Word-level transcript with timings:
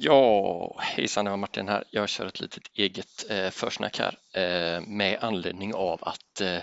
Ja, 0.00 0.76
hejsan, 0.80 1.24
det 1.24 1.30
var 1.30 1.36
Martin 1.36 1.68
här. 1.68 1.84
Jag 1.90 2.08
kör 2.08 2.26
ett 2.26 2.40
litet 2.40 2.62
eget 2.74 3.30
eh, 3.30 3.50
försnack 3.50 3.98
här 3.98 4.18
eh, 4.32 4.80
med 4.80 5.18
anledning 5.20 5.74
av 5.74 6.04
att 6.04 6.40
eh, 6.40 6.58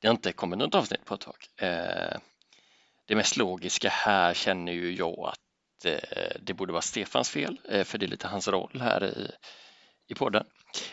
det 0.00 0.08
inte 0.08 0.32
kommit 0.32 0.58
något 0.58 0.74
avsnitt 0.74 1.04
på 1.04 1.14
ett 1.14 1.20
tag. 1.20 1.36
Eh, 1.56 2.18
det 3.06 3.14
mest 3.16 3.36
logiska 3.36 3.88
här 3.88 4.34
känner 4.34 4.72
ju 4.72 4.94
jag 4.94 5.18
att 5.18 5.84
eh, 5.84 6.36
det 6.40 6.54
borde 6.54 6.72
vara 6.72 6.82
Stefans 6.82 7.30
fel, 7.30 7.60
eh, 7.68 7.84
för 7.84 7.98
det 7.98 8.06
är 8.06 8.08
lite 8.08 8.28
hans 8.28 8.48
roll 8.48 8.80
här 8.80 9.04
i, 9.04 9.30
i 10.08 10.14
podden. 10.14 10.44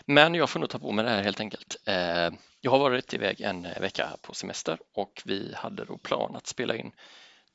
Men 0.05 0.35
jag 0.35 0.49
får 0.49 0.59
nog 0.59 0.69
ta 0.69 0.79
på 0.79 0.91
mig 0.91 1.05
det 1.05 1.11
här 1.11 1.23
helt 1.23 1.39
enkelt. 1.39 1.75
Eh, 1.85 2.29
jag 2.61 2.71
har 2.71 2.79
varit 2.79 3.13
iväg 3.13 3.41
en 3.41 3.65
eh, 3.65 3.81
vecka 3.81 4.09
på 4.21 4.33
semester 4.33 4.77
och 4.95 5.21
vi 5.25 5.53
hade 5.55 5.85
då 5.85 5.97
plan 5.97 6.35
att 6.35 6.47
spela 6.47 6.75
in 6.75 6.91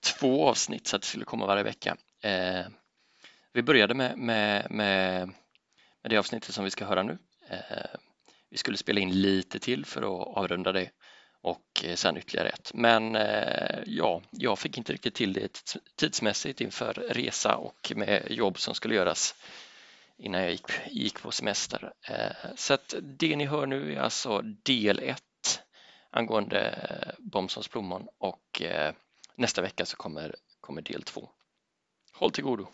två 0.04 0.48
avsnitt 0.48 0.86
så 0.86 0.96
att 0.96 1.02
det 1.02 1.08
skulle 1.08 1.24
komma 1.24 1.46
varje 1.46 1.62
vecka. 1.62 1.96
Eh, 2.22 2.66
vi 3.56 3.62
började 3.62 3.94
med, 3.94 4.18
med, 4.18 4.70
med, 4.70 5.28
med 6.02 6.10
det 6.10 6.16
avsnittet 6.16 6.54
som 6.54 6.64
vi 6.64 6.70
ska 6.70 6.84
höra 6.84 7.02
nu. 7.02 7.18
Eh, 7.48 7.98
vi 8.50 8.56
skulle 8.56 8.76
spela 8.76 9.00
in 9.00 9.20
lite 9.20 9.58
till 9.58 9.84
för 9.84 10.02
att 10.02 10.36
avrunda 10.36 10.72
det 10.72 10.90
och 11.40 11.84
eh, 11.84 11.94
sen 11.94 12.16
ytterligare 12.16 12.48
ett. 12.48 12.70
Men 12.74 13.16
eh, 13.16 13.82
ja, 13.86 14.22
jag 14.30 14.58
fick 14.58 14.78
inte 14.78 14.92
riktigt 14.92 15.14
till 15.14 15.32
det 15.32 15.62
tidsmässigt 15.96 16.60
inför 16.60 16.94
resa 16.94 17.56
och 17.56 17.92
med 17.96 18.26
jobb 18.30 18.58
som 18.58 18.74
skulle 18.74 18.94
göras 18.94 19.34
innan 20.18 20.40
jag 20.40 20.50
gick, 20.50 20.70
gick 20.90 21.22
på 21.22 21.30
semester. 21.30 21.92
Eh, 22.08 22.54
så 22.56 22.74
att 22.74 22.94
det 23.02 23.36
ni 23.36 23.46
hör 23.46 23.66
nu 23.66 23.94
är 23.94 24.00
alltså 24.00 24.42
del 24.42 24.98
1 24.98 25.22
angående 26.10 26.74
Bomsons 27.18 27.68
plommon 27.68 28.08
och 28.18 28.62
nästa 29.34 29.62
vecka 29.62 29.86
så 29.86 29.96
kommer, 29.96 30.34
kommer 30.60 30.82
del 30.82 31.02
2. 31.02 31.28
Håll 32.12 32.30
till 32.30 32.44
godo! 32.44 32.68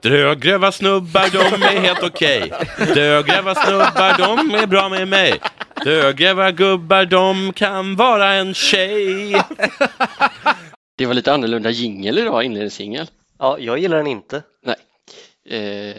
Drögröva 0.00 0.72
snubbar, 0.72 1.30
de 1.32 1.62
är 1.62 1.80
helt 1.80 2.02
okej. 2.02 2.52
Okay. 2.52 2.94
Dögräva 2.94 3.54
snubbar, 3.54 4.18
de 4.18 4.54
är 4.54 4.66
bra 4.66 4.88
med 4.88 5.08
mig. 5.08 5.40
Dögräva 5.84 6.50
gubbar, 6.50 7.04
de 7.04 7.52
kan 7.52 7.96
vara 7.96 8.32
en 8.32 8.54
tjej. 8.54 9.42
Det 10.96 11.06
var 11.06 11.14
lite 11.14 11.32
annorlunda 11.32 11.70
jingel 11.70 12.18
idag, 12.18 12.44
inledningsjingel. 12.44 13.10
Ja, 13.38 13.58
jag 13.58 13.78
gillar 13.78 13.96
den 13.96 14.06
inte. 14.06 14.42
Nej. 14.62 14.76
Eh, 15.44 15.96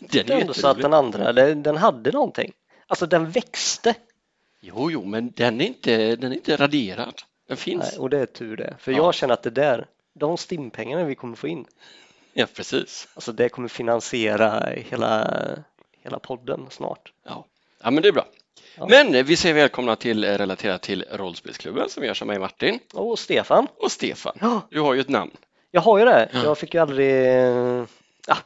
den 0.00 0.30
är 0.30 0.40
ändå 0.40 0.54
så 0.54 0.68
att 0.68 0.82
den 0.82 0.94
andra, 0.94 1.32
den, 1.32 1.62
den 1.62 1.76
hade 1.76 2.10
någonting. 2.10 2.52
Alltså 2.86 3.06
den 3.06 3.30
växte. 3.30 3.94
Jo, 4.60 4.90
jo, 4.90 5.04
men 5.04 5.32
den 5.36 5.60
är 5.60 5.64
inte, 5.64 6.16
den 6.16 6.32
är 6.32 6.36
inte 6.36 6.56
raderad. 6.56 7.14
Den 7.48 7.56
finns. 7.56 7.84
Nej, 7.90 7.98
och 7.98 8.10
det 8.10 8.18
är 8.18 8.26
tur 8.26 8.56
det. 8.56 8.74
För 8.78 8.92
ja. 8.92 8.98
jag 8.98 9.14
känner 9.14 9.34
att 9.34 9.42
det 9.42 9.50
där, 9.50 9.86
de 10.14 10.36
stimpengarna 10.36 11.04
vi 11.04 11.14
kommer 11.14 11.36
få 11.36 11.48
in, 11.48 11.66
Ja, 12.32 12.46
precis. 12.54 13.08
Alltså 13.14 13.32
det 13.32 13.48
kommer 13.48 13.68
finansiera 13.68 14.66
hela, 14.76 15.30
hela 16.02 16.18
podden 16.18 16.66
snart. 16.70 17.12
Ja, 17.24 17.44
ja 17.82 17.90
men 17.90 18.02
det 18.02 18.08
är 18.08 18.12
bra. 18.12 18.26
Ja. 18.76 18.86
Men 18.88 19.24
vi 19.24 19.36
säger 19.36 19.54
välkomna 19.54 19.96
till 19.96 20.24
Relaterat 20.24 20.82
till 20.82 21.04
rollspelsklubben 21.10 21.88
som 21.88 22.04
görs 22.04 22.22
av 22.22 22.28
mig 22.28 22.38
Martin. 22.38 22.78
Och 22.94 23.18
Stefan. 23.18 23.66
Och 23.76 23.92
Stefan. 23.92 24.38
Ja. 24.40 24.60
Du 24.70 24.80
har 24.80 24.94
ju 24.94 25.00
ett 25.00 25.08
namn. 25.08 25.30
Jag 25.70 25.80
har 25.80 25.98
ju 25.98 26.04
det. 26.04 26.28
Ja. 26.32 26.44
Jag 26.44 26.58
fick 26.58 26.74
ju 26.74 26.80
aldrig... 26.80 27.26
Ja, 28.26 28.36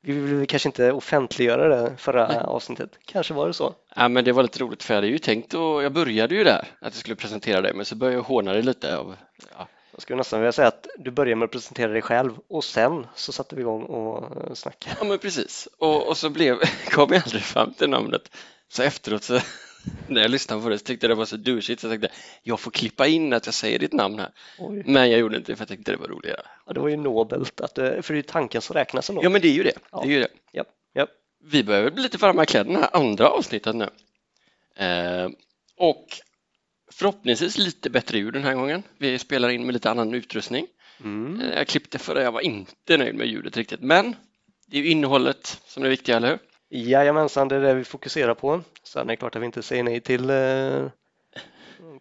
vi 0.00 0.12
ville 0.12 0.46
kanske 0.46 0.68
inte 0.68 0.92
offentliggöra 0.92 1.68
det 1.68 1.96
förra 1.96 2.28
Nej. 2.28 2.38
avsnittet. 2.38 2.90
Kanske 3.04 3.34
var 3.34 3.46
det 3.46 3.54
så. 3.54 3.74
Ja, 3.96 4.08
men 4.08 4.24
det 4.24 4.32
var 4.32 4.42
lite 4.42 4.58
roligt 4.58 4.82
för 4.82 4.94
jag 4.94 4.96
hade 4.96 5.08
ju 5.08 5.18
tänkt 5.18 5.54
och 5.54 5.82
jag 5.82 5.92
började 5.92 6.34
ju 6.34 6.44
där 6.44 6.66
att 6.80 6.94
jag 6.94 6.94
skulle 6.94 7.16
presentera 7.16 7.60
dig 7.60 7.74
men 7.74 7.84
så 7.84 7.96
började 7.96 8.16
jag 8.16 8.22
håna 8.22 8.52
dig 8.52 8.62
lite 8.62 8.96
av 8.96 9.16
ja, 9.58 9.68
jag 9.94 10.02
skulle 10.02 10.16
nästan 10.16 10.40
vilja 10.40 10.52
säga 10.52 10.68
att 10.68 10.86
du 10.98 11.10
började 11.10 11.36
med 11.36 11.46
att 11.46 11.52
presentera 11.52 11.92
dig 11.92 12.02
själv 12.02 12.32
och 12.48 12.64
sen 12.64 13.06
så 13.14 13.32
satte 13.32 13.56
vi 13.56 13.60
igång 13.60 13.82
och 13.82 14.36
eh, 14.36 14.54
snackade. 14.54 14.96
Ja 15.00 15.04
men 15.04 15.18
precis 15.18 15.68
och, 15.78 16.08
och 16.08 16.16
så 16.16 16.30
blev, 16.30 16.58
kom 16.90 17.12
jag 17.12 17.22
aldrig 17.22 17.42
fram 17.42 17.74
till 17.74 17.90
namnet. 17.90 18.36
Så 18.68 18.82
efteråt 18.82 19.22
så 19.24 19.40
när 20.08 20.22
jag 20.22 20.30
lyssnade 20.30 20.62
på 20.62 20.68
det 20.68 20.78
så 20.78 20.84
tyckte 20.84 21.06
jag 21.06 21.10
det 21.10 21.18
var 21.18 21.24
så 21.24 21.36
douchigt 21.36 21.80
så 21.80 21.86
jag 21.86 21.92
tänkte 21.92 22.18
jag 22.42 22.60
får 22.60 22.70
klippa 22.70 23.06
in 23.06 23.32
att 23.32 23.46
jag 23.46 23.54
säger 23.54 23.78
ditt 23.78 23.92
namn 23.92 24.18
här. 24.18 24.30
Oj. 24.58 24.82
Men 24.86 25.10
jag 25.10 25.20
gjorde 25.20 25.36
inte 25.36 25.52
det 25.52 25.56
för 25.56 25.62
jag 25.62 25.68
tyckte 25.68 25.92
det 25.92 25.96
var 25.96 26.08
roligare. 26.08 26.42
Ja, 26.66 26.72
det 26.72 26.80
var 26.80 26.88
ju 26.88 26.96
nobelt, 26.96 27.60
att, 27.60 27.74
för 27.74 28.02
det 28.08 28.10
är 28.10 28.14
ju 28.14 28.22
tanken 28.22 28.60
som 28.60 28.74
räknas 28.74 29.10
ändå. 29.10 29.24
Ja 29.24 29.28
men 29.28 29.40
det 29.40 29.48
är 29.48 29.52
ju 29.52 29.62
det. 29.62 29.78
Ja. 29.92 30.00
det, 30.02 30.08
är 30.08 30.12
ju 30.12 30.20
det. 30.20 30.28
Ja. 30.52 30.64
Ja. 30.92 31.06
Vi 31.44 31.64
behöver 31.64 31.90
bli 31.90 32.02
lite 32.02 32.18
varma 32.18 32.42
i 32.42 32.46
kläderna 32.46 32.84
andra 32.84 33.28
avsnittet 33.28 33.74
nu. 33.76 33.88
Eh, 34.76 35.28
och 35.76 36.06
Förhoppningsvis 36.94 37.58
lite 37.58 37.90
bättre 37.90 38.18
ljud 38.18 38.32
den 38.32 38.44
här 38.44 38.54
gången. 38.54 38.82
Vi 38.98 39.18
spelar 39.18 39.48
in 39.48 39.66
med 39.66 39.72
lite 39.72 39.90
annan 39.90 40.14
utrustning. 40.14 40.66
Mm. 41.04 41.40
Eh, 41.40 41.58
jag 41.58 41.66
klippte 41.66 41.98
förra, 41.98 42.22
jag 42.22 42.32
var 42.32 42.40
inte 42.40 42.96
nöjd 42.96 43.14
med 43.14 43.26
ljudet 43.26 43.56
riktigt, 43.56 43.80
men 43.80 44.16
det 44.66 44.78
är 44.78 44.82
ju 44.82 44.90
innehållet 44.90 45.60
som 45.66 45.82
är 45.82 45.84
det 45.84 45.90
viktiga, 45.90 46.16
eller 46.16 46.28
hur? 46.28 46.38
Jajamensan, 46.70 47.48
det 47.48 47.56
är 47.56 47.60
det 47.60 47.74
vi 47.74 47.84
fokuserar 47.84 48.34
på. 48.34 48.62
Sen 48.84 49.02
är 49.02 49.06
det 49.06 49.16
klart 49.16 49.36
att 49.36 49.42
vi 49.42 49.46
inte 49.46 49.62
säger 49.62 49.82
nej 49.82 50.00
till 50.00 50.30
eh, 50.30 50.86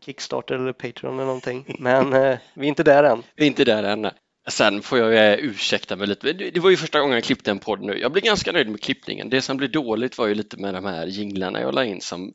Kickstarter 0.05 0.55
eller 0.55 0.73
Patreon 0.73 1.13
eller 1.13 1.25
någonting, 1.25 1.75
men 1.79 2.13
eh, 2.13 2.37
vi 2.53 2.65
är 2.65 2.69
inte 2.69 2.83
där 2.83 3.03
än. 3.03 3.23
Vi 3.35 3.43
är 3.43 3.47
inte 3.47 3.65
där 3.65 3.83
än. 3.83 4.09
Sen 4.47 4.81
får 4.81 4.99
jag 4.99 5.39
ursäkta 5.39 5.95
mig 5.95 6.07
lite. 6.07 6.33
Det 6.33 6.59
var 6.59 6.69
ju 6.69 6.77
första 6.77 6.99
gången 6.99 7.13
jag 7.13 7.23
klippte 7.23 7.51
en 7.51 7.59
podd 7.59 7.81
nu. 7.81 7.99
Jag 7.99 8.11
blev 8.11 8.23
ganska 8.23 8.51
nöjd 8.51 8.69
med 8.69 8.81
klippningen. 8.81 9.29
Det 9.29 9.41
som 9.41 9.57
blev 9.57 9.71
dåligt 9.71 10.17
var 10.17 10.27
ju 10.27 10.35
lite 10.35 10.57
med 10.57 10.73
de 10.73 10.85
här 10.85 11.05
jinglarna 11.05 11.61
jag 11.61 11.75
la 11.75 11.85
in 11.85 12.01
som 12.01 12.33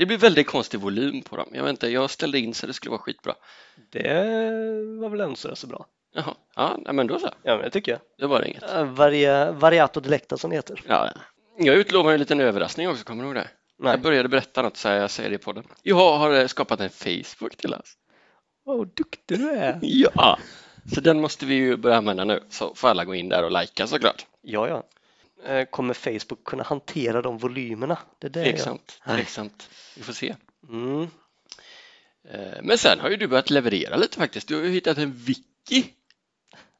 det 0.00 0.06
blir 0.06 0.18
väldigt 0.18 0.46
konstig 0.46 0.80
volym 0.80 1.22
på 1.22 1.36
dem. 1.36 1.48
Jag 1.52 1.62
vet 1.62 1.70
inte, 1.70 1.88
jag 1.88 2.10
ställde 2.10 2.38
in 2.38 2.54
så 2.54 2.66
det 2.66 2.72
skulle 2.72 2.90
vara 2.90 3.00
skitbra. 3.00 3.34
Det 3.90 4.14
var 5.00 5.08
väl 5.08 5.20
ändå 5.20 5.36
så 5.36 5.66
bra. 5.66 5.86
Jaha, 6.14 6.34
ja 6.84 6.92
men 6.92 7.06
då 7.06 7.18
så. 7.18 7.28
Ja, 7.42 7.56
men 7.56 7.64
det 7.64 7.70
tycker 7.70 7.92
jag. 7.92 8.00
Det 8.18 8.26
var 8.26 8.40
det 8.40 8.48
inget. 8.48 8.64
Varia, 8.86 9.52
variato 9.52 10.00
delecta 10.00 10.36
som 10.36 10.50
det 10.50 10.56
heter. 10.56 10.82
Ja, 10.86 11.10
jag 11.58 11.76
utlovar 11.76 12.12
en 12.12 12.18
liten 12.18 12.40
överraskning 12.40 12.88
också, 12.88 13.04
kommer 13.04 13.22
du 13.22 13.28
ihåg 13.28 13.36
det? 13.36 13.48
Nej. 13.78 13.92
Jag 13.92 14.00
började 14.00 14.28
berätta 14.28 14.62
något 14.62 14.76
så 14.76 14.88
här, 14.88 14.96
jag 14.96 15.10
säger 15.10 15.30
det 15.30 15.34
i 15.34 15.38
podden. 15.38 15.64
Jag 15.82 16.18
har 16.18 16.46
skapat 16.46 16.80
en 16.80 16.90
Facebook 16.90 17.56
till 17.56 17.74
oss. 17.74 17.94
Vad 18.64 18.88
duktig 18.88 19.38
du 19.38 19.50
är! 19.50 19.78
ja, 19.82 20.38
så 20.94 21.00
den 21.00 21.20
måste 21.20 21.46
vi 21.46 21.54
ju 21.54 21.76
börja 21.76 21.96
använda 21.96 22.24
nu, 22.24 22.42
så 22.48 22.74
får 22.74 22.88
alla 22.88 23.04
gå 23.04 23.14
in 23.14 23.28
där 23.28 23.44
och 23.44 23.60
likea 23.60 23.86
såklart. 23.86 24.26
Ja, 24.42 24.68
ja. 24.68 24.82
Eh, 25.44 25.64
kommer 25.64 25.94
Facebook 25.94 26.44
kunna 26.44 26.62
hantera 26.62 27.22
de 27.22 27.38
volymerna? 27.38 27.98
Det 28.18 28.26
är 28.26 28.30
det 28.30 28.44
tveksamt, 28.44 29.00
jag... 29.06 29.16
Vi 29.96 30.02
får 30.02 30.12
se. 30.12 30.36
Mm. 30.68 31.02
Eh, 32.24 32.62
men 32.62 32.78
sen 32.78 33.00
har 33.00 33.10
ju 33.10 33.16
du 33.16 33.26
börjat 33.26 33.50
leverera 33.50 33.96
lite 33.96 34.16
faktiskt. 34.16 34.48
Du 34.48 34.56
har 34.56 34.62
ju 34.62 34.70
hittat 34.70 34.98
en 34.98 35.12
wiki. 35.12 35.94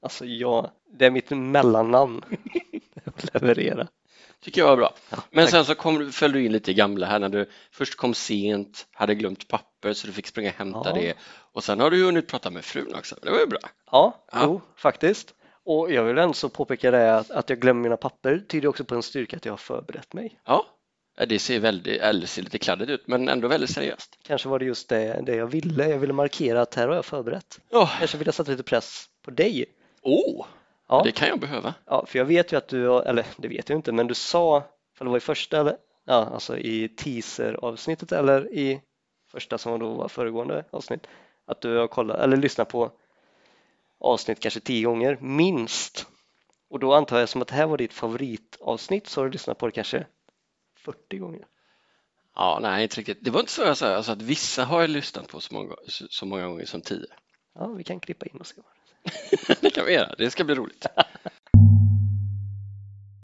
Alltså 0.02 0.24
ja, 0.24 0.72
det 0.92 1.06
är 1.06 1.10
mitt 1.10 1.30
mellannamn. 1.30 2.24
leverera. 3.32 3.88
Tycker 4.40 4.60
jag 4.60 4.68
var 4.68 4.76
bra. 4.76 4.94
Ja, 5.10 5.16
Men 5.30 5.48
sen 5.48 5.64
så 5.64 5.74
kom, 5.74 6.12
föll 6.12 6.32
du 6.32 6.44
in 6.44 6.52
lite 6.52 6.70
i 6.70 6.74
gamla 6.74 7.06
här 7.06 7.18
när 7.18 7.28
du 7.28 7.50
först 7.70 7.96
kom 7.96 8.14
sent, 8.14 8.86
hade 8.92 9.14
glömt 9.14 9.48
papper 9.48 9.92
så 9.92 10.06
du 10.06 10.12
fick 10.12 10.26
springa 10.26 10.50
och 10.50 10.56
hämta 10.56 10.82
ja. 10.84 10.94
det 10.94 11.14
och 11.52 11.64
sen 11.64 11.80
har 11.80 11.90
du 11.90 12.04
hunnit 12.04 12.28
prata 12.28 12.50
med 12.50 12.64
frun 12.64 12.94
också. 12.94 13.16
Det 13.22 13.30
var 13.30 13.38
ju 13.38 13.46
bra. 13.46 13.60
Ja, 13.90 14.24
ja. 14.32 14.40
Jo, 14.42 14.60
faktiskt. 14.76 15.34
Och 15.64 15.92
jag 15.92 16.04
vill 16.04 16.18
ändå 16.18 16.48
påpeka 16.48 16.90
det 16.90 17.16
att, 17.16 17.30
att 17.30 17.50
jag 17.50 17.60
glömmer 17.60 17.82
mina 17.82 17.96
papper 17.96 18.44
tyder 18.48 18.68
också 18.68 18.84
på 18.84 18.94
en 18.94 19.02
styrka 19.02 19.36
att 19.36 19.44
jag 19.44 19.52
har 19.52 19.56
förberett 19.56 20.12
mig. 20.12 20.40
Ja, 20.44 20.66
det 21.26 21.38
ser, 21.38 21.60
väldigt, 21.60 22.00
eller 22.00 22.26
ser 22.26 22.42
lite 22.42 22.58
kladdigt 22.58 22.90
ut 22.90 23.06
men 23.06 23.28
ändå 23.28 23.48
väldigt 23.48 23.70
seriöst. 23.70 24.18
Kanske 24.22 24.48
var 24.48 24.58
det 24.58 24.64
just 24.64 24.88
det, 24.88 25.22
det 25.26 25.36
jag 25.36 25.46
ville. 25.46 25.88
Jag 25.88 25.98
ville 25.98 26.12
markera 26.12 26.62
att 26.62 26.74
här 26.74 26.88
har 26.88 26.94
jag 26.94 27.04
förberett. 27.04 27.60
Oh. 27.70 27.98
Kanske 27.98 28.18
vill 28.18 28.26
jag 28.26 28.34
sätta 28.34 28.50
lite 28.50 28.62
press 28.62 29.06
på 29.24 29.30
dig. 29.30 29.66
Åh, 30.02 30.40
oh. 30.40 30.46
ja. 30.88 31.02
det 31.04 31.12
kan 31.12 31.28
jag 31.28 31.40
behöva. 31.40 31.74
Ja, 31.86 32.06
för 32.06 32.18
jag 32.18 32.26
vet 32.26 32.52
ju 32.52 32.56
att 32.56 32.68
du, 32.68 33.00
eller 33.00 33.26
det 33.36 33.48
vet 33.48 33.68
jag 33.68 33.78
inte, 33.78 33.92
men 33.92 34.06
du 34.06 34.14
sa, 34.14 34.64
för 34.96 35.04
det 35.04 35.10
var 35.10 35.16
i 35.16 35.20
första, 35.20 35.60
eller, 35.60 35.76
ja, 36.04 36.30
alltså 36.34 36.58
i 36.58 36.88
teaser-avsnittet 36.88 38.12
eller 38.12 38.54
i 38.54 38.80
första 39.32 39.58
som 39.58 39.80
då 39.80 39.90
var 39.90 40.08
föregående 40.08 40.64
avsnitt, 40.70 41.06
att 41.46 41.60
du 41.60 41.76
har 41.76 41.88
kollat, 41.88 42.20
eller 42.20 42.36
lyssnat 42.36 42.68
på 42.68 42.92
avsnitt 44.00 44.40
kanske 44.40 44.60
tio 44.60 44.84
gånger, 44.84 45.18
minst. 45.20 46.06
Och 46.70 46.78
då 46.78 46.94
antar 46.94 47.18
jag 47.18 47.28
som 47.28 47.42
att 47.42 47.48
det 47.48 47.54
här 47.54 47.66
var 47.66 47.78
ditt 47.78 47.92
favoritavsnitt 47.92 49.06
så 49.06 49.20
har 49.20 49.26
du 49.26 49.32
lyssnat 49.32 49.58
på 49.58 49.66
det 49.66 49.72
kanske 49.72 50.06
40 50.84 51.18
gånger. 51.18 51.46
Ja, 52.36 52.58
nej, 52.62 52.82
inte 52.82 52.96
riktigt. 52.96 53.18
Det 53.20 53.30
var 53.30 53.40
inte 53.40 53.52
så 53.52 53.62
jag 53.62 53.76
sa, 53.76 53.94
alltså 53.94 54.12
att 54.12 54.22
vissa 54.22 54.64
har 54.64 54.80
jag 54.80 54.90
lyssnat 54.90 55.28
på 55.28 55.40
så 55.40 55.54
många, 55.54 55.74
så 55.88 56.26
många 56.26 56.46
gånger 56.46 56.64
som 56.64 56.80
tio. 56.80 57.06
Ja, 57.54 57.66
vi 57.66 57.84
kan 57.84 58.00
klippa 58.00 58.26
in 58.26 58.36
och 58.40 58.46
se 58.46 58.54
Det 59.60 59.70
kan 59.70 59.86
vi 59.86 59.92
göra, 59.92 60.14
det 60.18 60.30
ska 60.30 60.44
bli 60.44 60.54
roligt. 60.54 60.86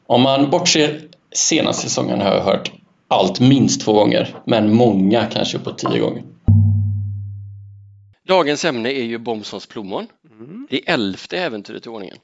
Om 0.06 0.22
man 0.22 0.50
bortser 0.50 1.08
senaste 1.32 1.82
säsongen 1.82 2.20
har 2.20 2.34
jag 2.34 2.44
hört 2.44 2.72
allt 3.08 3.40
minst 3.40 3.80
två 3.80 3.92
gånger, 3.92 4.36
men 4.44 4.74
många 4.74 5.26
kanske 5.26 5.58
på 5.58 5.72
tio 5.72 5.98
gånger. 5.98 6.22
Dagens 8.26 8.64
ämne 8.64 8.92
är 8.92 9.02
ju 9.02 9.18
Bomsons 9.18 9.66
plommon. 9.66 10.06
Mm. 10.30 10.66
Det 10.70 10.88
elfte 10.88 11.38
äventyret 11.38 11.86
i 11.86 11.88
ordningen. 11.88 12.18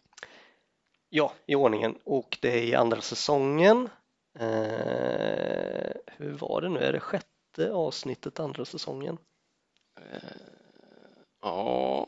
Ja, 1.08 1.32
i 1.46 1.54
ordningen 1.54 1.98
och 2.04 2.38
det 2.40 2.58
är 2.58 2.62
i 2.62 2.74
andra 2.74 3.00
säsongen. 3.00 3.88
Eh, 4.38 5.92
hur 6.06 6.32
var 6.32 6.60
det 6.60 6.68
nu? 6.68 6.80
Är 6.80 6.92
det 6.92 7.00
sjätte 7.00 7.72
avsnittet 7.72 8.40
andra 8.40 8.64
säsongen? 8.64 9.18
Eh, 10.00 10.22
ja, 11.42 12.06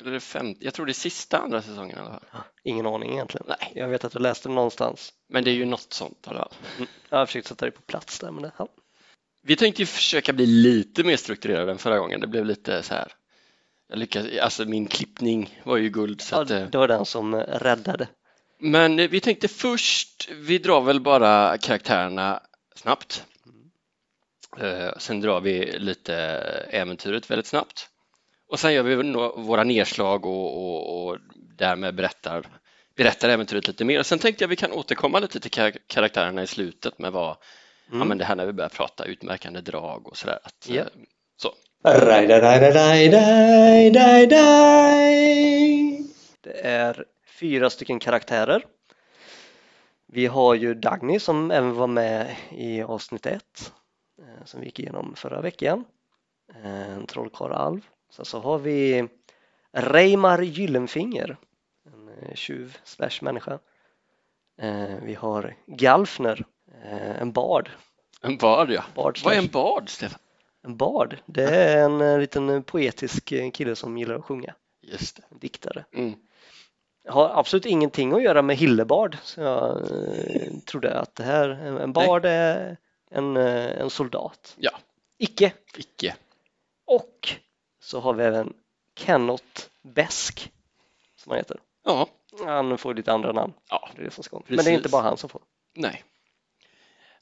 Eller 0.00 0.12
det 0.12 0.20
femte? 0.20 0.64
Jag 0.64 0.74
tror 0.74 0.86
det 0.86 0.92
är 0.92 0.94
sista 0.94 1.38
andra 1.38 1.62
säsongen 1.62 1.98
i 1.98 2.00
alla 2.00 2.10
fall. 2.10 2.40
Ingen 2.62 2.86
aning 2.86 3.12
egentligen. 3.12 3.46
Nej. 3.48 3.72
Jag 3.74 3.88
vet 3.88 4.04
att 4.04 4.12
du 4.12 4.18
läste 4.18 4.48
det 4.48 4.54
någonstans. 4.54 5.12
Men 5.28 5.44
det 5.44 5.50
är 5.50 5.54
ju 5.54 5.64
något 5.64 5.92
sånt 5.92 6.26
i 6.26 6.30
alla 6.30 6.38
fall. 6.38 6.52
Mm. 6.76 6.88
Jag 7.08 7.18
har 7.18 7.26
försökt 7.26 7.46
sätta 7.48 7.64
dig 7.64 7.72
på 7.72 7.82
plats 7.82 8.18
där, 8.18 8.30
men 8.30 8.42
det, 8.42 8.52
ja. 8.58 8.68
Vi 9.46 9.56
tänkte 9.56 9.82
ju 9.82 9.86
försöka 9.86 10.32
bli 10.32 10.46
lite 10.46 11.04
mer 11.04 11.16
strukturerade 11.16 11.72
än 11.72 11.78
förra 11.78 11.98
gången. 11.98 12.20
Det 12.20 12.26
blev 12.26 12.44
lite 12.44 12.82
så 12.82 12.94
här. 12.94 13.12
Jag 13.88 13.98
lyckades, 13.98 14.38
alltså 14.38 14.64
min 14.64 14.86
klippning 14.86 15.60
var 15.64 15.76
ju 15.76 15.88
guld. 15.90 16.20
Så 16.20 16.34
Ja, 16.48 16.56
eh, 16.56 16.68
det 16.70 16.78
var 16.78 16.88
den 16.88 17.04
som 17.04 17.34
eh, 17.34 17.38
räddade. 17.40 18.08
men 18.60 18.98
eh, 18.98 19.08
vi 19.10 19.20
tänkte 19.20 19.48
först, 19.48 20.28
vi 20.32 20.58
drar 20.58 20.80
väl 20.80 21.00
bara 21.00 21.58
karaktärerna 21.58 22.40
snabbt. 22.76 23.24
Eh, 24.60 24.90
Sen 24.98 25.20
drar 25.20 25.40
vi 25.40 25.78
lite 25.78 26.14
äventyret 26.70 27.30
väldigt 27.30 27.46
snabbt. 27.46 27.88
Och 28.48 28.60
sen 28.60 28.72
gör 28.74 28.82
vi 28.82 28.94
våra 29.42 29.64
nedslag 29.64 30.26
och, 30.26 30.56
och, 30.56 31.06
och 31.06 31.18
därmed 31.58 31.94
berättar, 31.94 32.46
berättar 32.96 33.28
äventyret 33.28 33.66
lite 33.68 33.84
mer. 33.84 34.02
Sen 34.02 34.18
tänkte 34.18 34.44
jag 34.44 34.48
vi 34.48 34.56
kan 34.56 34.72
återkomma 34.72 35.18
lite 35.18 35.40
till 35.40 35.50
kar- 35.50 35.78
karaktärerna 35.86 36.42
i 36.42 36.46
slutet 36.46 36.98
med 36.98 37.12
vad, 37.12 37.36
ja 37.88 37.94
Mm. 37.94 38.08
men 38.08 38.18
det 38.18 38.24
här 38.24 38.36
när 38.36 38.46
vi 38.46 38.52
börjar 38.52 38.68
prata 38.68 39.04
utmärkande 39.04 39.60
drag 39.60 40.08
och 40.08 40.16
sådär. 40.16 40.38
Att, 40.44 40.66
Ja. 40.68 40.80
eh, 40.80 40.86
Så. 41.36 41.52
Det 46.40 46.66
är 46.66 47.04
fyra 47.26 47.70
stycken 47.70 47.98
karaktärer. 47.98 48.64
Vi 50.06 50.26
har 50.26 50.54
ju 50.54 50.74
Dagny 50.74 51.18
som 51.18 51.50
även 51.50 51.74
var 51.74 51.86
med 51.86 52.36
i 52.50 52.82
avsnitt 52.82 53.26
ett 53.26 53.72
eh, 54.18 54.44
som 54.44 54.60
vi 54.60 54.66
gick 54.66 54.78
igenom 54.80 55.14
förra 55.16 55.40
veckan. 55.40 55.84
Eh, 56.54 56.90
En 56.90 57.06
trollkarlalv. 57.06 57.80
Sen 58.10 58.24
så 58.24 58.40
har 58.40 58.58
vi 58.58 59.08
Reimar 59.72 60.42
Gyllenfinger, 60.42 61.36
en 61.86 62.08
eh, 62.08 62.34
tjuv 62.34 62.76
slash 62.84 63.18
människa. 63.22 63.58
Vi 65.02 65.14
har 65.14 65.54
Galfner, 65.66 66.44
en 66.82 67.32
bard. 67.32 67.70
En 68.22 68.36
bard 68.36 68.70
ja. 68.70 68.84
bard 68.94 69.18
Vad 69.24 69.34
är 69.34 69.38
en 69.38 69.48
bard 69.48 69.88
Stefan? 69.90 70.18
En 70.62 70.76
bard, 70.76 71.16
det 71.26 71.42
är 71.42 71.84
en 71.84 72.00
eh, 72.00 72.18
liten 72.18 72.62
poetisk 72.62 73.32
eh, 73.32 73.50
kille 73.50 73.76
som 73.76 73.98
gillar 73.98 74.14
att 74.14 74.24
sjunga, 74.24 74.54
Just 74.82 75.16
det. 75.16 75.22
en 75.30 75.38
diktare. 75.38 75.84
Mm. 75.92 76.14
har 77.08 77.28
absolut 77.38 77.66
ingenting 77.66 78.12
att 78.12 78.22
göra 78.22 78.42
med 78.42 78.56
Hillebard. 78.56 79.16
Så 79.22 79.40
jag 79.40 79.76
eh, 79.90 80.52
trodde 80.66 80.98
att 80.98 81.14
det 81.14 81.24
här, 81.24 81.48
en 81.48 81.92
bard 81.92 82.24
är 82.24 82.76
en, 83.10 83.36
eh, 83.36 83.80
en 83.80 83.90
soldat. 83.90 84.54
Ja. 84.58 84.70
Icke. 85.18 85.52
Icke. 85.76 86.16
Och 86.86 87.28
så 87.80 88.00
har 88.00 88.14
vi 88.14 88.24
även 88.24 88.52
Kenneth 88.98 89.66
Besk 89.82 90.52
som 91.16 91.30
han 91.30 91.38
heter. 91.38 91.60
Ja, 91.84 92.08
Han 92.44 92.78
får 92.78 92.94
lite 92.94 93.12
andra 93.12 93.32
namn. 93.32 93.52
ja, 93.68 93.88
Det 93.94 94.00
är 94.00 94.04
det 94.04 94.10
som 94.10 94.24
ska. 94.24 94.40
Men 94.46 94.56
det 94.56 94.62
är 94.62 94.68
inte 94.70 94.82
Precis. 94.82 94.92
bara 94.92 95.02
han 95.02 95.16
som 95.16 95.28
får. 95.30 95.42
nej. 95.74 96.04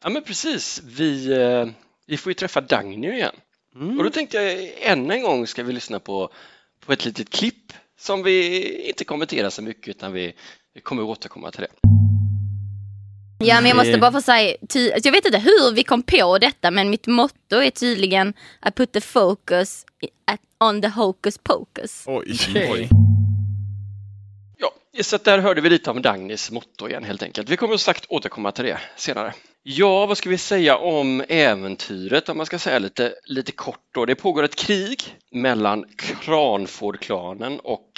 Ja 0.03 0.11
men 0.11 0.23
precis, 0.23 0.83
vi, 0.85 1.33
eh, 1.33 1.67
vi 2.07 2.17
får 2.17 2.31
ju 2.31 2.35
träffa 2.35 2.61
Dagny 2.61 3.13
igen. 3.13 3.35
Mm. 3.75 3.99
Och 3.99 4.05
då 4.05 4.11
tänkte 4.11 4.37
jag 4.37 4.69
än 4.81 5.11
en 5.11 5.23
gång 5.23 5.47
ska 5.47 5.63
vi 5.63 5.73
lyssna 5.73 6.01
på, 6.01 6.31
på 6.87 6.93
ett 6.93 7.05
litet 7.05 7.31
klipp 7.31 7.73
som 8.01 8.23
vi 8.23 8.67
inte 8.89 9.05
kommenterar 9.05 9.51
så 9.51 9.63
mycket 9.63 9.89
utan 9.89 10.13
vi, 10.13 10.33
vi 10.75 10.81
kommer 10.81 11.03
återkomma 11.03 11.51
till 11.51 11.61
det. 11.61 11.89
Ja 13.45 13.61
men 13.61 13.69
jag 13.69 13.77
måste 13.77 13.99
bara 13.99 14.13
få 14.13 14.21
säga, 14.21 14.57
ty- 14.69 14.93
alltså, 14.93 15.09
jag 15.09 15.13
vet 15.13 15.25
inte 15.27 15.39
hur 15.39 15.73
vi 15.75 15.85
kom 15.85 16.03
på 16.03 16.39
detta 16.39 16.71
men 16.71 16.91
mitt 16.91 17.07
motto 17.07 17.57
är 17.57 17.71
tydligen 17.71 18.35
I 18.67 18.71
put 18.71 18.93
the 18.93 19.01
focus 19.01 19.87
at, 20.25 20.41
on 20.61 20.83
the 20.83 20.89
hocus 20.89 21.39
pocus. 21.39 22.05
Oj, 22.07 22.37
oj. 22.71 22.89
Ja, 24.59 25.03
så 25.03 25.17
där 25.17 25.39
hörde 25.39 25.61
vi 25.61 25.71
lite 25.71 25.91
om 25.91 26.03
Dagnys 26.03 26.51
motto 26.51 26.89
igen 26.89 27.05
helt 27.05 27.23
enkelt. 27.23 27.49
Vi 27.49 27.57
kommer 27.57 27.77
sagt 27.77 28.07
återkomma 28.09 28.53
till 28.53 28.65
det 28.65 28.79
senare. 28.97 29.35
Ja, 29.65 30.07
vad 30.07 30.19
ska 30.19 30.31
vi 30.31 30.39
säga 30.39 30.77
om 30.77 31.25
äventyret 31.29 32.29
om 32.29 32.37
man 32.37 32.47
ska 32.47 32.59
säga 32.59 32.79
lite, 32.79 33.15
lite 33.25 33.53
kort 33.53 33.87
då. 33.95 34.07
Det 34.07 34.15
pågår 34.15 34.43
ett 34.43 34.57
krig 34.57 35.03
mellan 35.31 35.85
Kranford-klanen 35.97 37.61
och 37.61 37.89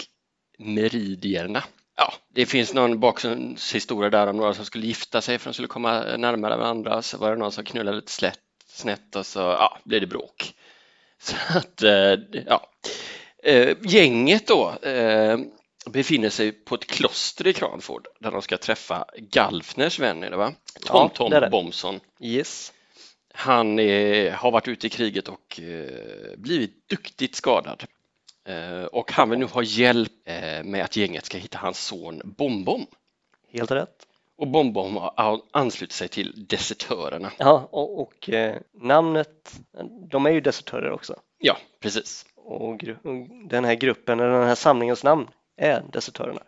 Meridierna. 0.58 1.64
Ja, 1.96 2.12
det 2.34 2.46
finns 2.46 2.75
någon 2.75 3.00
bakgrundshistoria 3.00 4.11
där 4.11 4.26
om 4.26 4.37
några 4.37 4.55
som 4.55 4.64
skulle 4.64 4.87
gifta 4.87 5.20
sig 5.20 5.38
för 5.38 5.50
att 5.50 5.52
de 5.52 5.55
skulle 5.55 5.69
komma 5.69 6.16
närmare 6.16 6.56
varandra. 6.56 7.02
Så 7.02 7.19
var 7.19 7.31
det 7.31 7.37
någon 7.37 7.52
som 7.52 7.64
knullade 7.64 7.96
lite 7.96 8.12
slätt, 8.12 8.40
snett 8.67 9.17
och 9.17 9.26
så 9.26 9.38
ja, 9.38 9.78
blev 9.84 10.00
det 10.00 10.06
bråk. 10.06 10.55
Så 11.22 11.37
att, 11.58 11.82
eh, 11.82 12.14
ja. 12.46 12.70
Eh, 13.43 13.76
gänget 13.82 14.46
då 14.46 14.75
eh, 14.82 15.38
befinner 15.86 16.31
sig 16.31 16.52
på 16.52 16.75
ett 16.75 16.86
kloster 16.86 17.46
i 17.46 17.52
Kranford 17.52 18.06
där 18.20 18.31
de 18.31 18.42
ska 18.42 18.56
träffa 18.56 19.04
Galfners 19.16 19.98
vän, 19.98 20.22
är 20.22 20.31
det 20.31 20.36
va? 20.36 20.52
Tom 21.14 21.32
Ja. 21.32 21.48
Bomson. 21.50 22.00
Yes. 22.20 22.72
Han 23.34 23.78
är, 23.78 24.31
har 24.31 24.50
varit 24.50 24.69
ute 24.69 24.86
i 24.86 24.90
kriget 24.90 25.28
och 25.28 25.60
eh, 25.60 26.36
blivit 26.36 26.88
duktigt 26.88 27.34
skadad. 27.34 27.84
Eh, 28.48 28.84
och 28.84 29.12
han 29.12 29.31
vill 29.31 29.38
nu 29.38 29.44
ha 29.44 29.62
hjälp 29.62 30.12
eh, 30.25 30.64
med 30.64 30.84
att 30.84 30.96
gänget 30.96 31.25
ska 31.25 31.38
hitta 31.38 31.58
hans 31.58 31.86
son 31.86 32.22
Bombom. 32.25 32.86
Helt 33.52 33.70
rätt. 33.70 34.06
Och 34.36 34.48
Bombom 34.48 34.96
har 34.96 35.40
anslutit 35.50 35.94
sig 35.94 36.08
till 36.08 36.46
desertörerna. 36.46 37.32
Ja, 37.38 37.69
och, 37.70 38.00
och 38.00 38.31
eh, 38.31 38.56
namnet, 38.72 39.60
de 40.10 40.26
är 40.26 40.31
ju 40.31 40.40
desertörer 40.40 40.90
också. 40.90 41.20
Ja, 41.38 41.56
precis. 41.81 42.26
Och 42.36 42.84
den 43.48 43.64
här 43.64 43.75
gruppen, 43.75 44.20
eller 44.20 44.38
den 44.38 44.48
här 44.48 44.54
samlingens 44.54 45.04
namn 45.04 45.28
är 45.56 45.82
desertörerna. 45.92 46.40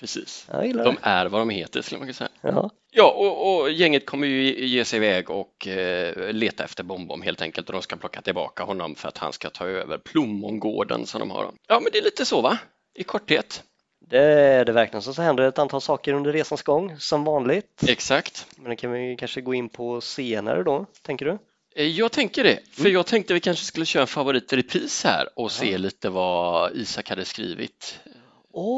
precis. 0.00 0.46
De 0.84 0.96
är 1.02 1.26
vad 1.26 1.40
de 1.40 1.50
heter 1.50 1.82
skulle 1.82 1.98
man 1.98 2.06
kunna 2.06 2.14
säga. 2.14 2.30
Ja. 2.40 2.70
Ja, 2.92 3.10
och, 3.10 3.60
och 3.60 3.70
gänget 3.70 4.06
kommer 4.06 4.26
ju 4.26 4.66
ge 4.66 4.84
sig 4.84 4.96
iväg 4.96 5.30
och 5.30 5.66
eh, 5.66 6.32
leta 6.32 6.64
efter 6.64 6.84
Bombom 6.84 7.22
helt 7.22 7.42
enkelt 7.42 7.68
och 7.68 7.72
de 7.72 7.82
ska 7.82 7.96
plocka 7.96 8.22
tillbaka 8.22 8.62
honom 8.64 8.94
för 8.94 9.08
att 9.08 9.18
han 9.18 9.32
ska 9.32 9.50
ta 9.50 9.66
över 9.66 9.98
Plommongården 9.98 11.06
som 11.06 11.20
de 11.20 11.30
har. 11.30 11.50
Ja, 11.68 11.80
men 11.80 11.92
det 11.92 11.98
är 11.98 12.02
lite 12.02 12.24
så 12.24 12.40
va? 12.40 12.58
I 12.94 13.04
korthet. 13.04 13.62
Det 14.10 14.18
är 14.22 14.64
det 14.64 14.72
verkligen. 14.72 15.02
Så, 15.02 15.14
så 15.14 15.22
händer 15.22 15.44
ett 15.44 15.58
antal 15.58 15.80
saker 15.80 16.12
under 16.12 16.32
resans 16.32 16.62
gång, 16.62 16.96
som 16.98 17.24
vanligt. 17.24 17.82
Exakt. 17.88 18.46
Men 18.56 18.70
det 18.70 18.76
kan 18.76 18.92
vi 18.92 19.16
kanske 19.18 19.40
gå 19.40 19.54
in 19.54 19.68
på 19.68 20.00
senare 20.00 20.62
då, 20.62 20.86
tänker 21.02 21.26
du? 21.26 21.38
Eh, 21.76 21.86
Jag 21.86 22.12
tänker 22.12 22.44
det, 22.44 22.58
för 22.72 22.88
jag 22.88 23.06
tänkte 23.06 23.34
vi 23.34 23.40
kanske 23.40 23.64
skulle 23.64 23.86
köra 23.86 24.00
en 24.02 24.06
favorit 24.06 24.52
i 24.52 24.56
repris 24.56 25.04
här 25.04 25.28
och 25.36 25.52
se 25.52 25.78
lite 25.78 26.08
vad 26.08 26.76
Isak 26.76 27.08
hade 27.10 27.24
skrivit. 27.24 27.98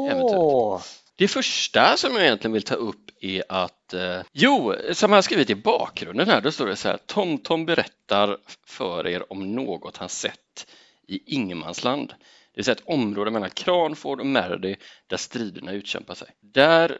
Äventyret. 0.09 1.03
Det 1.15 1.27
första 1.27 1.97
som 1.97 2.15
jag 2.15 2.23
egentligen 2.23 2.53
vill 2.53 2.63
ta 2.63 2.75
upp 2.75 3.11
är 3.21 3.43
att, 3.49 3.93
eh, 3.93 4.21
jo, 4.31 4.75
som 4.91 5.11
han 5.11 5.17
har 5.17 5.21
skrivit 5.21 5.49
i 5.49 5.55
bakgrunden 5.55 6.29
här, 6.29 6.41
då 6.41 6.51
står 6.51 6.65
det 6.65 6.75
så 6.75 6.87
här, 6.87 6.97
Tom 7.05 7.37
Tom 7.37 7.65
berättar 7.65 8.37
för 8.67 9.07
er 9.07 9.31
om 9.31 9.55
något 9.55 9.97
han 9.97 10.09
sett 10.09 10.67
i 11.07 11.35
Ingenmansland. 11.35 12.09
Det 12.09 12.55
vill 12.55 12.65
säga 12.65 12.75
ett 12.75 12.87
område 12.87 13.31
mellan 13.31 13.49
Kranford 13.49 14.19
och 14.19 14.25
Merdy 14.25 14.75
där 15.07 15.17
striderna 15.17 15.71
utkämpar 15.71 16.15
sig. 16.15 16.27
Där 16.39 16.97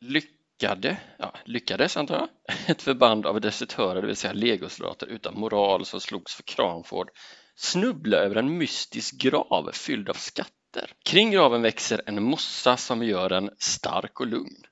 lyckade, 0.00 0.96
ja, 1.16 1.34
lyckades 1.44 1.96
antar 1.96 2.14
jag, 2.14 2.28
ett 2.66 2.82
förband 2.82 3.26
av 3.26 3.40
desertörer, 3.40 4.00
det 4.00 4.06
vill 4.06 4.16
säga 4.16 4.32
legosoldater 4.32 5.06
utan 5.06 5.40
moral 5.40 5.86
som 5.86 6.00
slogs 6.00 6.34
för 6.34 6.42
Kranford, 6.42 7.10
snubbla 7.56 8.16
över 8.16 8.36
en 8.36 8.58
mystisk 8.58 9.14
grav 9.14 9.70
fylld 9.72 10.08
av 10.08 10.14
skatter. 10.70 10.92
Kring 11.02 11.30
graven 11.30 11.62
växer 11.62 12.02
en 12.06 12.22
mossa 12.22 12.76
som 12.76 13.02
gör 13.02 13.28
den 13.28 13.50
stark 13.58 14.20
och 14.20 14.26
lugn. 14.26 14.66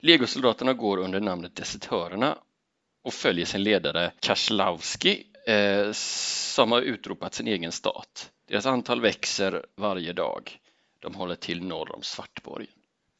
Legosoldaterna 0.00 0.72
går 0.72 0.98
under 0.98 1.20
namnet 1.20 1.56
Desertörerna 1.56 2.38
och 3.04 3.14
följer 3.14 3.46
sin 3.46 3.62
ledare 3.62 4.12
Kaslowski 4.20 5.26
eh, 5.46 5.92
som 5.92 6.72
har 6.72 6.82
utropat 6.82 7.34
sin 7.34 7.46
egen 7.48 7.72
stat. 7.72 8.30
Deras 8.48 8.66
antal 8.66 9.00
växer 9.00 9.66
varje 9.76 10.12
dag. 10.12 10.58
De 11.00 11.14
håller 11.14 11.34
till 11.34 11.62
norr 11.62 11.94
om 11.94 12.02
Svartborg. 12.02 12.66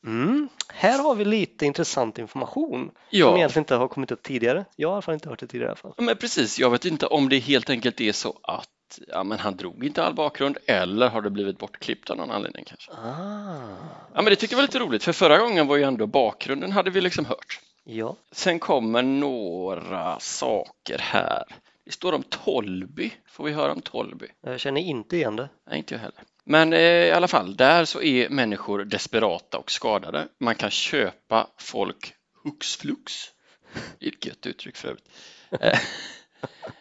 Mm. 0.07 0.49
Här 0.69 1.03
har 1.03 1.15
vi 1.15 1.25
lite 1.25 1.67
intressant 1.67 2.19
information 2.19 2.85
som 2.85 2.93
Ja, 3.11 3.37
egentligen 3.37 3.63
inte 3.63 3.75
har 3.75 3.89
kommit 3.89 4.11
upp 4.11 4.23
tidigare. 4.23 4.65
Jag 4.77 4.89
har 4.89 4.93
i 4.93 4.97
alla 4.97 5.03
fall 5.03 5.15
inte 5.15 5.29
hört 5.29 5.39
det 5.39 5.47
tidigare 5.47 5.69
i 5.69 5.71
alla 5.71 5.77
fall. 5.77 5.95
Men 5.97 6.17
precis. 6.17 6.59
Jag 6.59 6.71
vet 6.71 6.85
inte 6.85 7.07
om 7.07 7.29
det 7.29 7.39
helt 7.39 7.71
enkelt 7.71 8.01
är 8.01 8.13
så 8.13 8.39
att 8.43 8.69
ja, 9.09 9.25
men 9.25 9.39
han 9.39 9.57
drog 9.57 9.85
inte 9.85 10.05
all 10.05 10.15
bakgrund 10.15 10.59
eller 10.67 11.09
har 11.09 11.23
det 11.23 11.31
blivit 11.31 11.59
bortklippt 11.59 12.11
av 12.11 12.17
någon 12.17 12.31
anledning 12.31 12.65
kanske. 12.65 12.93
Ah. 12.93 13.77
Ja, 14.15 14.23
men 14.23 14.25
det 14.25 14.37
tycker 14.37 14.55
jag 14.55 14.59
var 14.59 14.63
lite 14.63 14.79
roligt 14.79 15.05
för 15.05 15.13
förra 15.13 15.39
gången 15.39 15.67
var 15.67 15.77
ju 15.77 15.83
ändå 15.83 16.07
bakgrunden 16.07 16.73
hade 16.73 16.91
vi 16.91 17.01
liksom 17.01 17.25
hört. 17.25 17.61
Ja. 17.85 18.17
Sen 18.33 18.59
kommer 18.59 19.03
några 19.03 20.21
saker 20.21 20.99
här. 20.99 21.45
Det 21.85 21.93
står 21.93 22.13
om 22.13 22.23
Tolby. 22.23 23.13
Får 23.27 23.45
vi 23.45 23.53
höra 23.53 23.73
om 23.73 23.81
Tolby? 23.81 24.27
Jag 24.41 24.61
känner 24.61 24.81
inte 24.81 25.17
igen 25.17 25.37
det. 25.37 25.49
Nej, 25.67 25.79
inte 25.79 25.95
jag 25.95 26.01
heller. 26.01 26.23
Men 26.45 26.73
eh, 26.73 26.81
i 26.81 27.11
alla 27.11 27.29
fall, 27.29 27.57
där 27.57 27.85
så 27.85 28.03
är 28.03 28.29
människor 28.29 28.85
desperata 28.85 29.59
och 29.59 29.71
skadade. 29.71 30.29
Man 30.41 30.55
kan 30.55 30.71
köpa 30.71 31.47
folk 31.59 32.15
hux 32.45 32.77
flux. 32.77 33.13
Det 33.99 34.07
är 34.07 34.13
ett 34.13 34.27
gött 34.27 34.47
uttryck 34.47 34.77
för 34.77 34.89
övrigt. 34.89 35.09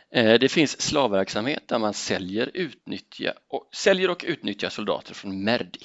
Eh, 0.09 0.39
Det 0.39 0.49
finns 0.49 0.81
slavverksamhet 0.81 1.67
där 1.67 1.79
man 1.79 1.93
säljer, 1.93 2.51
utnyttja 2.53 3.33
och, 3.47 3.69
säljer 3.75 4.09
och 4.09 4.25
utnyttjar 4.27 4.69
soldater 4.69 5.13
från 5.13 5.43
Merdi. 5.43 5.79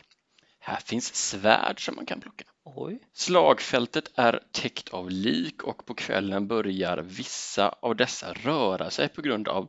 Här 0.61 0.77
finns 0.77 1.15
svärd 1.15 1.85
som 1.85 1.95
man 1.97 2.07
kan 2.07 2.21
plocka. 2.21 2.45
Oj. 2.65 2.99
Slagfältet 3.13 4.11
är 4.15 4.41
täckt 4.53 4.89
av 4.89 5.11
lik 5.11 5.63
och 5.63 5.87
på 5.87 5.95
kvällen 5.95 6.47
börjar 6.49 6.97
vissa 6.99 7.69
av 7.69 7.97
dessa 7.97 8.33
röra 8.33 8.91
sig 8.91 9.09
på 9.09 9.23
grund 9.23 9.49
av 9.49 9.69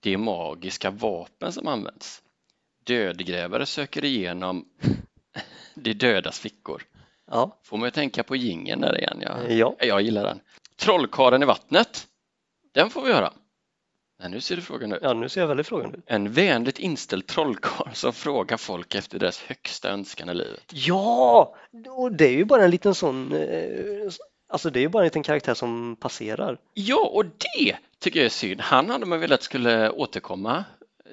de 0.00 0.16
magiska 0.16 0.90
vapen 0.90 1.52
som 1.52 1.68
används. 1.68 2.22
Dödgrävare 2.84 3.66
söker 3.66 4.04
igenom 4.04 4.64
de 5.74 5.92
dödas 5.94 6.40
fickor. 6.40 6.82
Ja. 7.30 7.60
Får 7.64 7.76
man 7.76 7.86
ju 7.86 7.90
tänka 7.90 8.22
på 8.22 8.36
gingen 8.36 8.80
där 8.80 8.98
igen. 8.98 9.18
Jag, 9.20 9.52
Ja. 9.52 9.76
jag 9.80 10.02
gillar 10.02 10.24
den. 10.24 10.40
Trollkaren 10.76 11.42
i 11.42 11.46
vattnet. 11.46 12.06
Den 12.76 12.90
får 12.90 13.02
vi 13.02 13.12
höra. 13.12 13.32
Men 14.18 14.30
nu 14.30 14.40
ser 14.40 14.56
det 14.56 14.62
frågan 14.62 14.92
ut. 14.92 14.98
ja, 15.02 15.12
nu 15.12 15.28
ser 15.28 15.40
jag 15.40 15.48
väldigt 15.48 15.66
frågan 15.66 15.94
ut. 15.94 16.00
En 16.06 16.32
vänligt 16.32 16.78
inställd 16.78 17.26
trollkarl 17.26 17.92
som 17.92 18.12
frågar 18.12 18.56
folk 18.56 18.94
efter 18.94 19.18
deras 19.18 19.40
högsta 19.42 19.90
önskan 19.90 20.28
i 20.28 20.34
livet. 20.34 20.64
Ja! 20.72 21.54
Och 21.88 22.12
det 22.12 22.24
är 22.26 22.32
ju 22.36 22.44
bara 22.44 22.64
en 22.64 22.70
liten 22.70 22.94
sån, 22.94 23.32
eh, 23.32 24.10
alltså 24.48 24.70
det 24.70 24.78
är 24.78 24.80
ju 24.80 24.88
bara 24.88 25.02
en 25.02 25.06
liten 25.06 25.22
karaktär 25.22 25.54
som 25.54 25.96
passerar. 26.00 26.58
Ja, 26.74 27.10
och 27.12 27.24
det 27.24 27.76
tycker 27.98 28.18
jag 28.20 28.26
är 28.26 28.30
synd. 28.30 28.60
Han 28.60 28.90
hade 28.90 29.06
man 29.06 29.20
velat 29.20 29.42
skulle 29.42 29.90
återkomma. 29.90 30.64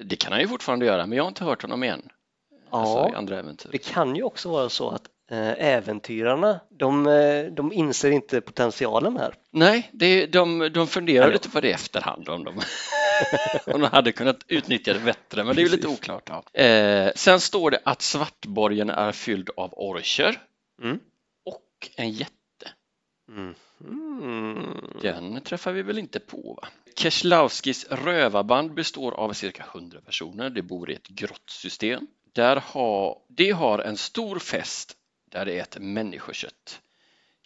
Det 0.02 0.16
kan 0.16 0.32
han 0.32 0.40
ju 0.40 0.48
fortfarande 0.48 0.86
göra, 0.86 1.06
men 1.06 1.16
jag 1.16 1.24
har 1.24 1.28
inte 1.28 1.44
hört 1.44 1.62
honom 1.62 1.84
igen. 1.84 2.08
Alltså 2.70 2.94
Ja, 2.98 3.16
andra 3.16 3.38
äventyr. 3.38 3.68
det 3.72 3.78
kan 3.78 4.16
ju 4.16 4.22
också 4.22 4.48
vara 4.48 4.68
så 4.68 4.90
att 4.90 5.02
äventyrarna, 5.58 6.60
de, 6.70 7.06
eh, 7.06 7.44
de 7.44 7.72
inser 7.72 8.10
inte 8.10 8.40
potentialen 8.40 9.16
här. 9.16 9.34
Nej, 9.50 9.90
det, 9.92 10.26
de, 10.26 10.70
de 10.74 10.86
funderar 10.86 11.32
lite 11.32 11.50
på 11.50 11.60
det 11.60 11.68
i 11.68 11.72
efterhand 11.72 12.28
om 12.28 12.44
de, 12.44 12.60
om 13.66 13.80
de 13.80 13.86
hade 13.86 14.12
kunnat 14.12 14.38
utnyttja 14.48 14.92
det 14.92 15.00
bättre, 15.00 15.44
men 15.44 15.56
det 15.56 15.62
är 15.62 15.68
lite 15.68 15.88
oklart. 15.88 16.30
Ja. 16.52 16.60
Eh, 16.62 17.12
sen 17.16 17.40
står 17.40 17.70
det 17.70 17.80
att 17.84 18.02
Svartborgen 18.02 18.90
är 18.90 19.12
fylld 19.12 19.50
av 19.56 19.74
orcher 19.76 20.40
Mm. 20.82 20.98
och 21.44 21.90
en 21.96 22.10
jätte. 22.10 22.70
Mm. 23.28 23.54
Mm. 23.80 24.84
Den 25.02 25.40
träffar 25.40 25.72
vi 25.72 25.82
väl 25.82 25.98
inte 25.98 26.20
på? 26.20 26.58
va? 26.62 26.68
Keslowskis 26.96 27.86
rövarband 27.90 28.74
består 28.74 29.12
av 29.12 29.32
cirka 29.32 29.64
100 29.74 30.00
personer. 30.00 30.50
Det 30.50 30.62
bor 30.62 30.90
i 30.90 30.94
ett 30.94 31.08
grottsystem. 31.08 32.06
Där 32.32 32.56
har, 32.56 33.18
det 33.28 33.50
har 33.50 33.78
en 33.78 33.96
stor 33.96 34.38
fest 34.38 34.96
där 35.34 35.44
det 35.44 35.58
äter 35.58 35.80
människokött. 35.80 36.80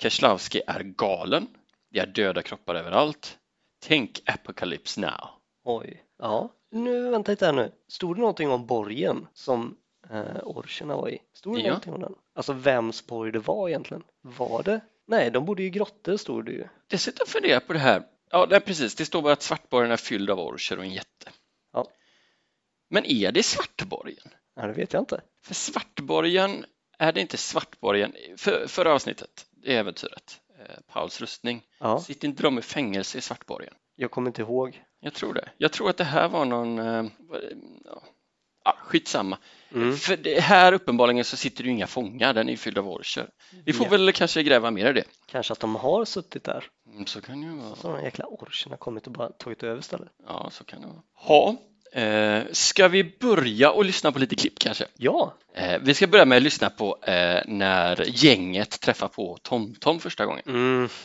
Keslowski 0.01 0.63
är 0.67 0.81
galen. 0.81 1.47
Det 1.91 1.99
är 2.01 2.07
döda 2.07 2.43
kroppar 2.43 2.75
överallt. 2.75 3.39
Tänk 3.87 4.21
Apocalypse 4.27 5.01
Now. 5.01 5.29
Oj. 5.65 6.05
Ja, 6.19 6.53
nu 6.71 7.11
vänta 7.11 7.31
lite 7.33 7.47
här 7.47 7.53
nu. 7.53 7.73
Stod 7.89 8.17
det 8.17 8.21
någonting 8.21 8.51
om 8.51 8.67
borgen 8.67 9.27
som 9.35 9.77
eh, 10.11 10.37
orcherna 10.43 10.97
var 10.97 11.09
i? 11.09 11.19
Stod 11.33 11.55
det 11.57 11.61
Ja. 11.61 11.67
någonting 11.69 11.93
om 11.93 12.01
den? 12.01 12.15
Alltså 12.35 12.53
vems 12.53 13.07
borg 13.07 13.33
det 13.33 13.39
var 13.39 13.69
egentligen? 13.69 14.03
Var 14.23 14.63
det? 14.63 14.81
Nej, 15.07 15.31
de 15.31 15.45
bodde 15.45 15.63
i 15.63 15.71
grottor 15.71 16.17
stod 16.17 16.45
det 16.45 16.53
ju. 16.53 16.69
Dessutom 16.87 17.27
funderar 17.27 17.53
jag 17.53 17.67
på 17.67 17.73
det 17.73 17.79
här. 17.79 18.03
Ja, 18.31 18.47
det 18.47 18.57
är 18.57 18.61
precis. 18.61 18.95
Det 18.95 19.05
står 19.05 19.23
bara 19.23 19.33
att 19.33 19.43
Svartborgen 19.43 19.91
är 19.93 19.97
fylld 19.97 20.31
av 20.31 20.41
orcher 20.41 20.77
och 20.79 20.85
en 20.85 20.93
jätte. 20.93 21.31
Ja. 21.73 21.87
Men 22.91 23.05
är 23.05 23.33
det 23.33 23.43
Svartborgen? 23.43 24.29
Ja, 24.57 24.67
det 24.67 24.73
vet 24.73 24.93
jag 24.93 25.03
inte. 25.03 25.21
För 25.45 25.55
Svartborgen, 25.55 26.65
är 26.99 27.13
det 27.13 27.21
inte 27.21 27.37
Svartborgen, 27.37 28.13
för, 28.37 28.67
förra 28.67 28.93
avsnittet, 28.95 29.47
det 29.51 29.75
är 29.75 29.79
äventyret, 29.81 30.41
eh, 30.59 30.75
Pauls 30.93 31.21
rustning, 31.21 31.63
Ja, 31.79 32.01
sitter 32.01 32.29
inte 32.29 32.43
de 32.43 32.59
i 32.59 32.63
fängelse 32.63 33.19
i 33.19 33.21
Svartborgen? 33.21 33.75
jag 33.97 34.11
kommer 34.11 34.29
inte 34.31 34.43
ihåg. 34.43 34.83
Jag 35.01 35.15
tror 35.15 35.35
det. 35.35 35.49
Jag 35.59 35.73
tror 35.73 35.91
att 35.91 35.97
det 35.97 36.05
här 36.05 36.29
var 36.29 36.45
någon, 36.45 36.79
eh, 36.79 37.05
ja, 38.65 38.75
skitsamma. 38.83 39.39
Mm. 39.75 39.97
För 39.97 40.17
det 40.17 40.41
här 40.41 40.73
uppenbarligen 40.73 41.25
så 41.25 41.37
sitter 41.37 41.63
det 41.63 41.67
ju 41.69 41.75
inga 41.75 41.87
fångar, 41.87 42.35
den 42.35 42.49
är 42.49 42.57
fylld 42.57 42.79
av 42.79 42.89
orcher. 42.89 43.31
Vi 43.65 43.73
får 43.73 43.87
Ja. 43.87 43.91
väl 43.91 44.13
kanske 44.13 44.43
gräva 44.43 44.71
mer 44.71 44.91
i 44.91 44.93
det. 44.93 45.05
Kanske 45.27 45.53
att 45.53 45.61
de 45.61 45.77
har 45.77 46.05
suttit 46.05 46.45
där. 46.45 46.65
Mm, 46.93 47.07
Så 47.07 47.21
kan 47.21 47.41
det 47.41 47.47
ju 47.47 47.53
vara. 47.57 47.77
Så 47.77 47.93
de 47.97 48.03
jäkla 48.05 48.25
orcherna 48.27 48.77
kommit 48.77 49.07
och 49.07 49.13
bara 49.13 49.29
tagit 49.31 49.63
över 49.63 49.81
stället. 49.81 50.09
Ja, 50.27 50.51
så 50.51 50.65
kan 50.65 50.81
det 50.81 50.87
vara. 50.87 51.03
Ha. 51.15 51.57
Eh, 51.93 52.43
ska 52.53 52.89
vi 52.89 53.05
börja 53.05 53.71
och 53.71 53.85
lyssna 53.85 54.13
på 54.13 54.19
lite 54.19 54.37
klipp 54.37 54.59
kanske? 54.59 54.85
Ja, 54.97 55.35
Eh, 55.59 55.79
vi 55.83 55.95
ska 55.95 56.07
börja 56.07 56.25
med 56.25 56.37
att 56.37 56.43
lyssna 56.43 56.71
på 56.71 56.99
eh, 57.03 57.41
när 57.47 58.05
gänget 58.25 58.81
träffar 58.81 59.09
på 59.09 59.39
TomTom 59.43 60.01
första 60.01 60.27
gången. 60.27 60.43
mm. 60.47 60.89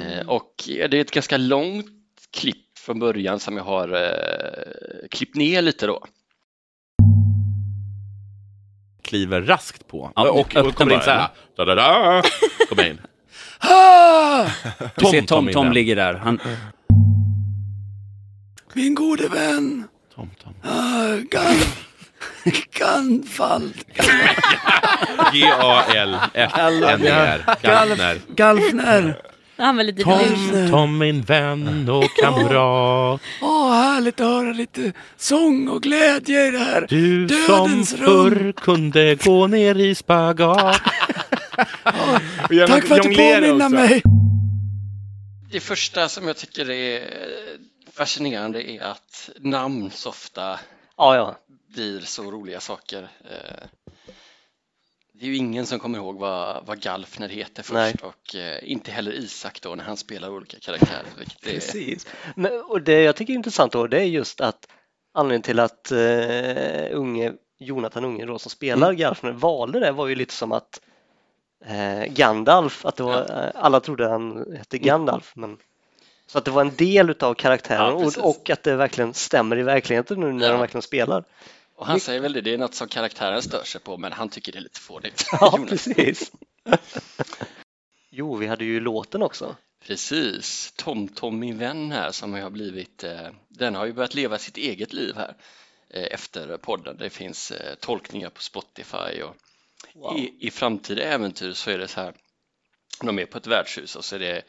Eh, 0.00 0.28
och 0.28 0.52
det 0.66 0.94
är 0.94 1.00
ett 1.00 1.10
ganska 1.10 1.36
långt 1.36 1.86
klipp 2.30 2.78
från 2.78 2.98
början 2.98 3.40
som 3.40 3.56
jag 3.56 3.64
har 3.64 3.88
eh, 3.88 5.08
klippt 5.10 5.34
ner 5.34 5.62
lite 5.62 5.86
då. 5.86 6.04
Kliver 9.02 9.42
raskt 9.42 9.88
på. 9.88 10.12
Ja, 10.16 10.30
och, 10.30 10.56
och 10.56 10.74
kommer 10.74 10.94
in 10.94 11.00
så 11.00 11.10
här. 11.10 11.28
Da, 11.56 11.64
da, 11.64 11.74
da, 11.74 12.22
kommer 12.68 12.90
in. 12.90 13.00
Ah! 13.58 14.46
Du 14.96 15.06
ser 15.06 15.22
Tom, 15.22 15.26
Tom, 15.26 15.52
Tom 15.52 15.72
ligger 15.72 15.96
där. 15.96 16.14
Han... 16.14 16.40
Min 18.72 18.94
gode 18.94 19.28
vän, 19.28 19.88
Tom, 20.14 20.30
Tom. 20.42 20.54
ah, 20.62 21.16
Gan... 21.30 21.56
Ganfald. 22.78 23.74
G-A-L-F-N-E-R. 26.14 27.44
Galfner. 27.62 28.18
Galfner. 28.36 29.16
Han 29.56 29.76
var 29.76 29.84
lite 29.84 30.02
Tom. 30.02 30.68
Tom 30.70 30.98
min 30.98 31.22
vän 31.22 31.88
och 31.88 32.10
kamrat. 32.22 33.20
Åh, 33.42 33.72
härligt 33.72 34.20
att 34.20 34.26
höra 34.26 34.52
lite 34.52 34.92
sång 35.16 35.68
och 35.68 35.82
glädje 35.82 36.46
i 36.46 36.50
det 36.50 36.58
här. 36.58 36.86
Du 36.88 37.28
som 37.28 37.36
Dödens 37.46 37.92
rum. 37.94 38.06
förr 38.06 38.52
kunde 38.52 39.14
gå 39.14 39.46
ner 39.46 39.74
i 39.78 39.94
spagat. 39.94 40.80
Tack 42.68 42.84
för 42.86 42.94
att 42.94 43.02
du 43.02 43.14
påminner 43.14 43.68
mig. 43.68 44.02
Det 45.50 45.60
första 45.60 46.08
som 46.08 46.26
jag 46.26 46.36
tycker 46.36 46.70
är 46.70 47.00
fascinerande 47.94 48.70
är 48.70 48.80
att 48.82 49.30
namn 49.38 49.90
så 49.90 50.08
ofta 50.08 50.60
ja, 50.96 51.16
ja. 51.16 51.36
blir 51.68 52.00
så 52.00 52.30
roliga 52.30 52.60
saker. 52.60 53.02
Eh, 53.02 53.66
Det 55.12 55.24
är 55.24 55.28
ju 55.28 55.36
ingen 55.36 55.66
som 55.66 55.78
kommer 55.78 55.98
ihåg 55.98 56.18
vad, 56.18 56.66
vad 56.66 56.80
Galfner 56.80 57.28
heter 57.28 57.62
först 57.62 57.72
Nej. 57.72 57.94
och 58.02 58.34
eh, 58.34 58.70
inte 58.72 58.90
heller 58.90 59.12
Isak 59.12 59.60
då 59.62 59.74
när 59.74 59.84
han 59.84 59.96
spelar 59.96 60.30
olika 60.30 60.58
karaktärer. 60.60 61.04
Precis. 61.42 62.06
Men, 62.36 62.62
och 62.62 62.82
det 62.82 63.02
jag 63.02 63.16
tycker 63.16 63.32
är 63.32 63.36
intressant 63.36 63.72
då, 63.72 63.86
det 63.86 64.00
är 64.00 64.04
just 64.04 64.40
att 64.40 64.68
anledningen 65.14 65.42
till 65.42 65.60
att 65.60 65.92
uh, 65.92 66.98
unge, 66.98 67.32
Jonathan 67.58 68.04
Unge 68.04 68.26
då, 68.26 68.38
som 68.38 68.50
spelar 68.50 68.86
Mm. 68.88 68.98
Garfner 68.98 69.32
valde 69.32 69.80
det 69.80 69.92
var 69.92 70.06
ju 70.06 70.14
lite 70.14 70.34
som 70.34 70.52
att 70.52 70.80
eh, 71.64 72.04
Gandalf, 72.04 72.84
att 72.84 73.00
var, 73.00 73.20
eh, 73.20 73.50
alla 73.54 73.80
trodde 73.80 74.08
han 74.08 74.52
hette 74.56 74.78
Gandalf. 74.78 75.32
Men, 75.36 75.58
så 76.26 76.38
att 76.38 76.44
det 76.44 76.50
var 76.50 76.60
en 76.60 76.76
del 76.76 77.10
utav 77.10 77.34
karaktären 77.34 78.00
Ja, 78.00 78.06
och, 78.20 78.30
och 78.30 78.50
att 78.50 78.62
det 78.62 78.76
verkligen 78.76 79.14
stämmer 79.14 79.58
i 79.58 79.62
verkligheten 79.62 80.20
nu 80.20 80.32
när 80.32 80.46
Ja. 80.46 80.52
de 80.52 80.60
verkligen 80.60 80.82
spelar. 80.82 81.24
och 81.76 81.86
han 81.86 82.00
säger 82.00 82.20
väl 82.20 82.32
det, 82.32 82.40
det 82.40 82.54
är 82.54 82.58
något 82.58 82.74
som 82.74 82.88
karaktären 82.88 83.42
stör 83.42 83.64
sig 83.64 83.80
på 83.80 83.96
men 83.96 84.12
han 84.12 84.28
tycker 84.28 84.52
det 84.52 84.58
är 84.58 84.62
lite 84.62 84.80
fånigt. 84.80 85.26
Ja, 85.32 85.58
precis. 85.68 86.32
jo, 88.10 88.36
vi 88.36 88.46
hade 88.46 88.64
ju 88.64 88.80
låten 88.80 89.22
också. 89.22 89.56
Precis, 89.86 90.72
Tom 90.76 91.08
Tom 91.08 91.38
min 91.38 91.58
vän 91.58 91.92
här 91.92 92.10
som 92.12 92.34
har 92.34 92.50
blivit, 92.50 93.04
eh, 93.04 93.28
den 93.48 93.74
har 93.74 93.86
ju 93.86 93.92
börjat 93.92 94.14
leva 94.14 94.38
sitt 94.38 94.56
eget 94.56 94.92
liv 94.92 95.14
här 95.16 95.34
eh, 95.90 96.02
efter 96.10 96.56
podden. 96.56 96.96
Det 96.96 97.10
finns 97.10 97.50
eh, 97.50 97.74
tolkningar 97.74 98.30
på 98.30 98.42
Spotify 98.42 99.22
och 99.22 99.36
Wow. 99.94 100.18
i, 100.18 100.34
i 100.40 100.50
framtida 100.50 101.02
äventyr 101.02 101.52
så 101.52 101.70
är 101.70 101.78
det 101.78 101.88
så 101.88 102.00
här, 102.00 102.14
de 103.02 103.18
är 103.18 103.26
på 103.26 103.38
ett 103.38 103.46
värdshus 103.46 103.96
och 103.96 104.04
så 104.04 104.14
är 104.14 104.18
det 104.20 104.42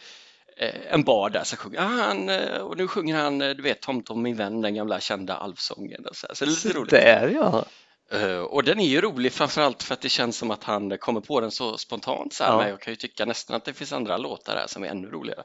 en 0.89 1.03
bar 1.03 1.29
där 1.29 1.43
så 1.43 1.57
sjunger 1.57 1.79
ah, 1.79 1.83
han 1.83 2.29
eh, 2.29 2.57
och 2.57 2.77
nu 2.77 2.87
sjunger 2.87 3.15
han, 3.15 3.41
eh, 3.41 3.49
du 3.49 3.63
vet 3.63 3.81
Tom 3.81 4.03
Tom 4.03 4.21
min 4.21 4.35
vän, 4.35 4.61
den 4.61 4.75
gamla 4.75 4.99
kända 4.99 5.35
alvsången 5.37 6.05
och 6.05 6.15
så, 6.15 6.27
här. 6.27 6.35
så 6.35 6.45
det 6.45 6.51
är 6.51 6.55
lite 6.65 6.79
roligt. 6.79 6.91
Där 6.91 7.27
ja. 7.27 7.65
Eh, 8.11 8.37
Och 8.39 8.63
den 8.63 8.79
är 8.79 8.87
ju 8.87 9.01
rolig 9.01 9.33
framförallt 9.33 9.83
för 9.83 9.93
att 9.93 10.01
det 10.01 10.09
känns 10.09 10.37
som 10.37 10.51
att 10.51 10.63
han 10.63 10.97
kommer 10.97 11.21
på 11.21 11.41
den 11.41 11.51
så 11.51 11.77
spontant 11.77 12.33
så 12.33 12.43
här, 12.43 12.51
Ja. 12.51 12.57
men 12.57 12.69
jag 12.69 12.79
kan 12.81 12.91
ju 12.93 12.95
tycka 12.97 13.25
nästan 13.25 13.55
att 13.55 13.65
det 13.65 13.73
finns 13.73 13.93
andra 13.93 14.17
låtar 14.17 14.55
här 14.55 14.67
som 14.67 14.83
är 14.83 14.87
ännu 14.87 15.07
roligare. 15.09 15.43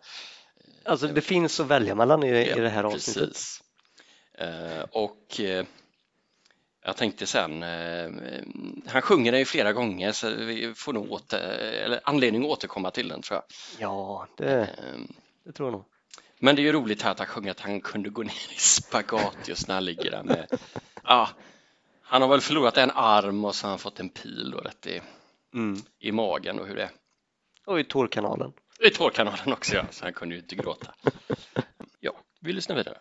Alltså 0.84 1.06
det 1.06 1.20
finns 1.20 1.60
att 1.60 1.66
välja 1.66 1.94
mellan 1.94 2.22
i, 2.22 2.28
i 2.28 2.60
det 2.60 2.68
här 2.68 2.82
Ja, 2.82 2.88
avsnittet. 2.94 3.28
Precis. 3.28 3.62
Eh, 4.38 4.84
och 4.90 5.40
eh, 5.40 5.64
jag 6.84 6.96
tänkte 6.96 7.26
sen, 7.26 7.62
eh, 7.62 8.10
han 8.86 9.02
sjunger 9.02 9.32
den 9.32 9.38
ju 9.38 9.44
flera 9.44 9.72
gånger 9.72 10.12
så 10.12 10.30
vi 10.30 10.74
får 10.74 10.92
nog 10.92 11.12
åter, 11.12 11.38
eller 11.84 12.00
anledning 12.04 12.42
att 12.44 12.48
återkomma 12.50 12.90
till 12.90 13.08
den 13.08 13.22
tror 13.22 13.36
jag. 13.36 13.44
Ja, 13.78 14.26
det, 14.36 14.60
Eh, 14.60 15.00
det 15.44 15.52
tror 15.52 15.66
jag 15.68 15.72
nog. 15.72 15.84
men 16.38 16.56
det 16.56 16.62
är 16.62 16.64
ju 16.64 16.72
roligt 16.72 17.02
här 17.02 17.10
att 17.10 17.18
han 17.18 17.28
sjunger 17.28 17.50
att 17.50 17.60
han 17.60 17.80
kunde 17.80 18.10
gå 18.10 18.22
ner 18.22 18.52
i 18.56 18.58
spagat 18.58 19.48
just 19.48 19.68
när 19.68 19.74
han 19.74 19.84
ligger 19.84 20.10
där 20.10 20.22
med, 20.22 20.46
ja, 21.04 21.28
han 22.02 22.22
har 22.22 22.28
väl 22.28 22.40
förlorat 22.40 22.76
en 22.76 22.90
arm 22.90 23.44
och 23.44 23.54
så 23.54 23.66
har 23.66 23.70
han 23.70 23.78
fått 23.78 24.00
en 24.00 24.08
pil 24.08 24.54
och 24.54 24.64
rätt 24.64 24.86
i, 24.86 25.00
Mm. 25.54 25.80
i 25.98 26.12
magen 26.12 26.58
och 26.60 26.66
hur 26.66 26.76
det 26.76 26.82
är. 26.82 26.90
Och 27.66 27.80
i 27.80 27.84
tårkanalen. 27.84 28.52
I 28.80 28.90
tårkanalen 28.90 29.52
också 29.52 29.74
ja, 29.76 29.84
så 29.90 30.04
han 30.04 30.12
kunde 30.12 30.34
ju 30.34 30.40
inte 30.40 30.54
gråta. 30.56 30.94
Ja, 32.00 32.12
vi 32.40 32.52
lyssnar 32.52 32.76
vidare. 32.76 32.98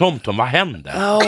Tom, 0.00 0.18
Tom, 0.18 0.36
vad 0.36 0.46
händer? 0.46 0.92
Ja, 0.96 1.20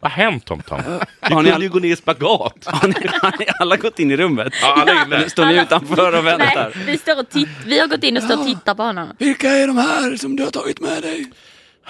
Vad 0.00 0.10
har 0.12 0.22
hänt 0.24 0.44
TomTom? 0.44 0.80
Du 1.28 1.34
Har 1.34 1.42
kunde 1.44 1.64
ju 1.64 1.68
gå 1.68 1.78
ner 1.78 1.92
i 1.92 1.96
spagat. 1.96 2.54
har, 2.66 2.88
ni, 2.88 2.94
har 3.22 3.34
ni 3.38 3.46
alla 3.58 3.76
gått 3.76 3.98
in 3.98 4.10
i 4.10 4.16
rummet? 4.16 4.52
Ja, 4.62 4.72
alla 4.82 4.92
är 4.92 5.06
inne. 5.06 5.30
Står 5.30 5.46
ni 5.46 5.60
utanför 5.62 6.18
och 6.18 6.26
väntar? 6.26 6.72
Nej, 6.76 6.84
vi, 6.86 6.98
står 6.98 7.18
och 7.20 7.28
titt- 7.30 7.48
vi 7.66 7.78
har 7.80 7.86
gått 7.86 8.04
in 8.04 8.16
och 8.16 8.22
står 8.22 8.38
och 8.40 8.46
tittar 8.46 8.74
på 8.74 8.82
honom. 8.82 9.08
Vilka 9.18 9.48
är 9.50 9.66
de 9.66 9.76
här 9.76 10.16
som 10.16 10.36
du 10.36 10.42
har 10.44 10.50
tagit 10.50 10.80
med 10.80 11.02
dig? 11.02 11.26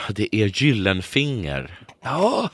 Det 0.08 0.36
är 0.36 0.46
Gyllenfinger. 0.46 1.78
Ja, 2.02 2.48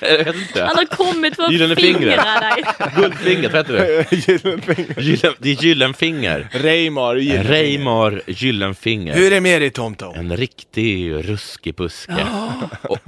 Jag 0.00 0.24
vet 0.24 0.36
inte. 0.36 0.64
Han 0.64 0.76
har 0.76 0.84
kommit 0.84 1.36
för 1.36 1.50
Gyllene 1.50 1.72
att 1.72 1.80
fingret. 1.80 2.00
fingra 2.00 2.40
dig. 2.40 2.64
Guldfingret, 2.96 3.52
vad 3.52 3.60
heter 3.60 3.72
det? 3.74 4.16
Gyllenfinger. 4.16 5.00
Gyllen, 5.00 5.32
det 5.38 5.50
är 5.50 5.54
Gyllenfinger. 5.54 6.48
Reimar 6.52 7.16
Gyllenfinger. 7.16 7.44
Reimar 7.52 8.22
Gyllenfinger. 8.26 9.14
Hur 9.14 9.26
är 9.26 9.30
det 9.30 9.40
med 9.40 9.62
dig 9.62 9.70
TomTom? 9.70 10.14
En 10.16 10.36
riktig 10.36 11.12
ruskig 11.12 11.74
buske. 11.74 12.12
ja. 12.18 12.52
Och, 12.82 12.98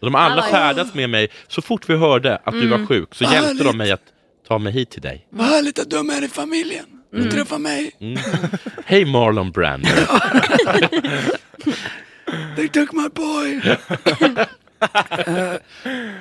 de 0.00 0.14
alla 0.14 0.42
Hallå. 0.42 0.42
färdats 0.56 0.94
med 0.94 1.10
mig. 1.10 1.28
Så 1.48 1.62
fort 1.62 1.88
vi 1.88 1.96
hörde 1.96 2.38
att 2.44 2.54
du 2.54 2.66
var 2.66 2.86
sjuk 2.86 3.14
så 3.14 3.24
Vad 3.24 3.32
hjälpte 3.34 3.64
de 3.64 3.76
mig 3.76 3.92
att 3.92 4.00
ta 4.48 4.58
mig 4.58 4.72
hit 4.72 4.90
till 4.90 5.02
dig. 5.02 5.26
Vad 5.30 5.46
härligt 5.46 5.78
att 5.78 5.90
du 5.90 5.98
är 5.98 6.02
med 6.02 6.24
i 6.24 6.28
familjen. 6.28 6.84
Du 7.12 7.30
träffar 7.30 7.58
mig. 7.58 7.90
Mm. 8.00 8.18
Hej 8.84 9.04
Marlon 9.04 9.50
Brando. 9.50 9.88
They 12.56 12.68
took 12.68 12.92
my 12.92 13.08
boy. 13.14 13.60
Eh, 14.80 15.58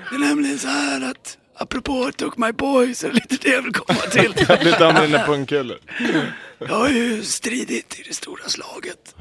det 0.10 0.16
är 0.16 0.20
nämligen 0.20 0.60
så 0.60 0.68
här 0.68 1.10
att 1.12 1.38
apropå 1.56 2.12
took 2.16 2.38
my 2.38 2.52
boy 2.52 2.96
så 2.96 3.08
är 3.08 3.12
det 3.12 3.16
lite 3.16 3.38
det 3.42 3.50
jag 3.50 3.62
vill 3.62 3.74
komma 3.74 4.00
till. 4.00 4.34
Lite 4.62 4.86
om 4.86 4.96
dina 4.96 5.20
pungkulor. 5.26 5.78
Jag 6.60 6.68
har 6.68 6.90
ju 6.90 7.24
stridit 7.24 8.00
i 8.00 8.04
det 8.08 8.14
stora 8.14 8.44
slaget. 8.50 9.16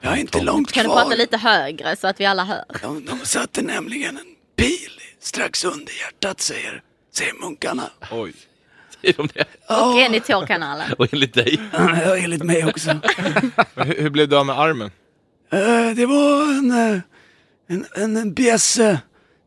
Jag 0.00 0.12
är 0.12 0.16
inte 0.16 0.40
långt 0.42 0.72
Kan 0.72 0.82
du 0.84 0.88
kvar. 0.90 1.02
prata 1.02 1.14
lite 1.16 1.36
högre 1.36 1.96
så 1.96 2.06
att 2.06 2.20
vi 2.20 2.26
alla 2.26 2.44
hör? 2.44 2.64
De, 2.82 3.04
de 3.04 3.18
satte 3.18 3.62
nämligen 3.62 4.16
en 4.16 4.24
pil 4.56 4.90
strax 5.20 5.64
under 5.64 5.92
hjärtat 5.92 6.40
säger, 6.40 6.82
säger 7.16 7.34
munkarna. 7.34 7.90
Oj. 8.10 8.32
Säger 9.00 9.14
de 9.16 9.28
det? 9.34 9.44
Och 9.74 9.98
en 10.00 10.14
i 10.14 10.20
tårkanalen. 10.20 10.92
Och 10.98 11.12
enligt 11.12 11.34
dig? 11.34 11.60
Ja, 11.72 12.16
enligt 12.16 12.42
mig 12.42 12.64
också. 12.64 12.90
Hur, 13.74 14.02
hur 14.02 14.10
blev 14.10 14.28
du 14.28 14.36
av 14.36 14.46
med 14.46 14.58
armen? 14.58 14.90
Eh, 15.52 15.90
det 15.96 16.06
var 16.06 16.42
en, 16.58 16.70
eh, 16.94 17.00
en, 17.66 17.86
en, 17.96 18.16
en 18.16 18.34
bjässe. 18.34 19.00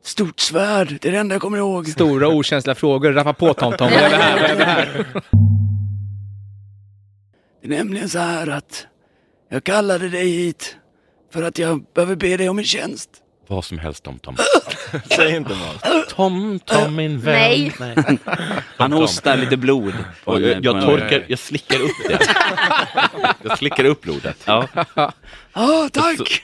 Stort 0.03 0.39
svärd, 0.39 0.97
det 1.01 1.07
är 1.07 1.11
det 1.11 1.17
enda 1.17 1.35
jag 1.35 1.41
kommer 1.41 1.57
ihåg. 1.57 1.87
Stora 1.87 2.27
okänsliga 2.27 2.75
frågor. 2.75 3.13
Rappa 3.13 3.33
på 3.33 3.53
TomTom. 3.53 3.91
Vad 3.91 4.01
gör 4.01 4.09
vi 4.09 4.15
här? 4.15 4.39
Vad 4.39 4.49
gör 4.49 4.55
vi 4.55 4.63
här? 4.63 5.05
Det 7.61 7.67
är 7.67 7.77
nämligen 7.77 8.09
så 8.09 8.19
här 8.19 8.47
att 8.47 8.87
jag 9.49 9.63
kallade 9.63 10.09
dig 10.09 10.29
hit 10.29 10.75
för 11.33 11.43
att 11.43 11.57
jag 11.57 11.85
behöver 11.95 12.15
be 12.15 12.37
dig 12.37 12.49
om 12.49 12.57
en 12.59 12.65
tjänst. 12.65 13.09
Vad 13.47 13.65
som 13.65 13.77
helst 13.79 14.03
TomTom. 14.03 14.37
Säg 15.15 15.35
inte 15.35 15.55
något. 15.55 16.09
Tom, 16.09 16.59
Tom 16.65 16.95
min 16.95 17.19
vän. 17.19 17.71
Nej. 17.79 17.97
Han 18.77 18.91
hostar 18.93 19.37
lite 19.37 19.57
blod. 19.57 19.93
på 20.23 20.31
Och 20.31 20.41
jag, 20.41 20.65
jag 20.65 20.81
torkar, 20.85 21.25
jag 21.27 21.39
slickar 21.39 21.79
upp 21.79 22.09
det. 22.09 22.19
Jag 23.43 23.57
slickar 23.57 23.83
upp 23.85 24.01
blodet. 24.01 24.37
Ja. 24.45 24.67
Ja, 25.53 25.89
tack! 25.93 26.41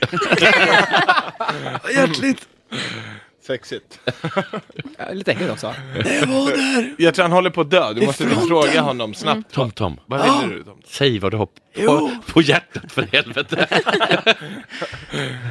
Vad 1.82 1.92
Hjärtligt. 1.94 2.48
Sexigt. 3.46 3.98
Ja, 4.98 5.04
Lite 5.12 5.32
äckligt 5.32 5.52
också. 5.52 5.74
När 6.04 6.14
jag 6.14 6.26
var 6.26 6.50
där. 6.50 6.94
Jag 6.98 7.14
tror 7.14 7.22
han 7.22 7.32
håller 7.32 7.50
på 7.50 7.60
att 7.60 7.70
dö. 7.70 7.92
Du 7.92 8.06
måste 8.06 8.28
fråga 8.28 8.80
honom 8.80 9.14
snabbt. 9.14 9.52
Tom, 9.52 9.70
Tom. 9.70 10.00
Vad 10.06 10.20
Ja. 10.20 10.40
ville 10.42 10.54
du? 10.54 10.64
Tom? 10.64 10.78
Säg 10.86 11.18
vad 11.18 11.30
du 11.32 11.36
har 11.36 11.46
på, 11.46 11.52
Jo. 11.74 12.10
på 12.26 12.42
hjärtat 12.42 12.92
för 12.92 13.08
helvete. 13.12 13.66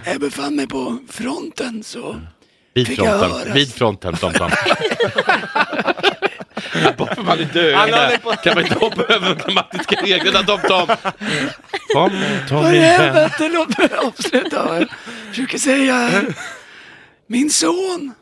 Jag 0.05 0.19
befann 0.21 0.55
mig 0.55 0.67
på 0.67 0.97
fronten 1.09 1.83
så 1.83 2.15
Vid 2.73 2.87
Fick 2.87 2.99
jag 2.99 3.19
fronten, 3.19 3.31
höra? 3.31 3.53
vid 3.53 3.73
fronten 3.73 4.15
Tom 4.15 4.33
Tom. 4.33 4.51
Bara 6.97 7.15
för 7.15 7.21
man 7.23 7.39
är 7.39 7.43
död 7.53 7.75
Han 7.75 7.89
håller 7.93 8.17
på- 8.17 8.31
kan 8.43 8.53
man 8.55 8.63
inte 8.63 8.75
hoppa 8.79 9.03
över 9.13 9.29
de 9.35 9.35
grammatiska 9.43 9.95
reglerna 10.01 10.43
Tom 10.43 10.59
Tom. 10.67 10.87
Tom, 11.93 12.11
Tom 12.49 12.65
i 12.65 12.71
min 12.71 12.81
vän. 12.81 13.01
helvete, 13.01 13.49
låt 13.53 13.77
mig 13.77 13.89
avsluta. 13.97 14.79
Jag 14.79 14.87
försöker 15.29 15.57
säga 15.57 15.93
här. 15.93 16.33
Min 17.33 17.49
son, 17.49 18.13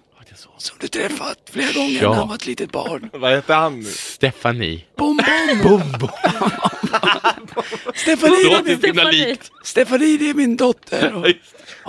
som 0.57 0.77
du 0.79 0.87
träffat 0.87 1.37
flera 1.51 1.71
gånger 1.73 2.01
Ja. 2.03 2.09
när 2.09 2.15
han 2.17 2.27
var 2.27 2.35
ett 2.35 2.45
litet 2.47 2.71
barn. 2.71 3.09
Vad 3.13 3.31
heter 3.31 3.53
han? 3.55 3.83
Stephanie. 3.83 4.85
Bom, 4.97 5.19
bom. 5.63 5.81
Stefanie, 7.95 8.43
Det 8.43 8.49
det 8.49 8.55
är 8.55 8.63
min, 8.63 8.81
så 8.81 8.87
himla 8.87 9.03
likt. 9.03 9.51
Stefanie, 9.63 10.17
det 10.17 10.29
är 10.29 10.33
min 10.33 10.57
dotter. 10.57 11.13
Och 11.15 11.27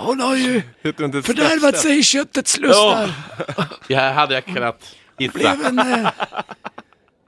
hon 0.05 0.19
har 0.19 0.35
ju 0.35 0.61
fördärvat 1.23 1.77
sig 1.77 1.99
i 1.99 2.03
köttets 2.03 2.57
lustar. 2.59 3.11
Ja, 3.87 4.11
hade 4.11 4.33
jag 4.33 4.45
kunnat 4.45 4.95
gissa. 5.19 5.39
eh, 5.39 5.55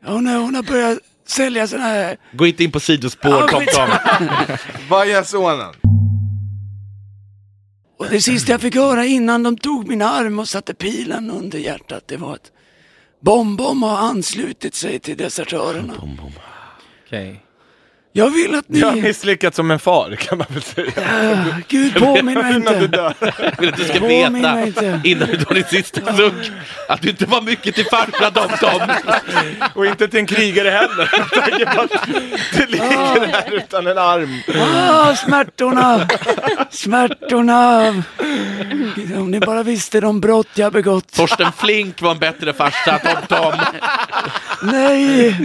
hon, 0.06 0.28
har- 0.28 0.40
hon 0.40 0.56
har 0.56 0.64
börjat 0.64 1.00
sälja 1.28 1.68
såna 1.68 1.84
här... 1.84 2.18
Gå 2.32 2.48
inte 2.48 2.64
in 2.64 2.72
på 2.72 2.80
sidospår 2.80 3.32
Ja, 3.32 3.48
Tom 3.48 3.60
skit. 3.60 3.74
Tom. 3.76 3.90
Vad 4.90 5.08
gör 5.08 5.24
sonen? 5.24 5.74
Och 7.98 8.10
det 8.10 8.22
sista 8.22 8.52
jag 8.52 8.62
fick 8.62 8.76
höra 8.76 9.06
innan 9.06 9.44
de 9.44 9.58
tog 9.58 9.88
min 9.88 10.02
arm 10.02 10.40
och 10.40 10.50
satte 10.50 10.74
pilen 10.74 11.32
under 11.32 11.60
hjärtat, 11.60 12.08
det 12.08 12.18
var 12.18 12.34
att 12.34 12.52
Bom-Bom 13.20 13.84
har 13.84 13.98
anslutit 13.98 14.76
sig 14.76 15.00
till 15.00 15.18
desertörerna. 15.18 15.94
Bom, 16.00 16.16
bom. 16.16 16.32
Okej. 17.06 17.45
Jag 18.18 18.30
vill 18.30 18.56
att 18.56 18.70
ni... 18.70 18.80
Jag 18.80 18.88
har 18.88 18.96
misslyckats 18.96 19.56
som 19.56 19.72
en 19.72 19.80
far 19.80 20.16
kan 20.16 20.38
man 20.38 20.48
väl 20.50 20.62
säga. 20.62 20.92
Ah, 20.98 21.60
Gud, 21.68 21.96
påminn 21.96 22.40
mig 22.40 22.56
inte. 22.56 22.74
Jag 22.92 23.54
vill 23.60 23.70
att 23.70 23.78
du 23.78 23.84
ska 23.84 24.00
veta 24.00 24.62
inte. 24.62 25.02
innan 25.04 25.28
du 25.28 25.38
tar 25.38 25.56
din 25.56 25.64
sista 25.64 26.18
suck 26.18 26.52
att 26.90 27.02
du 27.02 27.10
inte 27.10 27.26
var 27.26 27.42
mycket 27.42 27.76
till 27.76 27.86
farsa 27.86 28.32
Tom 28.32 28.50
Tom. 28.60 28.82
Och 29.74 29.86
inte 29.86 30.08
till 30.08 30.20
en 30.20 30.26
krigare 30.26 30.70
heller. 30.70 31.12
Du 32.58 32.66
ligger 32.66 33.28
här 33.28 33.54
utan 33.54 33.88
en 33.88 33.98
arm. 33.98 34.42
Ah, 34.76 35.16
smärtorna! 35.16 36.08
Smärtorna! 36.70 37.88
Om 39.18 39.32
ni 39.32 39.40
bara 39.40 39.64
visste 39.64 40.00
de 40.00 40.22
brott 40.22 40.50
jag 40.54 40.74
begått. 40.74 41.12
Torsten 41.12 41.52
Flink 41.58 42.02
var 42.02 42.12
en 42.12 42.20
bättre 42.20 42.54
farsa 42.54 43.00
Tom 43.00 43.28
Tom. 43.38 43.54
Nej, 44.62 45.38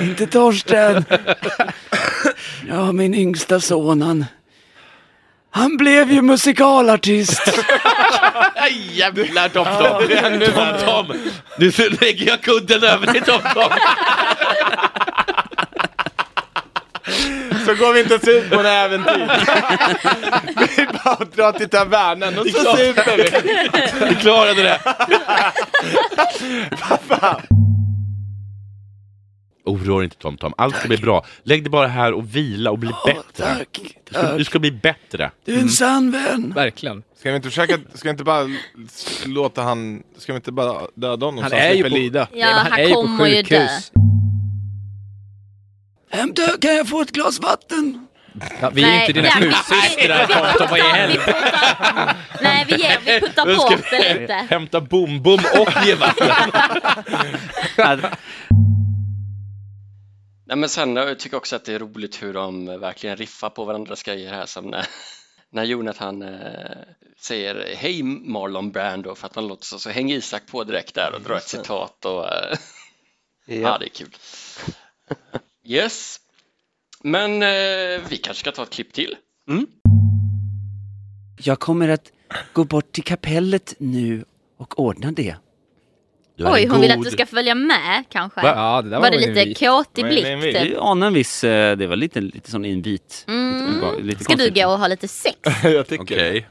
inte 0.00 0.26
Torsten. 0.26 1.04
Ja, 2.68 2.92
min 2.92 3.14
yngsta 3.14 3.60
son, 3.60 4.02
han, 4.02 4.24
han 5.50 5.76
blev 5.76 6.12
ju 6.12 6.22
musikalartist. 6.22 7.42
Jävlar 8.92 9.48
Tom 9.48 9.64
Tom. 9.64 10.08
Tom 10.54 10.86
Tom. 10.86 11.16
Nu 11.58 11.72
lägger 12.00 12.26
jag 12.26 12.42
kudden 12.42 12.84
över 12.84 13.06
dig 13.06 13.20
Tom 13.20 13.40
Tom. 13.54 13.70
Så 17.66 17.74
går 17.74 17.92
vi 17.92 18.00
inte 18.00 18.30
ut 18.30 18.50
på 18.50 18.60
en 18.60 18.66
äventyr. 18.66 19.30
Vi 20.76 20.86
bara 21.04 21.24
drar 21.34 21.52
till 21.52 21.68
tavernen 21.68 22.38
och 22.38 22.46
så 22.46 22.76
super 22.76 23.16
vi. 23.16 24.08
Vi 24.08 24.14
klarade 24.14 24.62
det. 24.62 24.80
Oroa 29.68 29.96
dig 29.96 30.04
inte 30.04 30.16
Tom 30.16 30.36
Tom, 30.36 30.54
allt 30.56 30.76
ska 30.76 30.88
bli 30.88 30.96
bra. 30.98 31.24
Lägg 31.42 31.62
dig 31.62 31.70
bara 31.70 31.86
här 31.86 32.12
och 32.12 32.36
vila 32.36 32.70
och 32.70 32.78
bli 32.78 32.90
Ja, 32.90 33.02
bättre. 33.06 33.54
tack, 33.54 33.78
Du 34.04 34.14
ska, 34.14 34.22
du 34.32 34.38
tack. 34.38 34.46
ska 34.46 34.58
bli 34.58 34.72
bättre. 34.72 35.30
Du 35.44 35.54
är 35.54 35.58
en 35.60 35.68
sann 35.68 36.10
vän. 36.10 36.52
Verkligen. 36.54 37.02
Ska 37.18 37.30
vi 37.30 37.36
inte 37.36 37.48
försöka, 37.48 37.78
ska 37.94 38.08
vi 38.08 38.10
inte 38.10 38.24
bara 38.24 38.48
låta 39.26 39.62
han, 39.62 40.02
ska 40.18 40.32
vi 40.32 40.36
inte 40.36 40.52
bara 40.52 40.80
döda 40.94 41.26
honom 41.26 41.42
Han 41.42 41.50
så 41.50 41.56
är 41.56 41.68
ju 41.68 41.72
slipper 41.74 41.90
på- 41.90 41.96
lida? 41.96 42.28
Ja, 42.32 42.46
men 42.46 42.54
han 42.72 42.72
är 42.80 42.84
ju 42.84 42.94
på 42.94 43.16
sjukhus. 43.20 43.92
Hämta, 46.10 46.42
kan 46.60 46.76
jag 46.76 46.88
få 46.88 47.00
ett 47.00 47.12
glas 47.12 47.40
vatten? 47.40 48.06
Ja, 48.60 48.70
vi 48.74 48.82
är 48.82 49.00
inte 49.00 49.12
dina 49.12 49.28
nej, 49.40 49.42
sjuksystrar 49.52 50.26
vi- 50.28 50.34
TomTom. 50.34 50.66
Vad 50.70 50.78
i 50.78 50.82
helvete? 50.82 51.34
Nej, 52.42 52.64
vi, 52.68 52.76
ger, 52.82 52.98
vi 53.04 53.20
puttar 53.20 53.56
bort 53.56 53.82
det 53.90 54.20
lite. 54.20 54.32
Hämta 54.50 54.80
bom 54.80 55.22
bom 55.22 55.40
och 55.60 55.86
ge 55.86 55.94
vatten. 55.94 56.30
Nej, 60.48 60.56
men 60.56 60.68
sen 60.68 60.96
jag 60.96 61.18
tycker 61.18 61.34
jag 61.34 61.40
också 61.40 61.56
att 61.56 61.64
det 61.64 61.74
är 61.74 61.78
roligt 61.78 62.22
hur 62.22 62.34
de 62.34 62.66
verkligen 62.80 63.16
riffar 63.16 63.50
på 63.50 63.64
varandras 63.64 64.02
grejer 64.02 64.32
här 64.32 64.46
som 64.46 64.64
när, 64.64 64.86
när 65.50 65.64
Jonathan 65.64 66.22
eh, 66.22 66.78
säger 67.18 67.74
hej 67.76 68.02
Marlon 68.02 68.70
Brando 68.70 69.14
för 69.14 69.26
att 69.26 69.34
han 69.34 69.46
låter 69.48 69.64
så, 69.64 69.78
så 69.78 69.90
hänger 69.90 70.16
Isak 70.16 70.46
på 70.46 70.64
direkt 70.64 70.94
där 70.94 71.14
och 71.14 71.20
drar 71.20 71.36
ett 71.36 71.48
citat 71.48 72.04
och 72.04 72.24
eh, 72.32 72.58
ja, 73.46 73.54
Ja. 73.54 73.78
det 73.78 73.86
är 73.86 73.88
kul. 73.88 74.10
Yes, 75.64 76.16
men 77.02 77.42
eh, 77.42 78.08
vi 78.08 78.20
kanske 78.22 78.40
ska 78.40 78.52
ta 78.52 78.62
ett 78.62 78.70
klipp 78.70 78.92
till. 78.92 79.16
Jag 81.38 81.60
kommer 81.60 81.88
att 81.88 82.12
gå 82.52 82.64
bort 82.64 82.92
till 82.92 83.04
kapellet 83.04 83.74
nu 83.78 84.24
och 84.56 84.80
ordna 84.80 85.12
det. 85.12 85.36
Oj, 86.38 86.66
hon 86.66 86.80
vill 86.80 86.90
god- 86.90 86.98
att 86.98 87.04
du 87.04 87.10
ska 87.10 87.26
följa 87.26 87.54
med 87.54 88.04
kanske. 88.10 88.40
Va? 88.42 88.52
Ja, 88.56 88.82
det 88.82 88.88
där 88.90 88.96
Var 88.96 89.02
var, 89.02 89.10
det 89.10 89.44
lite 89.44 89.64
kåt 89.66 89.98
i 89.98 90.02
blick 90.02 90.26
vit? 90.42 90.56
typ? 90.56 90.78
Anar 90.80 91.06
en 91.06 91.14
viss, 91.14 91.44
eh, 91.44 91.76
det 91.76 91.86
var 91.86 91.96
lite, 91.96 92.20
lite 92.20 92.50
sån 92.50 92.64
invit. 92.64 93.24
Mm. 93.28 93.74
Lite, 93.74 94.02
lite 94.02 94.24
Ska 94.24 94.34
du 94.36 94.50
gå 94.50 94.66
och 94.66 94.78
ha 94.78 94.86
lite 94.88 95.08
sex? 95.08 95.36
Jag 95.64 95.86
tycker 95.86 96.02
Okej. 96.02 96.48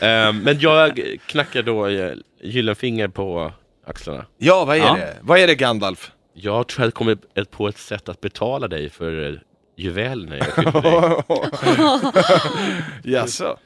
Eh, 0.00 0.32
men 0.32 0.60
jag 0.60 1.00
knackar 1.26 1.62
då 1.62 1.86
eh, 1.86 2.12
Gyllenfinger 2.42 3.08
på 3.08 3.52
axlarna. 3.86 4.24
Ja, 4.38 4.64
vad 4.64 4.76
är 4.76 4.80
Ja. 4.80 4.94
det? 4.94 5.16
Vad 5.20 5.38
är 5.38 5.46
det 5.46 5.54
Gandalf? 5.54 6.10
Jag 6.34 6.66
tror 6.68 6.86
jag 6.86 6.94
kommer 6.94 7.18
på 7.44 7.68
ett 7.68 7.78
sätt 7.78 8.08
att 8.08 8.20
betala 8.20 8.68
dig 8.68 8.90
för 8.90 9.28
eh, 9.30 9.34
juvelerna 9.76 10.36
jag 10.36 10.46
dig. 10.64 10.72
Jaså? 13.14 13.56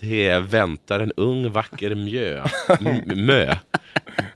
Det 0.00 0.28
är 0.28 0.40
väntar 0.40 1.00
en 1.00 1.12
ung 1.16 1.50
vacker 1.52 1.94
mjö, 1.94 2.44
m- 2.80 3.26
mö 3.26 3.54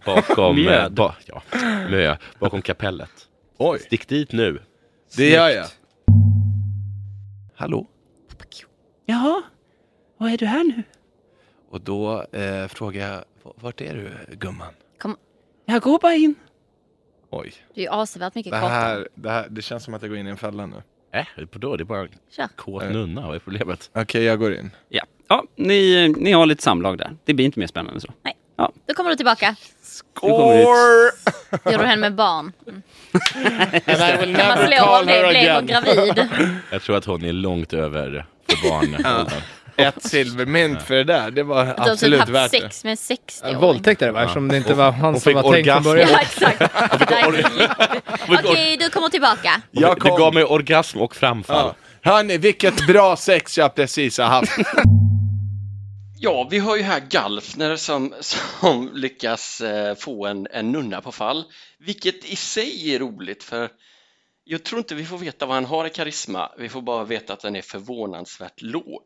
bakom, 0.04 0.56
Mjöd. 0.56 0.92
ba, 0.94 1.14
ja, 1.26 1.42
mö, 1.90 2.16
bakom 2.38 2.62
kapellet. 2.62 3.10
Oj, 3.58 3.78
Stick 3.78 4.08
dit 4.08 4.32
nu. 4.32 4.58
det 5.16 5.28
gör 5.30 5.48
jag. 5.48 5.66
Hallå? 7.54 7.86
Jaha, 9.06 9.42
vad 10.18 10.32
är 10.32 10.38
du 10.38 10.46
här 10.46 10.64
nu? 10.64 10.82
Och 11.70 11.80
då 11.80 12.22
eh, 12.32 12.66
frågar 12.68 13.08
jag, 13.08 13.24
vart 13.42 13.80
är 13.80 13.94
du 13.94 14.34
gumman? 14.36 14.74
Jag 15.66 15.82
går 15.82 15.98
bara 15.98 16.14
in. 16.14 16.34
Oj, 17.30 17.52
Du 17.74 17.80
är 17.80 17.84
ju 17.84 17.90
avsevärt 17.90 18.34
mycket 18.34 18.52
det 18.52 18.60
kortare. 18.60 18.72
här, 18.74 19.08
det 19.14 19.30
här, 19.30 19.46
det 19.50 19.62
känns 19.62 19.84
som 19.84 19.94
att 19.94 20.02
jag 20.02 20.08
går 20.10 20.18
in 20.18 20.26
i 20.26 20.30
en 20.30 20.36
fälla 20.36 20.66
nu. 20.66 20.76
Äh, 21.12 21.26
då, 21.52 21.76
det 21.76 21.82
är 21.82 21.84
bara 21.84 22.00
en 22.00 22.08
kåt 22.56 22.82
nunna, 22.84 23.26
vad 23.26 23.34
är 23.34 23.38
problemet? 23.38 23.90
Okej, 23.94 24.22
jag 24.24 24.38
går 24.38 24.54
in. 24.54 24.70
Ja, 24.88 25.04
ja 25.28 25.44
ni, 25.56 26.08
ni 26.18 26.32
har 26.32 26.46
lite 26.46 26.62
samlag 26.62 26.98
där. 26.98 27.16
Det 27.24 27.34
blir 27.34 27.44
inte 27.46 27.58
mer 27.58 27.66
spännande 27.66 28.00
så. 28.00 28.08
Då 28.88 28.94
kommer 28.94 29.10
du 29.10 29.16
tillbaka. 29.16 29.56
kommer 30.14 30.60
ut. 30.62 30.68
Gör 31.64 31.78
du 31.78 31.84
henne 31.84 31.96
med 31.96 32.14
barn? 32.14 32.52
Mm. 32.68 32.82
And 33.86 34.14
I 34.14 34.16
will 34.26 34.36
man 34.36 34.46
never 34.48 34.66
slå 34.66 34.86
call 34.86 35.06
det 35.06 35.12
her 35.12 35.30
blev 35.30 35.54
hon 35.54 35.66
gravid? 35.66 36.28
Jag 36.70 36.82
tror 36.82 36.96
att 36.96 37.04
hon 37.04 37.24
är 37.24 37.32
långt 37.32 37.72
över 37.72 38.26
för 38.48 38.68
barn. 38.68 39.26
Ett 39.76 40.02
silvermynt 40.02 40.82
för 40.82 40.94
det 40.94 41.04
där, 41.04 41.30
det 41.30 41.42
var 41.42 41.64
Du 41.64 41.70
har 41.70 41.74
typ 41.76 41.88
absolut 41.92 42.28
värt 42.28 42.50
det. 42.52 42.60
sex 42.60 42.84
med 42.84 42.90
en 42.90 42.96
60-åring. 42.96 43.58
Våldtäkt 43.58 44.02
är 44.02 44.06
det 44.06 44.12
va? 44.12 44.22
Eftersom 44.22 44.48
det 44.48 44.56
inte 44.56 44.74
var 44.74 44.92
han 44.92 45.20
som 45.20 45.34
var 45.34 45.52
tänkt 45.52 45.72
från 45.72 45.82
början. 45.82 46.08
Ja, 46.12 46.20
exakt. 46.20 46.58
Det 46.58 47.34
Okej, 48.28 48.76
du 48.76 48.90
kommer 48.90 49.08
tillbaka. 49.08 49.60
Jag 49.70 49.96
Du 49.96 50.00
kom. 50.00 50.18
gav 50.18 50.34
mig 50.34 50.44
orgasm 50.44 51.00
och 51.00 51.16
framfall. 51.16 51.72
Ja. 52.02 52.10
Hörni, 52.12 52.38
vilket 52.38 52.86
bra 52.86 53.16
sex 53.16 53.58
jag 53.58 53.74
precis 53.74 54.18
har 54.18 54.26
haft. 54.26 54.52
Ja, 56.20 56.48
vi 56.50 56.58
har 56.58 56.76
ju 56.76 56.82
här 56.82 57.00
Galfner 57.00 57.76
som, 57.76 58.14
som 58.20 58.90
lyckas 58.94 59.60
eh, 59.60 59.94
få 59.94 60.26
en, 60.26 60.46
en 60.50 60.72
nunna 60.72 61.00
på 61.00 61.12
fall, 61.12 61.44
vilket 61.78 62.24
i 62.24 62.36
sig 62.36 62.94
är 62.94 62.98
roligt 62.98 63.42
för 63.42 63.70
jag 64.44 64.62
tror 64.64 64.78
inte 64.78 64.94
vi 64.94 65.04
får 65.04 65.18
veta 65.18 65.46
vad 65.46 65.54
han 65.54 65.64
har 65.64 65.86
i 65.86 65.90
karisma, 65.90 66.52
vi 66.58 66.68
får 66.68 66.82
bara 66.82 67.04
veta 67.04 67.32
att 67.32 67.40
den 67.40 67.56
är 67.56 67.62
förvånansvärt 67.62 68.62
låg. 68.62 69.04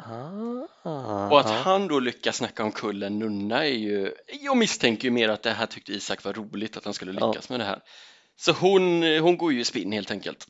Ah, 0.00 1.28
Och 1.28 1.40
att 1.40 1.50
ja. 1.50 1.54
han 1.64 1.88
då 1.88 2.00
lyckas 2.00 2.36
snacka 2.36 2.64
omkull 2.64 3.02
en 3.02 3.18
nunna 3.18 3.66
är 3.66 3.72
ju, 3.72 4.14
jag 4.42 4.56
misstänker 4.56 5.04
ju 5.04 5.10
mer 5.10 5.28
att 5.28 5.42
det 5.42 5.50
här 5.50 5.66
tyckte 5.66 5.92
Isak 5.92 6.24
var 6.24 6.32
roligt 6.32 6.76
att 6.76 6.84
han 6.84 6.94
skulle 6.94 7.12
lyckas 7.12 7.48
med 7.48 7.60
det 7.60 7.64
här. 7.64 7.80
Så 8.36 8.52
hon, 8.52 9.02
hon 9.02 9.38
går 9.38 9.52
ju 9.52 9.60
i 9.60 9.64
spinn 9.64 9.92
helt 9.92 10.10
enkelt. 10.10 10.46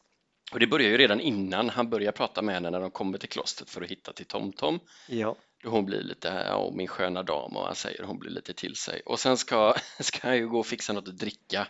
Och 0.53 0.61
det 0.61 0.67
börjar 0.67 0.89
ju 0.89 0.99
redan 0.99 1.21
innan 1.21 1.69
han 1.71 1.91
börjar 1.91 2.13
prata 2.13 2.43
med 2.43 2.55
henne 2.55 2.71
när 2.71 2.81
de 2.81 2.91
kommer 2.91 3.19
till 3.19 3.29
klostret 3.29 3.71
för 3.71 3.83
att 3.83 3.91
hitta 3.91 4.13
till 4.13 4.27
Tomtom. 4.27 4.81
ja. 5.09 5.37
Hon 5.65 5.85
blir 5.87 6.03
lite, 6.03 6.29
ja 6.47 6.71
min 6.75 6.87
sköna 6.89 7.23
dam 7.23 7.57
och 7.57 7.67
han 7.67 7.75
säger 7.75 8.03
hon 8.03 8.19
blir 8.19 8.31
lite 8.31 8.53
till 8.55 8.77
sig. 8.77 9.03
Och 9.07 9.21
sen 9.21 9.37
ska, 9.37 9.75
ska 10.01 10.19
han 10.29 10.37
ju 10.37 10.49
gå 10.49 10.59
och 10.59 10.67
fixa 10.67 10.93
något 10.93 11.09
att 11.09 11.19
dricka. 11.19 11.67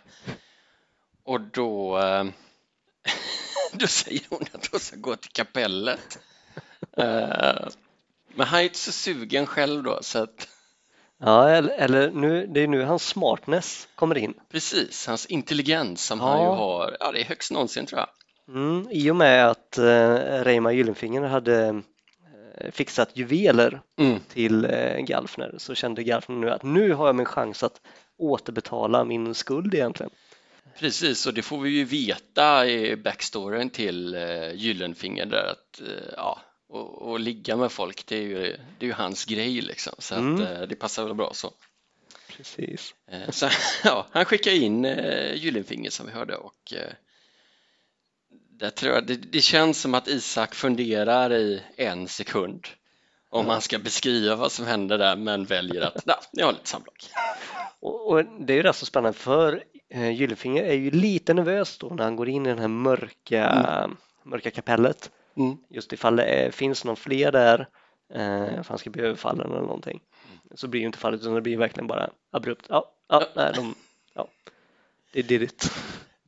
Och 1.23 1.41
då 1.41 1.99
eh, 1.99 2.23
då 3.73 3.87
säger 3.87 4.21
hon 4.29 4.41
att 4.53 4.67
hon 4.71 4.79
ska 4.79 4.95
gå 4.95 5.15
till 5.15 5.31
kapellet. 5.31 6.19
Eh, 6.97 7.67
men 8.35 8.47
han 8.47 8.59
är 8.59 8.63
inte 8.63 8.77
så 8.77 8.91
sugen 8.91 9.45
själv 9.45 9.83
då 9.83 9.99
så 10.01 10.19
att 10.23 10.47
ja 11.17 11.49
eller, 11.49 11.69
eller 11.73 12.11
nu, 12.11 12.47
det 12.47 12.61
är 12.61 12.67
nu 12.67 12.83
hans 12.83 13.07
smartness 13.07 13.87
kommer 13.95 14.17
in. 14.17 14.33
precis, 14.51 15.07
hans 15.07 15.25
intelligens 15.25 16.05
som 16.05 16.19
han 16.19 16.37
ju 16.39 16.45
Ja. 16.45 16.55
har, 16.55 16.97
ja 16.99 17.11
det 17.11 17.21
är 17.21 17.25
högst 17.25 17.51
någonsin 17.51 17.85
tror 17.85 17.99
jag. 17.99 18.09
Mm, 18.55 18.87
I 18.91 19.11
och 19.11 19.15
med 19.15 19.47
att 19.49 19.77
eh, 19.77 20.15
Reimar 20.43 20.71
Gyllenfinger 20.71 21.21
hade 21.21 21.81
fixat 22.71 23.17
juveler 23.17 23.81
mm. 23.97 24.19
till 24.33 24.65
eh, 24.65 24.97
Galfner 24.97 25.55
så 25.57 25.75
kände 25.75 26.03
Galfner 26.03 26.35
nu 26.35 26.49
att 26.49 26.63
nu 26.63 26.93
har 26.93 27.05
jag 27.05 27.15
min 27.15 27.25
chans 27.25 27.63
att 27.63 27.81
återbetala 28.17 29.03
min 29.03 29.33
skuld 29.33 29.73
egentligen. 29.73 30.11
Precis, 30.79 31.25
och 31.25 31.33
det 31.33 31.41
får 31.41 31.59
vi 31.59 31.69
ju 31.69 31.83
veta 31.83 32.67
i 32.67 32.95
backstoryn 32.95 33.69
till 33.69 34.15
eh, 34.15 34.53
Gyllenfinger 34.53 35.25
där 35.25 35.51
att 35.51 35.81
eh, 35.81 36.13
ja, 36.17 36.41
och, 36.69 37.01
och 37.01 37.19
ligga 37.19 37.55
med 37.55 37.71
folk 37.71 38.05
det 38.05 38.17
är 38.17 38.21
ju, 38.21 38.57
det 38.79 38.85
är 38.85 38.87
ju 38.87 38.93
hans 38.93 39.25
grej 39.25 39.61
liksom 39.61 39.93
så 39.97 40.15
Mm. 40.15 40.33
att 40.35 40.49
eh, 40.49 40.61
det 40.61 40.75
passar 40.75 41.05
väl 41.05 41.15
bra 41.15 41.33
så. 41.33 41.53
Precis. 42.37 42.95
Så 43.29 43.49
ja, 43.83 44.07
han 44.11 44.25
skickar 44.25 44.51
in 44.51 44.83
Gyllenfinger 45.33 45.89
som 45.89 46.05
vi 46.05 46.11
hörde 46.11 46.35
och 46.35 46.73
där 48.59 48.69
tror 48.69 48.93
jag, 48.93 49.05
det, 49.05 49.15
det 49.15 49.41
känns 49.41 49.81
som 49.81 49.93
att 49.93 50.07
Isak 50.07 50.55
funderar 50.55 51.33
i 51.33 51.61
en 51.75 52.07
sekund 52.07 52.67
om 53.29 53.47
han 53.47 53.61
ska 53.61 53.79
beskriva 53.79 54.35
vad 54.35 54.51
som 54.51 54.65
händer 54.65 54.97
där 54.97 55.15
men 55.15 55.45
väljer 55.45 55.81
att, 55.81 56.03
ja, 56.05 56.19
jag 56.31 56.45
har 56.45 56.53
lite 56.53 56.67
samlag. 56.67 56.93
Och, 57.79 58.07
och 58.07 58.25
det 58.25 58.53
är 58.53 58.57
ju 58.57 58.63
rätt 58.63 58.75
så 58.75 58.85
spännande 58.85 59.17
för 59.17 59.63
eh, 59.89 60.11
Gyllenfinger 60.11 60.63
är 60.63 60.73
ju 60.73 60.91
lite 60.91 61.33
nervös 61.33 61.77
då 61.77 61.87
när 61.87 62.03
han 62.03 62.15
går 62.15 62.29
in 62.29 62.45
i 62.45 62.53
det 62.53 62.61
här 62.61 62.67
mörka, 62.67 63.89
mörka 64.23 64.51
kapellet. 64.51 65.11
Mm. 65.37 65.57
Just 65.69 65.93
ifall 65.93 66.15
det 66.15 66.23
är, 66.23 66.51
finns 66.51 66.85
någon 66.85 66.95
fler 66.95 67.31
där 67.31 67.59
eh, 68.13 68.63
för 68.63 68.69
han 68.69 68.77
ska 68.77 68.89
bli 68.89 69.01
överfallen 69.01 69.51
eller 69.51 69.61
någonting. 69.61 70.01
Så 70.55 70.67
blir 70.67 70.79
ju 70.79 70.85
inte 70.85 70.97
fallet 70.97 71.21
utan 71.21 71.33
det 71.33 71.41
blir 71.41 71.57
verkligen 71.57 71.87
bara 71.87 72.09
abrupt. 72.31 72.65
Ja, 72.69 72.91
ja, 73.07 73.27
nej, 73.35 73.51
de, 73.55 73.75
ja. 74.13 74.27
Det 75.11 75.21
did 75.21 75.41
it. 75.41 75.71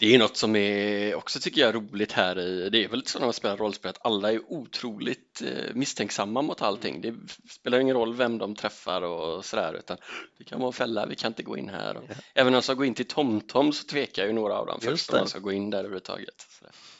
Det 0.02 0.16
är 0.16 0.20
något 0.20 0.38
som 0.38 0.56
är 0.56 1.16
också 1.16 1.40
tycker 1.40 1.62
jag 1.62 1.76
roligt 1.76 2.12
här 2.12 2.40
i, 2.40 2.70
det 2.70 2.84
är 2.84 2.88
väl 2.88 3.00
lite 3.00 3.12
så 3.12 3.20
när 3.20 3.26
man 3.26 3.34
spelar 3.34 3.58
rollspel 3.58 3.90
att 3.90 4.06
alla 4.06 4.32
är 4.32 4.42
otroligt 4.52 5.42
eh, 5.42 5.74
misstänksamma 5.74 6.42
mot 6.42 6.62
allting. 6.62 7.02
Det 7.02 7.16
spelar 7.50 7.80
ingen 7.80 7.96
roll 7.96 8.14
vem 8.16 8.38
de 8.38 8.56
träffar 8.56 9.02
och 9.02 9.46
sådär 9.46 9.74
utan 9.74 9.98
det 10.38 10.44
kan 10.44 10.60
vara 10.60 10.68
en 10.68 10.74
fälla, 10.74 11.06
vi 11.06 11.16
kan 11.16 11.30
inte 11.30 11.44
gå 11.44 11.58
in 11.58 11.70
här. 11.70 11.98
Och, 11.98 12.04
Även 12.34 12.52
när 12.52 12.60
de 12.60 12.64
ska 12.64 12.74
gå 12.74 12.86
in 12.86 12.94
till 12.94 13.08
TomTom 13.08 13.74
så 13.74 13.88
tvekar 13.88 14.26
ju 14.26 14.34
några 14.34 14.54
av 14.54 14.66
dem 14.66 14.80
Just 14.82 14.88
först 14.88 15.14
om 15.14 15.20
de 15.20 15.28
ska 15.28 15.40
gå 15.40 15.52
in 15.52 15.70
där 15.70 15.80
överhuvudtaget. 15.80 16.48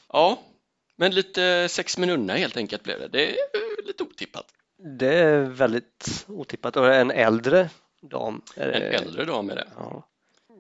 Ja, 0.08 0.40
men 0.96 1.16
lite 1.16 1.68
sex 1.70 1.98
nunna 1.98 2.34
helt 2.34 2.58
enkelt 2.58 2.84
blev 2.84 3.00
det. 3.00 3.08
Det 3.08 3.26
är 3.26 3.34
eh, 3.34 3.86
lite 3.86 4.04
otippat. 4.04 4.46
Det 5.00 5.14
är 5.14 5.42
väldigt 5.42 6.26
otippat 6.28 6.78
och 6.78 6.96
en 6.96 7.12
äldre 7.12 7.70
dam. 8.02 8.42
är 8.56 8.70
En 8.70 9.08
äldre 9.08 9.26
dam 9.26 9.50
är 9.50 9.56
det. 9.56 9.68
Ja. 9.78 10.08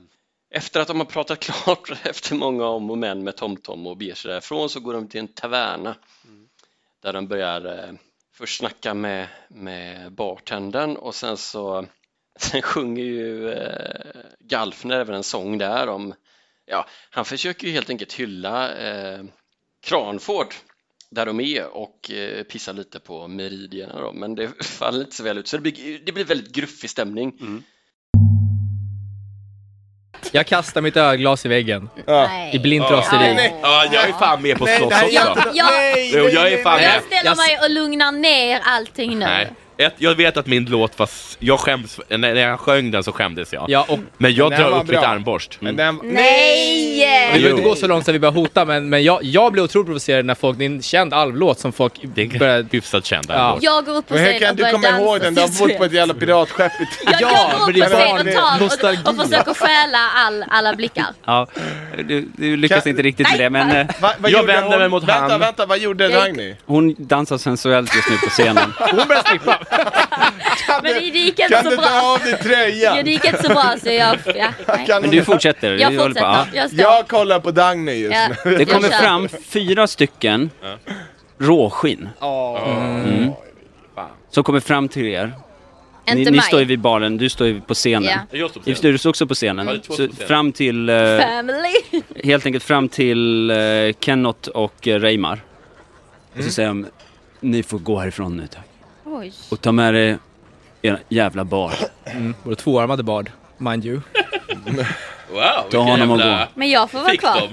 Efter 0.50 0.80
att 0.80 0.88
de 0.88 0.98
har 0.98 1.06
pratat 1.06 1.40
klart 1.40 1.92
efter 2.04 2.36
många 2.36 2.66
om 2.66 2.92
och 2.92 2.98
men 2.98 3.24
med 3.24 3.36
TomTom 3.36 3.88
och 3.88 3.98
beger 3.98 4.16
sig 4.16 4.32
därifrån 4.32 4.70
så 4.70 4.80
går 4.80 4.94
de 4.94 5.08
till 5.08 5.20
en 5.20 5.28
taverna 5.28 5.96
där 7.06 7.14
de 7.14 7.28
börjar 7.28 7.66
eh, 7.66 7.94
först 8.34 8.60
snacka 8.60 8.94
med, 8.94 9.28
med 9.50 10.14
bartendern 10.14 10.96
och 10.96 11.16
sen 11.16 11.38
så 11.38 11.86
sen 12.40 12.62
sjunger 12.62 13.04
ju 13.04 13.50
eh, 13.50 14.26
Galfner 14.40 15.00
även 15.00 15.16
en 15.16 15.24
sång 15.24 15.58
där 15.58 15.88
om 15.88 16.14
ja, 16.66 16.88
han 17.10 17.26
försöker 17.26 17.68
ju 17.68 17.74
helt 17.74 17.90
enkelt 17.90 18.14
hylla 18.14 18.78
eh, 18.78 19.24
Kranford 19.84 20.54
där 21.12 21.26
de 21.26 21.40
är 21.40 21.68
och 21.68 22.12
eh, 22.12 22.44
pissar 22.44 22.74
lite 22.74 23.00
på 23.00 23.28
meridierna 23.28 24.02
då, 24.02 24.14
men 24.14 24.36
det 24.36 24.48
faller 24.64 25.02
inte 25.02 25.16
så 25.16 25.24
väl 25.24 25.38
ut 25.38 25.48
så 25.48 25.58
det 25.58 25.62
blir, 25.72 26.00
det 26.06 26.12
blir 26.12 26.26
väldigt 26.26 26.56
gruffig 26.56 26.90
stämning. 26.90 27.38
Mm. 27.42 27.64
Jag 30.36 30.48
kastar 30.48 30.82
mitt 30.82 30.98
ölglas 30.98 31.46
i 31.46 31.50
väggen. 31.50 31.90
I 32.54 32.60
blint 32.60 32.86
Ja. 32.90 32.96
raseri. 32.98 33.34
Nej. 33.34 33.56
Ja, 33.62 33.86
jag 33.92 34.10
är 34.10 34.14
fan 34.14 34.42
med 34.42 34.58
på 34.58 34.66
slåss 34.66 34.82
också. 34.94 35.06
jätte- 35.08 35.44
Ja. 35.54 35.66
Nej, 35.72 36.12
Jo, 36.16 36.30
jag 36.30 36.52
är 36.54 36.64
fan. 36.64 36.82
Jag 36.84 36.92
ställer 37.04 37.26
Jag- 37.26 37.38
mig 37.38 37.60
och 37.64 37.70
lugnar 37.70 38.12
ner 38.12 38.62
allting 38.64 39.20
nu. 39.20 39.26
Nej, 39.26 39.48
ett, 39.78 39.94
jag 39.98 40.16
vet 40.16 40.38
att 40.38 40.46
min 40.48 40.66
låt 40.66 41.00
var... 41.00 41.10
Jag 41.40 41.60
skäms, 41.60 42.00
när 42.10 42.36
jag 42.36 42.60
sjöng 42.60 42.92
den 42.92 43.04
så 43.04 43.12
skämdes 43.12 43.54
jag. 43.54 43.66
Ja, 43.70 43.86
och 43.90 44.00
Men 44.18 44.34
jag 44.36 44.50
var 44.50 44.58
drar 44.58 44.68
upp 44.80 44.88
bra. 44.88 45.00
mitt 45.00 45.10
armborst. 45.10 45.58
Men 45.60 45.80
Mm. 45.80 45.98
den, 45.98 46.10
vi 46.10 46.16
Nej! 46.16 47.00
behöver 47.32 47.40
Jo. 47.50 47.50
inte 47.58 47.70
gå 47.70 47.76
så 47.76 47.88
långt 47.88 48.06
så 48.06 48.12
att 48.12 48.16
vi 48.16 48.20
börjar 48.20 48.32
hota, 48.34 48.66
men, 48.66 48.90
men 48.90 49.04
jag, 49.04 49.24
jag 49.24 49.52
blir 49.52 49.64
otroligt 49.64 49.86
provocerad 49.88 50.26
när 50.26 50.36
folk, 50.36 50.58
det 50.58 50.64
är 50.66 50.70
en 50.70 50.82
känd 50.82 51.14
alvlåt 51.14 51.60
som 51.60 51.74
folk 51.74 51.94
Det 52.02 52.22
är 52.22 52.40
börjar... 52.40 52.66
hyfsat 52.72 53.06
känd 53.06 53.26
Ja. 53.30 53.58
Jag 53.62 53.86
går 53.86 53.96
upp 53.96 54.08
på 54.08 54.14
men 54.14 54.24
hur 54.24 54.30
scen 54.32 54.40
kan 54.40 54.50
och 54.50 54.56
du 54.56 54.62
börjar 54.64 54.74
komma 54.74 54.88
dansa 54.88 55.02
ihåg 55.04 55.22
den? 55.22 55.36
Du 55.36 55.42
har 55.42 55.48
bott 55.68 55.78
på 55.78 55.84
ett 55.86 55.94
jävla 55.94 56.14
piratskepp 56.20 56.72
i 56.82 56.86
Jag, 57.06 57.14
jag 57.22 57.32
Ja, 57.32 57.52
går 57.60 57.74
men 57.74 57.82
upp 57.82 57.90
på 57.92 57.96
är 57.98 58.00
scen 58.00 58.36
bara 58.36 58.66
och, 58.66 58.80
tar, 58.80 58.92
och, 59.14 59.20
och 59.20 59.26
försöker 59.30 59.54
stjäla 59.54 59.98
all, 60.16 60.46
alla 60.50 60.74
blickar. 60.76 61.06
Ja, 61.26 61.48
du, 62.08 62.30
du 62.38 62.58
lyckas 62.58 62.84
Kan- 62.84 62.90
inte 62.90 63.02
riktigt 63.02 63.28
med 63.32 63.40
det, 63.40 63.50
men 63.50 63.72
eh, 63.72 63.88
Va, 64.02 64.12
vad 64.20 64.32
Jag 64.32 64.40
gjorde 64.42 64.54
vänder 64.54 64.70
hon? 64.72 64.80
mig 64.80 64.90
mot 64.90 65.04
vänta, 65.04 65.28
han. 65.32 65.40
Vänta, 65.40 65.66
vad 65.66 65.78
gjorde 65.80 66.04
Jag- 66.10 66.24
Dagny? 66.24 66.56
hon 66.66 66.96
dansar 66.98 67.38
sensuellt 67.38 67.96
just 67.96 68.10
nu 68.10 68.18
på 68.18 68.30
scenen. 68.30 68.74
Hon 68.80 69.08
börjar 69.08 69.22
strippa! 69.22 69.60
Kan 69.70 70.84
Men 70.84 70.94
det, 70.94 71.00
gick 71.00 71.40
inte 71.40 71.54
kan 71.54 71.64
så 71.64 71.70
du 71.70 71.76
ta 71.76 71.82
bra. 71.82 72.14
av 72.14 72.20
dig 72.20 72.32
Ja, 72.32 72.38
tröjan? 72.44 73.06
det 73.06 73.12
gick 73.12 73.26
inte 73.26 73.44
så 73.44 73.50
bra 73.50 73.76
så 73.84 73.90
jag... 73.90 74.18
Ja, 74.36 74.50
nej. 74.68 74.88
Men 75.02 75.10
du 75.10 75.24
fortsätter. 75.24 75.72
Jag 75.78 75.92
du 75.94 76.00
håller 76.00 76.14
på. 76.16 76.20
Ja. 76.20 76.36
fortsätter. 76.36 76.58
Jag 76.58 76.70
står. 76.72 76.82
Jag 76.82 77.08
kollar 77.08 77.40
på 77.40 77.52
Dagny 77.52 77.92
just 77.94 78.16
Ja. 78.16 78.28
nu. 78.46 78.58
Det 78.58 78.66
kommer 78.66 78.90
kör. 78.90 78.98
fram 78.98 79.30
fyra 79.30 79.88
stycken 79.88 80.50
råskinn 81.40 82.10
Mm. 82.22 83.32
som 84.32 84.44
kommer 84.44 84.60
fram 84.60 84.88
till 84.88 85.08
er. 85.08 85.32
Ni, 86.08 86.20
Inte 86.20 86.32
ni 86.32 86.38
mig. 86.38 86.46
står 86.46 86.60
ju 86.60 86.66
vid 86.66 86.80
baren, 86.80 87.18
du 87.18 87.30
står 87.30 87.48
ju 87.48 87.62
på 87.62 87.74
scenen. 87.74 88.10
Ja. 88.32 88.38
Jag 88.38 88.50
står 88.50 88.62
på 88.62 88.70
Just 88.70 88.82
scen. 88.82 88.88
det, 88.90 88.92
du 88.94 88.98
står 88.98 89.10
också 89.10 89.28
på 89.28 89.34
scenen. 89.34 89.68
Ja, 89.68 89.74
det 89.74 89.80
är 89.80 89.82
två 89.82 89.94
Så 89.94 90.08
på 90.08 90.14
scenen. 90.14 90.28
fram 90.28 90.52
till, 90.52 90.90
eh, 90.90 90.96
Family. 91.20 91.74
helt 92.24 92.46
enkelt 92.46 92.64
fram 92.64 92.90
till 92.90 93.50
eh, 93.52 93.58
Kenneth 94.00 94.50
och 94.50 94.88
eh, 94.88 95.00
Reimar. 95.00 95.40
Och 96.38 96.44
så 96.44 96.50
säger 96.52 96.68
de, 96.70 96.86
ni 97.40 97.64
får 97.64 97.80
gå 97.80 98.00
härifrån 98.00 98.38
nu 98.38 98.48
tack. 98.48 98.66
Oj. 99.20 99.34
Och 99.52 99.62
ta 99.62 99.72
med 99.72 99.96
er 99.96 100.18
er 100.82 101.00
jävla 101.10 101.44
bar. 101.46 101.74
Vår 102.44 102.56
tvåarmade 102.56 103.04
bard, 103.04 103.32
mind 103.58 103.86
you. 103.86 104.02
Wow, 105.32 105.70
Ta 105.72 105.78
honom 105.78 106.12
och 106.12 106.18
gå. 106.18 106.48
Men 106.56 106.70
jag 106.70 106.92
får 106.92 107.00
vara 107.00 107.18
kvar. 107.18 107.50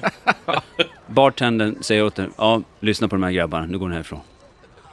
Bartendern 1.07 1.83
säger 1.83 2.05
åt 2.05 2.19
er, 2.19 2.31
ja, 2.39 2.63
lyssna 2.81 3.09
på 3.09 3.15
de 3.17 3.23
här 3.23 3.31
grabbarna, 3.31 3.67
nu 3.67 3.79
går 3.79 3.89
ni 3.89 3.95
härifrån. 3.95 4.21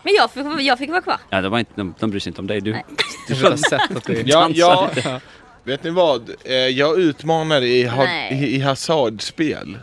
Men 0.03 0.13
jag 0.13 0.31
fick, 0.31 0.45
jag 0.61 0.77
fick 0.77 0.89
vara 0.89 1.01
kvar. 1.01 1.17
Ja, 1.29 1.41
det 1.41 1.49
var 1.49 1.59
inte, 1.59 1.71
de, 1.75 1.93
de 1.99 2.09
bryr 2.09 2.19
sig 2.19 2.29
inte 2.29 2.41
om 2.41 2.47
dig. 2.47 2.61
Du, 2.61 2.71
Nej. 2.71 2.85
Du 3.27 3.35
skulle 3.35 3.49
ha 3.49 3.57
sett 3.57 3.95
att. 3.95 4.09
Ja, 4.27 4.49
ja, 4.53 4.89
dansar. 4.95 5.21
vet 5.63 5.83
ni 5.83 5.89
vad? 5.89 6.29
Eh, 6.45 6.53
Jag 6.53 6.99
utmanar 6.99 7.61
i, 7.61 7.85
ha, 7.85 8.03
Nej. 8.03 8.33
i, 8.33 8.55
i 8.55 8.59
hasardspel. 8.59 9.77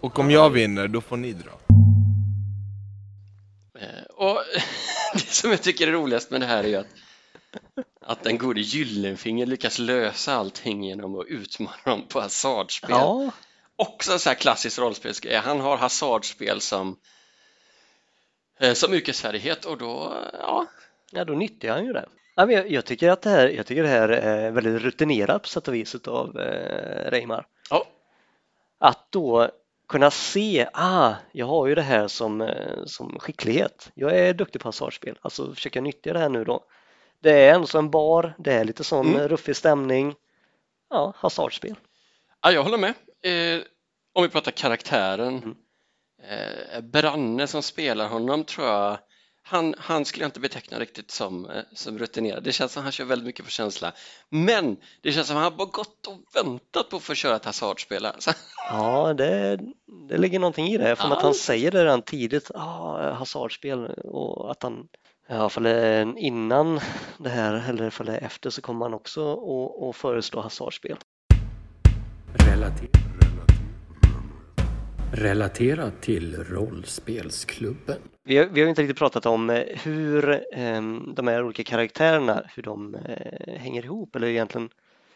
Och 0.00 0.18
om 0.18 0.30
jag 0.30 0.50
vinner, 0.50 0.88
då 0.88 1.00
får 1.00 1.16
ni 1.16 1.32
dra. 1.32 1.50
Eh, 3.80 3.86
Och 4.16 4.38
det 5.14 5.20
som 5.20 5.50
jag 5.50 5.62
tycker 5.62 5.88
är 5.88 5.92
roligast 5.92 6.30
med 6.30 6.40
det 6.40 6.46
här 6.46 6.64
är 6.64 6.68
ju 6.68 6.76
att, 6.76 6.86
att 8.00 8.22
den 8.22 8.38
gode 8.38 8.60
Gyllenfinger 8.60 9.46
lyckas 9.46 9.78
lösa 9.78 10.34
allting 10.34 10.84
genom 10.84 11.18
att 11.18 11.26
utmana 11.26 11.76
dem 11.84 12.02
på 12.08 12.20
hasardspel. 12.20 12.90
Ja, 12.90 13.30
Också 13.80 14.18
så 14.18 14.28
här 14.28 14.36
klassiskt 14.36 14.78
rollspelsgrej. 14.78 15.36
Han 15.36 15.60
har 15.60 15.76
hasardspel 15.76 16.60
som, 16.60 16.96
eh, 18.58 18.72
som 18.72 18.94
yrkesfärdighet 18.94 19.64
och 19.64 19.78
då, 19.78 20.14
ja, 20.32 20.66
ja 21.10 21.24
då 21.24 21.32
nyttjar 21.32 21.74
han 21.74 21.86
ju 21.86 21.92
det. 21.92 22.06
Jag, 22.68 22.84
tycker 22.84 23.10
att 23.10 23.22
det 23.22 23.30
här, 23.30 23.48
jag 23.48 23.66
tycker 23.66 23.82
det 23.82 23.88
här 23.88 24.08
är 24.08 24.50
väldigt 24.50 24.82
rutinerat 24.82 25.42
på 25.42 25.48
sätt 25.48 25.68
och 25.68 25.74
vis 25.74 25.94
utav 25.94 26.40
eh, 26.40 27.10
Reimar. 27.10 27.46
ja 27.70 27.86
Att 28.78 29.06
då 29.10 29.50
kunna 29.90 30.10
se, 30.10 30.68
ah, 30.72 31.14
jag 31.32 31.46
har 31.46 31.66
ju 31.66 31.74
det 31.74 31.82
här 31.82 32.08
som, 32.08 32.40
eh, 32.40 32.84
som 32.84 33.18
skicklighet. 33.18 33.90
Jag 33.94 34.18
är 34.18 34.34
duktig 34.34 34.60
på 34.60 34.68
hasardspel, 34.68 35.18
alltså 35.22 35.54
försöka 35.54 35.80
nyttja 35.80 36.12
det 36.12 36.18
här 36.18 36.28
nu 36.28 36.44
då. 36.44 36.64
Det 37.22 37.30
är 37.30 37.54
ändå 37.54 37.78
en 37.78 37.90
bar, 37.90 38.34
det 38.38 38.52
är 38.52 38.64
lite 38.64 38.84
sån 38.84 39.06
Mm. 39.06 39.16
mm. 39.16 39.28
ruffig 39.28 39.56
stämning. 39.56 40.14
Ja, 40.90 41.14
hasardspel. 41.16 41.74
Ja, 42.42 42.52
jag 42.52 42.62
håller 42.64 42.78
med. 42.78 42.94
Eh, 43.22 43.62
om 44.12 44.22
vi 44.22 44.28
pratar 44.28 44.50
karaktären. 44.50 45.38
Mm. 45.38 45.56
Eh, 46.22 46.80
Branne 46.80 47.46
som 47.46 47.62
spelar 47.62 48.08
honom 48.08 48.44
tror 48.44 48.66
jag, 48.66 48.98
han, 49.42 49.74
han 49.78 50.04
skulle 50.04 50.24
jag 50.24 50.28
inte 50.28 50.40
beteckna 50.40 50.78
riktigt 50.78 51.10
som, 51.10 51.50
eh, 51.50 51.62
som 51.74 51.98
rutinerad. 51.98 52.42
Det 52.42 52.52
känns 52.52 52.72
som 52.72 52.82
han 52.82 52.92
kör 52.92 53.04
väldigt 53.04 53.26
mycket 53.26 53.44
på 53.44 53.50
känsla. 53.50 53.92
Men 54.28 54.76
det 55.00 55.12
känns 55.12 55.26
som 55.26 55.36
han 55.36 55.44
har 55.44 55.50
bara 55.50 55.68
gått 55.68 56.06
och 56.06 56.18
väntat 56.34 56.90
på 56.90 56.96
att 56.96 57.02
få 57.02 57.14
köra 57.14 57.36
ett 57.36 57.44
hasardspel. 57.44 58.06
Alltså. 58.06 58.32
Ja, 58.72 59.14
det, 59.14 59.58
det 60.08 60.18
ligger 60.18 60.38
någonting 60.38 60.66
i 60.68 60.78
det. 60.78 60.96
För 60.96 61.08
Ja. 61.08 61.16
att 61.16 61.22
han 61.22 61.34
säger 61.34 61.70
det 61.70 61.84
redan 61.84 62.02
tidigt, 62.02 62.50
ah, 62.54 63.12
hasardspel 63.12 63.86
och 64.04 64.50
att 64.50 64.62
han 64.62 64.88
Ja, 65.28 65.48
för 65.48 65.60
det 65.60 65.70
är 65.70 66.18
innan 66.18 66.80
det 67.18 67.28
här 67.28 67.64
eller 67.68 67.90
för 67.90 68.04
det 68.04 68.16
är 68.16 68.24
efter 68.26 68.50
så 68.50 68.62
kommer 68.62 68.84
han 68.84 68.94
också 68.94 69.32
att, 69.90 69.96
föreslå 69.96 70.40
hasardspel. 70.40 70.96
Relater- 72.34 73.09
Relaterat 75.12 76.02
till 76.02 76.44
rollspelsklubben. 76.44 77.98
Vi 78.22 78.38
har, 78.38 78.46
vi 78.46 78.60
har 78.60 78.68
inte 78.68 78.82
riktigt 78.82 78.98
pratat 78.98 79.26
om 79.26 79.50
eh, 79.50 79.64
hur 79.82 80.30
eh, 80.30 80.82
de 81.14 81.26
här 81.28 81.44
olika 81.44 81.64
karaktärerna, 81.64 82.44
hur 82.54 82.62
de 82.62 82.94
eh, 82.94 83.54
hänger 83.54 83.84
ihop 83.84 84.16
eller 84.16 84.26
egentligen 84.26 84.70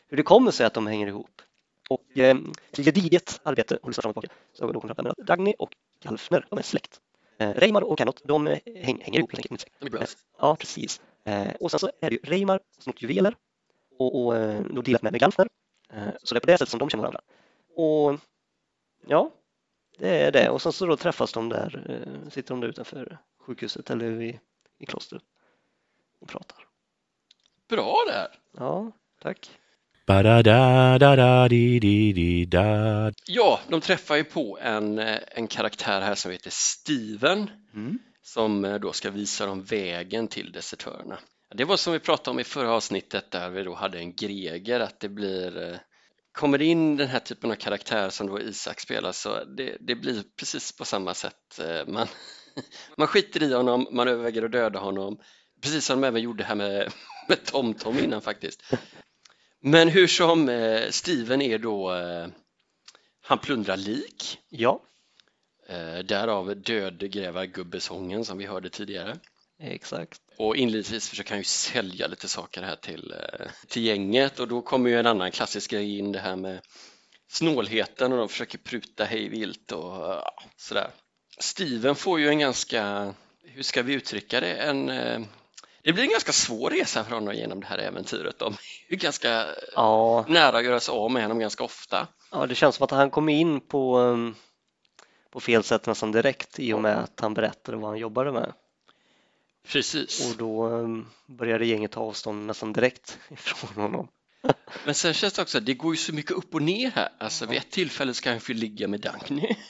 hur 0.09 0.17
det 0.17 0.23
kommer 0.23 0.51
sig 0.51 0.67
att 0.67 0.75
de 0.75 0.87
hänger 0.87 1.07
ihop. 1.07 1.43
Och 1.91 2.19
eh, 2.19 2.37
gediget 2.77 3.41
arbete 3.43 3.79
lyssnat 3.83 4.03
fram 4.03 4.11
och 4.11 4.23
tillbaka. 4.23 4.35
Så 4.53 4.73
då 4.73 4.81
fram 4.81 5.07
att 5.07 5.17
Dagny 5.17 5.55
och 5.59 5.71
Galfner, 6.03 6.47
de 6.51 6.59
är 6.59 6.63
släkt. 6.63 7.01
Eh, 7.39 7.51
Reimar 7.51 7.83
och 7.83 7.99
Kenneth, 7.99 8.23
de 8.25 8.47
eh, 8.47 8.59
häng, 8.65 9.01
hänger 9.01 9.19
ihop 9.19 9.33
helt 9.33 9.51
enkelt. 9.51 9.67
Det 9.79 9.91
blir 9.91 9.99
bra. 9.99 10.07
Ja, 10.41 10.57
precis. 10.57 11.01
Eh, 11.25 11.55
och 11.61 11.71
sen 11.71 11.81
så 11.81 11.91
är 12.01 12.11
det 12.11 12.17
ju 12.17 12.21
Reimar 12.23 12.61
som 12.71 12.83
snott 12.83 13.03
juveler 13.03 13.35
och, 13.99 14.25
och 14.25 14.37
eh, 14.37 14.63
då 14.71 14.83
delat 14.83 15.03
med, 15.03 15.13
med 15.13 15.21
Galfner. 15.21 15.49
Eh, 15.93 16.09
så 16.23 16.35
det 16.35 16.39
är 16.39 16.41
på 16.41 16.47
det 16.47 16.59
sättet 16.59 16.69
som 16.69 16.79
de 16.79 16.91
känner 16.91 17.03
varandra. 17.03 17.21
Och 17.77 18.21
ja, 19.07 19.31
det 19.99 20.09
är 20.09 20.33
det. 20.33 20.51
Och 20.51 20.63
sen 20.63 20.73
så 20.73 20.87
då 20.87 20.97
träffas 20.97 21.33
de 21.33 21.49
där, 21.49 21.85
eh, 21.89 22.31
sitter 22.31 22.49
de 22.55 22.61
där 22.61 22.69
utanför 22.69 23.19
sjukhuset 23.47 23.91
eller 23.91 24.23
i, 24.23 24.41
i 24.79 24.87
klostret 24.87 25.23
och 26.21 26.29
pratar. 26.29 26.59
Bra 27.69 27.97
där! 28.07 28.29
Ja, 28.57 28.93
tack. 29.23 29.51
Ja, 33.27 33.61
de 33.69 33.81
träffar 33.81 34.17
ju 34.17 34.25
på 34.25 34.59
en, 34.63 34.99
eh, 34.99 35.19
en 35.29 35.47
karaktär 35.47 36.01
här 36.01 36.15
som 36.15 36.31
heter 36.31 36.51
Steven 36.51 37.51
Mm. 37.75 37.99
som 38.23 38.65
eh, 38.65 38.75
då 38.75 38.93
ska 38.93 39.11
visa 39.11 39.47
dem 39.47 39.63
vägen 39.63 40.29
till 40.29 40.53
desertörerna. 40.53 41.19
Det 41.55 41.65
var 41.65 41.77
som 41.77 41.93
vi 41.93 41.99
pratade 41.99 42.31
om 42.31 42.41
i 42.41 42.45
förra 42.45 42.73
avsnittet 42.73 43.31
där 43.31 43.51
vi 43.51 43.63
då 43.63 43.75
hade 43.75 43.99
en 43.99 44.15
Greger, 44.15 44.81
att 44.81 45.01
det 45.01 45.09
blir 45.09 45.63
eh, 45.63 45.77
kommer 46.35 46.59
det 46.59 46.65
in 46.65 46.97
den 46.97 47.09
här 47.09 47.21
typen 47.21 47.51
av 47.51 47.55
karaktär 47.55 48.11
som 48.11 48.27
då 48.27 48.41
Isak 48.41 48.81
spelar 48.81 49.13
så 49.13 49.45
det, 49.45 49.77
det 49.81 49.95
blir 49.95 50.23
precis 50.37 50.73
på 50.73 50.85
samma 50.85 51.15
sätt. 51.15 51.59
Eh, 51.61 51.87
Man, 51.87 52.07
man 52.97 53.07
skiter 53.09 53.43
i 53.43 53.55
honom, 53.55 53.87
man 53.91 54.09
överväger 54.09 54.43
att 54.43 54.53
döda 54.53 54.79
honom, 54.79 55.19
precis 55.63 55.85
som 55.85 56.01
de 56.01 56.07
även 56.07 56.23
gjorde 56.23 56.45
här 56.45 56.55
med, 56.55 56.93
med 57.29 57.45
TomTom 57.45 57.99
innan 57.99 58.21
faktiskt. 58.21 58.63
Men 59.61 59.89
hur 59.89 60.07
som, 60.07 60.49
eh, 60.49 60.91
Steven 60.91 61.43
är 61.43 61.59
då, 61.59 61.95
eh, 61.95 62.27
han 63.23 63.39
plundrar 63.39 63.77
lik, 63.77 64.39
Ja, 64.49 64.83
därav 66.05 66.57
dödgrävargubbesången 66.57 68.25
som 68.25 68.39
vi 68.39 68.47
hörde 68.47 68.71
tidigare. 68.71 69.17
Exakt. 69.61 70.21
Och 70.39 70.57
inledningsvis 70.57 71.09
försöker 71.09 71.31
han 71.31 71.39
ju 71.39 71.45
sälja 71.45 72.07
lite 72.07 72.29
saker 72.29 72.63
här 72.63 72.77
till, 72.77 73.13
eh, 73.13 73.47
till 73.69 73.83
gänget 73.85 74.41
och 74.41 74.49
då 74.49 74.63
kommer 74.63 74.91
ju 74.91 74.99
en 74.99 75.07
annan 75.07 75.31
klassisk 75.31 75.71
grej 75.71 75.99
in 75.99 76.13
det 76.13 76.19
här 76.19 76.37
med 76.37 76.61
snålheten 77.29 78.13
och 78.13 78.19
de 78.19 78.29
försöker 78.29 78.59
pruta 78.59 79.05
hej 79.05 79.29
vilt 79.29 79.73
och 79.73 79.93
ja, 79.93 80.35
sådär. 80.57 80.91
Steven 81.39 81.95
får 81.95 82.21
ju 82.21 82.29
en 82.29 82.39
ganska, 82.39 83.15
hur 83.45 83.63
ska 83.63 83.83
vi 83.83 83.93
uttrycka 83.95 84.41
det, 84.41 84.53
en 84.55 84.91
eh, 84.91 85.21
det 85.83 85.93
blir 85.93 86.05
en 86.05 86.11
ganska 86.11 86.33
svår 86.33 86.71
resa 86.71 87.05
för 87.05 87.15
honom 87.15 87.35
genom 87.35 87.61
det 87.61 87.67
här 87.67 87.79
äventyret. 87.79 88.39
De 88.39 88.53
är 88.53 88.91
ju 88.91 88.97
ganska 88.97 89.47
Ja, 89.75 90.25
nära 90.29 90.59
att 90.59 90.65
göra 90.65 90.81
sig 90.81 90.93
av 90.93 91.11
med 91.11 91.23
honom 91.23 91.39
ganska 91.39 91.65
ofta. 91.65 92.09
ja, 92.31 92.47
det 92.47 92.55
känns 92.55 92.77
som 92.77 92.85
att 92.85 92.91
han 92.91 93.11
kom 93.11 93.29
in 93.29 93.61
på, 93.61 93.99
um, 93.99 94.35
på 95.31 95.41
fel 95.41 95.63
sätt 95.63 95.87
nästan 95.87 96.13
direkt 96.13 96.59
i 96.59 96.73
och 96.73 96.81
med 96.81 96.99
att 96.99 97.21
han 97.21 97.35
berättade 97.35 97.79
vad 97.79 97.91
han 97.91 97.99
jobbade 97.99 98.33
med. 98.33 98.53
Precis. 99.69 100.31
Och 100.31 100.37
då 100.37 100.67
um, 100.67 101.07
började 101.27 101.67
gänget 101.67 101.91
ta 101.93 102.01
avstånd 102.01 102.47
nästan 102.47 102.73
direkt 102.73 103.19
ifrån 103.31 103.83
honom. 103.83 104.09
Men 104.85 104.95
sen 104.95 105.15
känns 105.15 105.33
det 105.35 105.43
också, 105.43 105.61
det 105.61 105.75
går 105.75 105.95
ju 105.95 105.97
så 105.97 106.13
mycket 106.15 106.31
upp 106.33 106.55
och 106.55 106.63
ner 106.63 106.91
här. 106.91 107.09
Alltså 107.19 107.47
vid 107.47 107.59
ett 107.59 107.71
tillfälle 107.71 108.15
ska 108.15 108.31
han 108.31 108.41
få 108.41 108.53
ligga 108.53 108.89
med 108.89 109.01
Dagny. 109.01 109.57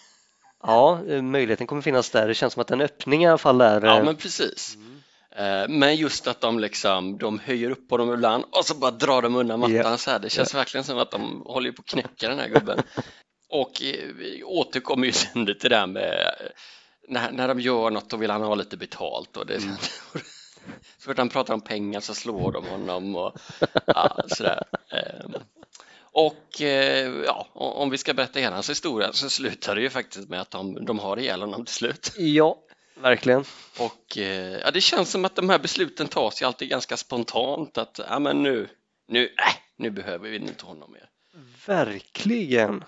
Ja, 0.66 1.00
eh, 1.08 1.22
möjligheten 1.22 1.66
kommer 1.66 1.82
finnas 1.82 2.10
där. 2.10 2.28
Det 2.28 2.34
känns 2.34 2.52
som 2.52 2.60
att 2.60 2.70
en 2.70 2.80
öppning 2.80 3.24
i 3.24 3.26
alla 3.28 3.38
fall 3.38 3.60
är. 3.60 3.80
Ja 3.82 3.98
eh, 3.98 4.04
men 4.04 4.16
precis. 4.16 4.76
Eh, 5.36 5.68
Men 5.68 5.96
just 5.96 6.26
att 6.26 6.40
de 6.40 6.58
liksom, 6.58 7.18
de 7.18 7.38
höjer 7.38 7.70
upp 7.70 7.88
på 7.88 7.96
dem 7.96 8.12
ibland 8.14 8.44
och 8.50 8.64
så 8.66 8.74
bara 8.74 8.90
drar 8.90 9.22
de 9.22 9.36
undan 9.36 9.60
mattan 9.60 9.74
Ja. 9.74 9.96
så 9.96 10.10
här. 10.10 10.18
Det 10.18 10.30
känns 10.30 10.54
verkligen 10.54 10.84
som 10.84 10.98
att 10.98 11.10
de 11.10 11.42
håller 11.46 11.72
på 11.72 11.80
att 11.80 11.86
knäcka 11.86 12.28
den 12.28 12.38
här 12.38 12.48
gubben. 12.48 12.82
Och 13.48 13.72
vi 14.18 14.42
återkommer 14.44 15.06
ju 15.06 15.12
sen 15.12 15.46
till 15.46 15.56
det 15.60 15.68
där 15.68 15.86
med 15.86 16.34
när, 17.08 17.32
när 17.32 17.48
de 17.48 17.60
gör 17.60 17.90
något 17.90 18.10
då 18.10 18.16
vill 18.16 18.30
han 18.30 18.42
ha 18.42 18.54
lite 18.54 18.76
betalt 18.76 19.36
och 19.36 19.46
det, 19.46 19.60
Så 20.98 21.10
fort 21.10 21.18
han 21.18 21.28
pratar 21.28 21.54
om 21.54 21.60
pengar 21.60 22.00
så 22.00 22.14
slår 22.14 22.52
de 22.52 22.66
honom 22.66 23.16
och 23.16 23.32
ja, 23.86 24.18
sådär. 24.26 24.62
Ehm, 24.90 25.34
Och 26.12 26.62
eh, 26.62 27.12
ja, 27.26 27.48
om 27.54 27.90
vi 27.90 27.98
ska 27.98 28.14
berätta 28.14 28.40
hela 28.40 28.54
hans 28.54 28.70
historia 28.70 29.12
så 29.12 29.30
slutar 29.30 29.74
det 29.74 29.80
ju 29.80 29.90
faktiskt 29.90 30.28
med 30.28 30.40
att 30.40 30.50
de, 30.50 30.84
de 30.84 30.98
har 30.98 31.18
ihjäl 31.18 31.40
honom 31.40 31.64
till 31.64 31.74
slut. 31.74 32.12
Ja, 32.16 32.58
verkligen. 32.94 33.44
Och 33.80 34.18
eh, 34.18 34.58
ja, 34.58 34.70
det 34.70 34.80
känns 34.80 35.10
som 35.10 35.24
att 35.24 35.36
de 35.36 35.50
här 35.50 35.58
besluten 35.58 36.08
tas 36.08 36.42
ju 36.42 36.46
alltid 36.46 36.68
ganska 36.68 36.96
spontant 36.96 37.78
att 37.78 38.00
ja, 38.08 38.18
men 38.18 38.42
nu, 38.42 38.68
nu, 39.08 39.24
äh, 39.24 39.54
nu 39.76 39.90
behöver 39.90 40.28
vi 40.28 40.36
inte 40.36 40.66
honom 40.66 40.92
mer. 40.92 41.08
Verkligen. 41.66 42.84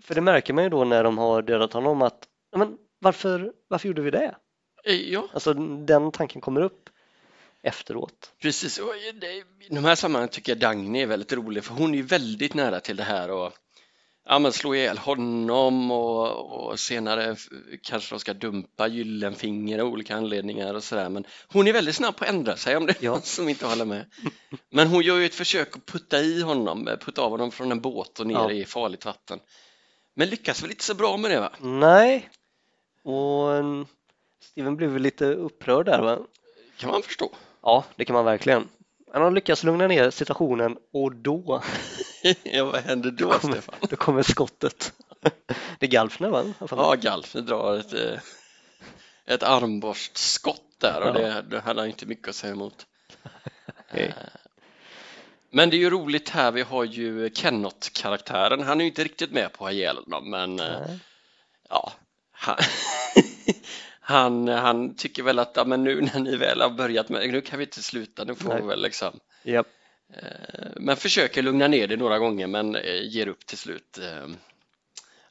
För 0.00 0.14
det 0.14 0.20
märker 0.20 0.52
man 0.52 0.64
ju 0.64 0.70
då 0.70 0.84
när 0.84 1.04
de 1.04 1.18
har 1.18 1.42
dödat 1.42 1.72
honom 1.72 2.02
att 2.02 2.28
men 2.56 2.78
varför, 3.02 3.52
varför 3.68 3.88
gjorde 3.88 4.02
vi 4.02 4.10
det? 4.10 4.34
Eh, 4.84 4.94
Ja, 5.12 5.28
Alltså 5.34 5.54
den 5.54 6.12
tanken 6.12 6.40
kommer 6.40 6.60
upp 6.60 6.88
efteråt. 7.62 8.32
precis. 8.42 8.78
Och 8.78 8.92
det- 9.20 9.26
I 9.34 9.44
de 9.70 9.84
här 9.84 9.94
sammanhangen 9.94 10.28
tycker 10.28 10.52
jag 10.52 10.58
Dagny 10.58 11.02
är 11.02 11.06
väldigt 11.06 11.32
rolig 11.32 11.64
för 11.64 11.74
hon 11.74 11.92
är 11.92 11.96
ju 11.96 12.02
väldigt 12.02 12.54
nära 12.54 12.80
till 12.80 12.96
det 12.96 13.02
här 13.02 13.30
och 13.30 13.52
ja, 14.26 14.38
men 14.38 14.52
slå 14.52 14.74
ihjäl 14.74 14.98
honom 14.98 15.90
och, 15.90 16.30
och 16.70 16.80
senare 16.80 17.36
kanske 17.82 18.14
de 18.14 18.20
ska 18.20 18.34
dumpa 18.34 18.86
Gyllenfinger 18.88 19.78
av 19.78 19.88
olika 19.88 20.16
anledningar 20.16 20.74
och 20.74 20.84
sådär 20.84 21.08
men 21.08 21.24
hon 21.48 21.68
är 21.68 21.72
väldigt 21.72 21.94
snabb 21.96 22.16
på 22.16 22.24
att 22.24 22.30
ändra 22.30 22.56
sig 22.56 22.76
om 22.76 22.86
det 22.86 22.92
är 22.92 23.04
Ja. 23.04 23.10
någon 23.10 23.22
som 23.22 23.48
inte 23.48 23.66
håller 23.66 23.84
med. 23.84 24.04
Men 24.70 24.88
hon 24.88 25.02
gör 25.02 25.18
ju 25.18 25.26
ett 25.26 25.34
försök 25.34 25.76
att 25.76 25.86
putta 25.86 26.20
i 26.20 26.42
honom, 26.42 26.88
eh, 26.88 26.96
putta 26.96 27.22
av 27.22 27.30
honom 27.30 27.50
från 27.50 27.72
en 27.72 27.80
båt 27.80 28.20
och 28.20 28.26
ner 28.26 28.34
Ja. 28.34 28.50
i 28.52 28.64
farligt 28.64 29.04
vatten. 29.04 29.38
Men 30.14 30.28
lyckas 30.28 30.62
väl 30.62 30.70
inte 30.70 30.84
så 30.84 30.94
bra 30.94 31.16
med 31.16 31.30
det 31.30 31.40
va? 31.40 31.52
Nej, 31.60 32.28
och 33.04 33.52
mm, 33.56 33.86
Steven 34.40 34.76
blev 34.76 34.98
lite 34.98 35.24
upprörd 35.26 35.86
där 35.86 36.02
va? 36.02 36.18
Kan 36.76 36.90
man 36.90 37.02
förstå. 37.02 37.30
Ja, 37.62 37.84
det 37.96 38.04
kan 38.04 38.14
man 38.14 38.24
verkligen. 38.24 38.68
Han 39.12 39.22
har 39.22 39.30
lyckats 39.30 39.64
lugna 39.64 39.86
ner 39.86 40.10
situationen 40.10 40.76
och 40.92 41.14
då, 41.16 41.62
ja, 42.42 42.64
vad 42.64 42.80
händer 42.80 43.10
då 43.10 43.30
kommer, 43.32 43.54
Stefan? 43.54 43.74
då 43.90 43.96
kommer 43.96 44.22
skottet. 44.22 44.92
Det 45.78 45.86
är 45.86 45.90
Galfner 45.90 46.28
va? 46.30 46.44
Ja, 46.70 46.94
Galf 47.00 47.32
drar 47.32 47.76
ett, 47.78 47.92
eh, 47.94 48.18
ett 49.26 49.42
armborstskott 49.42 50.62
där 50.80 51.00
och 51.00 51.08
Ja. 51.08 51.12
det, 51.12 51.42
det 51.42 51.60
hade 51.60 51.80
han 51.80 51.88
inte 51.88 52.06
mycket 52.06 52.28
att 52.28 52.34
säga 52.34 52.52
emot. 52.52 52.86
Okej. 53.90 54.06
Eh, 54.06 54.24
Men 55.50 55.70
det 55.70 55.76
är 55.76 55.78
ju 55.78 55.90
roligt 55.90 56.28
här, 56.28 56.52
vi 56.52 56.62
har 56.62 56.84
ju 56.84 57.30
Kennot-karaktären, 57.34 58.62
han 58.62 58.80
är 58.80 58.84
ju 58.84 58.90
inte 58.90 59.04
riktigt 59.04 59.32
med 59.32 59.52
på 59.52 59.64
att 59.64 59.70
ha 59.70 59.72
ihjäl 59.72 59.96
honom 59.96 60.30
men 60.30 60.60
eh, 60.60 60.80
Nej. 60.86 60.98
ja, 61.68 61.92
han, 62.42 62.56
han, 64.00 64.48
han 64.48 64.94
tycker 64.94 65.22
väl 65.22 65.38
att 65.38 65.52
ja, 65.56 65.64
men 65.64 65.84
nu 65.84 66.00
när 66.00 66.20
ni 66.20 66.36
väl 66.36 66.60
har 66.60 66.70
börjat 66.70 67.08
med 67.08 67.30
nu 67.32 67.40
kan 67.40 67.58
vi 67.58 67.64
inte 67.64 67.82
sluta, 67.82 68.24
nu 68.24 68.34
får 68.34 68.48
Nej. 68.48 68.62
vi 68.62 68.68
väl 68.68 68.82
liksom 68.82 69.20
Japp. 69.42 69.66
Eh, 70.14 70.68
Men 70.76 70.96
försöker 70.96 71.42
lugna 71.42 71.68
ner 71.68 71.88
det 71.88 71.96
några 71.96 72.18
gånger 72.18 72.46
men 72.46 72.76
eh, 72.76 73.02
ger 73.02 73.26
upp 73.28 73.46
till 73.46 73.58
slut. 73.58 73.98
Eh, 73.98 74.28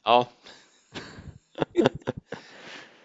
Ja. 0.04 0.26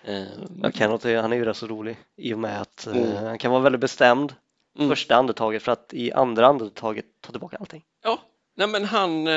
Eh, 0.03 0.23
Ja, 0.63 0.71
Kenneth, 0.71 1.07
är- 1.07 1.21
han 1.21 1.33
är 1.33 1.37
ju 1.37 1.45
rätt 1.45 1.57
så 1.57 1.67
rolig 1.67 1.97
i 2.15 2.33
och 2.33 2.39
med 2.39 2.61
att 2.61 2.85
Mm. 2.85 3.15
han 3.25 3.37
kan 3.37 3.51
vara 3.51 3.61
väldigt 3.61 3.81
bestämd 3.81 4.33
Mm. 4.77 4.89
första 4.89 5.15
andetaget 5.15 5.63
för 5.63 5.71
att 5.71 5.93
i 5.93 6.11
andra 6.11 6.47
andetaget 6.47 7.05
ta 7.21 7.31
tillbaka 7.31 7.57
allting. 7.57 7.83
Ja, 8.03 8.19
nej 8.55 8.67
men 8.67 8.85
han 8.85 9.27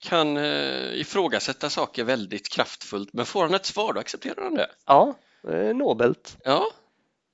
kan 0.00 0.36
eh, 0.36 1.00
ifrågasätta 1.00 1.70
saker 1.70 2.04
väldigt 2.04 2.48
kraftfullt 2.48 3.12
men 3.12 3.26
får 3.26 3.42
han 3.42 3.54
ett 3.54 3.66
svar 3.66 3.92
då 3.92 4.00
accepterar 4.00 4.42
han 4.42 4.54
det. 4.54 4.70
Ja, 4.86 5.14
nobelt. 5.74 6.36
Ja, 6.44 6.66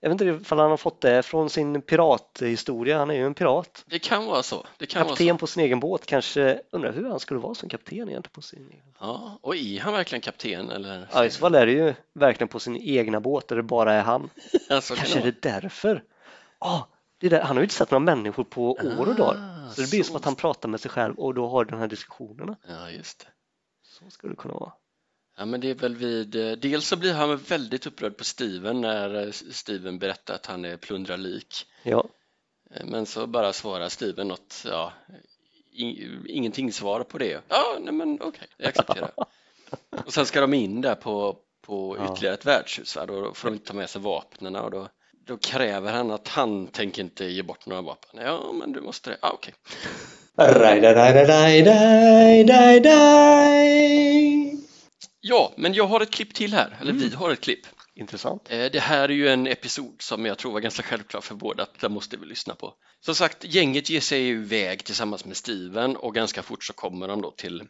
Jag 0.01 0.09
vet 0.11 0.21
inte 0.21 0.43
ifall 0.43 0.59
han 0.59 0.71
har 0.71 0.77
fått 0.77 1.01
det 1.01 1.23
från 1.23 1.51
sin 1.51 1.83
pirathistoria. 1.83 2.99
Han 2.99 3.11
är 3.11 3.15
ju 3.15 3.27
en 3.27 3.35
pirat. 3.35 3.85
det 3.87 3.99
kan 3.99 4.27
vara 4.27 4.43
så. 4.43 4.67
Det 4.79 4.87
kan 4.87 5.01
vara 5.03 5.09
Kapten 5.17 5.29
så. 5.29 5.39
på 5.39 5.47
sin 5.47 5.63
egen 5.65 5.81
båt 5.81 6.07
kanske 6.07 6.61
undrar 6.73 6.93
hur 6.93 7.09
han 7.09 7.21
skulle 7.21 7.41
vara 7.41 7.55
som 7.55 7.69
kapten 7.69 7.95
egentligen 7.99 8.23
på 8.33 8.43
sin 8.43 8.69
egen. 8.71 8.95
Ja, 9.01 9.39
och 9.43 9.57
är 9.57 9.81
han 9.81 9.93
verkligen 9.93 10.21
kapten 10.23 10.71
eller? 10.71 11.09
Ja, 11.13 11.25
i 11.25 11.31
så 11.31 11.39
fall 11.41 11.55
är 11.55 11.67
det 11.67 11.73
ju 11.73 11.95
verkligen 12.13 12.49
på 12.49 12.61
sin 12.61 12.77
egna 12.77 13.21
båt 13.21 13.49
där 13.49 13.57
det 13.57 13.63
bara 13.63 13.93
är 13.95 14.03
han. 14.03 14.31
Alltså, 14.71 14.95
kan 14.95 15.03
Kanske 15.05 15.19
är 15.21 15.23
det 15.25 15.31
det 15.43 15.49
därför. 15.61 16.03
Ja, 16.61 16.89
det 16.89 16.95
är 16.95 16.96
där. 17.21 17.41
Han 17.41 17.57
har 17.57 17.63
ju 17.63 17.65
inte 17.65 17.75
sett 17.75 17.91
några 17.91 18.05
människor 18.05 18.45
på 18.45 18.71
år 18.73 19.09
och 19.09 19.15
dagar. 19.15 19.67
Ah, 19.67 19.71
Så 19.71 19.81
det 19.81 19.91
blir 19.91 20.03
så. 20.03 20.07
som 20.07 20.17
att 20.17 20.25
han 20.25 20.35
pratar 20.35 20.69
med 20.69 20.81
sig 20.81 20.91
själv 20.91 21.15
och 21.19 21.35
då 21.35 21.49
har 21.49 21.65
de 21.65 21.79
här 21.81 21.89
diskussionerna. 21.89 22.57
Ja, 22.69 22.91
just 22.91 23.19
det. 23.19 23.27
Så 23.83 24.11
skulle 24.11 24.33
det 24.33 24.37
kunna 24.37 24.55
vara. 24.55 24.73
Ja, 25.39 25.45
men 25.45 25.61
det 25.61 25.71
är 25.71 25.75
väl 25.75 25.97
vid, 25.97 26.37
eh, 26.37 26.53
dels 26.53 26.87
så 26.89 26.97
blir 26.97 27.15
han 27.15 27.37
väldigt 27.37 27.87
upprörd 27.87 28.17
på 28.17 28.25
Steven 28.25 28.81
när 28.81 29.27
eh, 29.27 29.31
Steven 29.31 29.99
berättar 29.99 30.35
att 30.35 30.47
han 30.47 30.65
är 30.65 30.77
plundrar 30.77 31.17
lik. 31.17 31.67
Ja, 31.83 32.09
Eh, 32.71 32.87
Men 32.87 33.07
så 33.07 33.27
bara 33.27 33.53
svarar 33.53 33.89
Steven 33.89 34.29
något, 34.29 34.63
ja, 34.67 34.93
ingenting 36.27 36.73
svar 36.73 37.01
på 37.05 37.19
det. 37.19 37.41
Ja, 37.49 37.79
nej 37.81 37.93
men 37.93 38.19
okej, 38.23 38.49
jag 38.57 38.69
accepterar. 38.69 39.11
och 40.07 40.13
sen 40.13 40.27
ska 40.27 40.41
de 40.41 40.55
in 40.55 40.81
där 40.81 40.95
på, 40.95 41.37
på 41.63 41.97
Ja. 41.99 42.13
ytterligare 42.13 42.35
ett 42.35 42.47
värdshus, 42.47 42.97
va? 42.97 43.07
då 43.07 43.35
får 43.35 43.49
de 43.49 43.55
inte 43.55 43.67
ta 43.67 43.75
med 43.75 43.91
sig 43.91 44.01
vapnen 44.03 44.57
och 44.57 44.71
då, 44.71 44.89
då 45.27 45.37
kräver 45.37 45.93
han 45.93 46.11
att 46.11 46.29
han 46.29 46.67
tänker 46.67 47.03
inte 47.03 47.25
ge 47.25 47.43
bort 47.43 47.67
några 47.67 47.83
vapen. 47.83 48.21
Ja, 48.25 48.53
men 48.53 48.73
du 48.73 48.81
måste 48.81 49.11
det. 49.11 49.17
Ja, 49.23 49.31
okej. 49.35 49.55
Ja, 55.21 55.53
men 55.57 55.75
jag 55.75 55.87
har 55.87 56.01
ett 56.01 56.11
klipp 56.11 56.35
till 56.35 56.53
här, 56.55 56.77
eller 56.81 56.93
vi 56.93 57.09
har 57.15 57.31
ett 57.31 57.41
klipp. 57.41 57.67
intressant. 57.95 58.43
Eh, 58.51 58.65
Det 58.73 58.81
här 58.81 59.09
är 59.09 59.13
ju 59.15 59.29
en 59.29 59.47
episod 59.47 60.03
som 60.03 60.27
jag 60.27 60.39
tror 60.39 60.53
var 60.53 60.61
ganska 60.61 60.83
självklar 60.83 61.21
för 61.21 61.35
båda 61.35 61.63
att 61.63 61.81
den 61.81 61.93
måste 61.93 62.17
vi 62.17 62.27
lyssna 62.27 62.55
på. 62.55 62.75
Som 63.01 63.15
sagt, 63.15 63.45
gänget 63.45 63.91
ger 63.91 64.01
sig 64.01 64.29
iväg 64.29 64.85
tillsammans 64.85 65.25
med 65.25 65.37
Steven 65.37 65.97
och 65.97 66.15
ganska 66.15 66.43
fort 66.43 66.65
så 66.65 66.73
kommer 66.73 67.09
de 67.09 67.23
då 67.23 67.31
till 67.31 67.63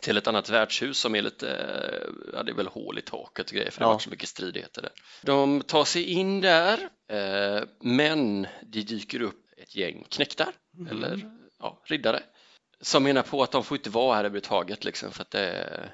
till 0.00 0.16
ett 0.16 0.26
annat 0.26 0.48
värdshus 0.50 0.98
som 0.98 1.14
är 1.14 1.22
lite, 1.22 1.50
eh, 1.50 2.08
ja 2.32 2.42
det 2.42 2.50
är 2.52 2.54
väl 2.54 2.66
hål 2.68 2.98
i 2.98 3.02
taket 3.02 3.46
och 3.50 3.56
grejer 3.56 3.70
för 3.70 3.78
det 3.80 3.84
har 3.84 3.90
Ja. 3.90 3.94
varit 3.94 4.02
så 4.02 4.10
mycket 4.10 4.28
stridigheter 4.28 4.82
där. 4.82 4.92
De 5.22 5.62
tar 5.62 5.84
sig 5.84 6.04
in 6.04 6.40
där 6.40 6.88
eh, 7.08 7.62
men 7.80 8.46
det 8.62 8.82
dyker 8.82 9.22
upp 9.22 9.44
ett 9.56 9.76
gäng 9.76 10.06
knäktar 10.10 10.52
eller 10.90 11.30
ja, 11.58 11.82
riddare 11.84 12.22
som 12.80 13.02
menar 13.02 13.22
på 13.22 13.42
att 13.42 13.50
de 13.50 13.64
får 13.64 13.76
inte 13.76 13.90
vara 13.90 14.14
här 14.14 14.24
överhuvudtaget 14.24 14.84
liksom 14.84 15.10
för 15.10 15.22
att 15.22 15.30
det, 15.30 15.90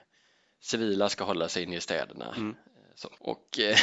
civila 0.62 1.09
ska 1.09 1.24
hålla 1.24 1.48
sig 1.48 1.62
inne 1.62 1.76
i 1.76 1.80
städerna. 1.80 2.35
Mm. 2.37 2.54
Så, 2.94 3.09
och 3.20 3.59
eh, 3.59 3.76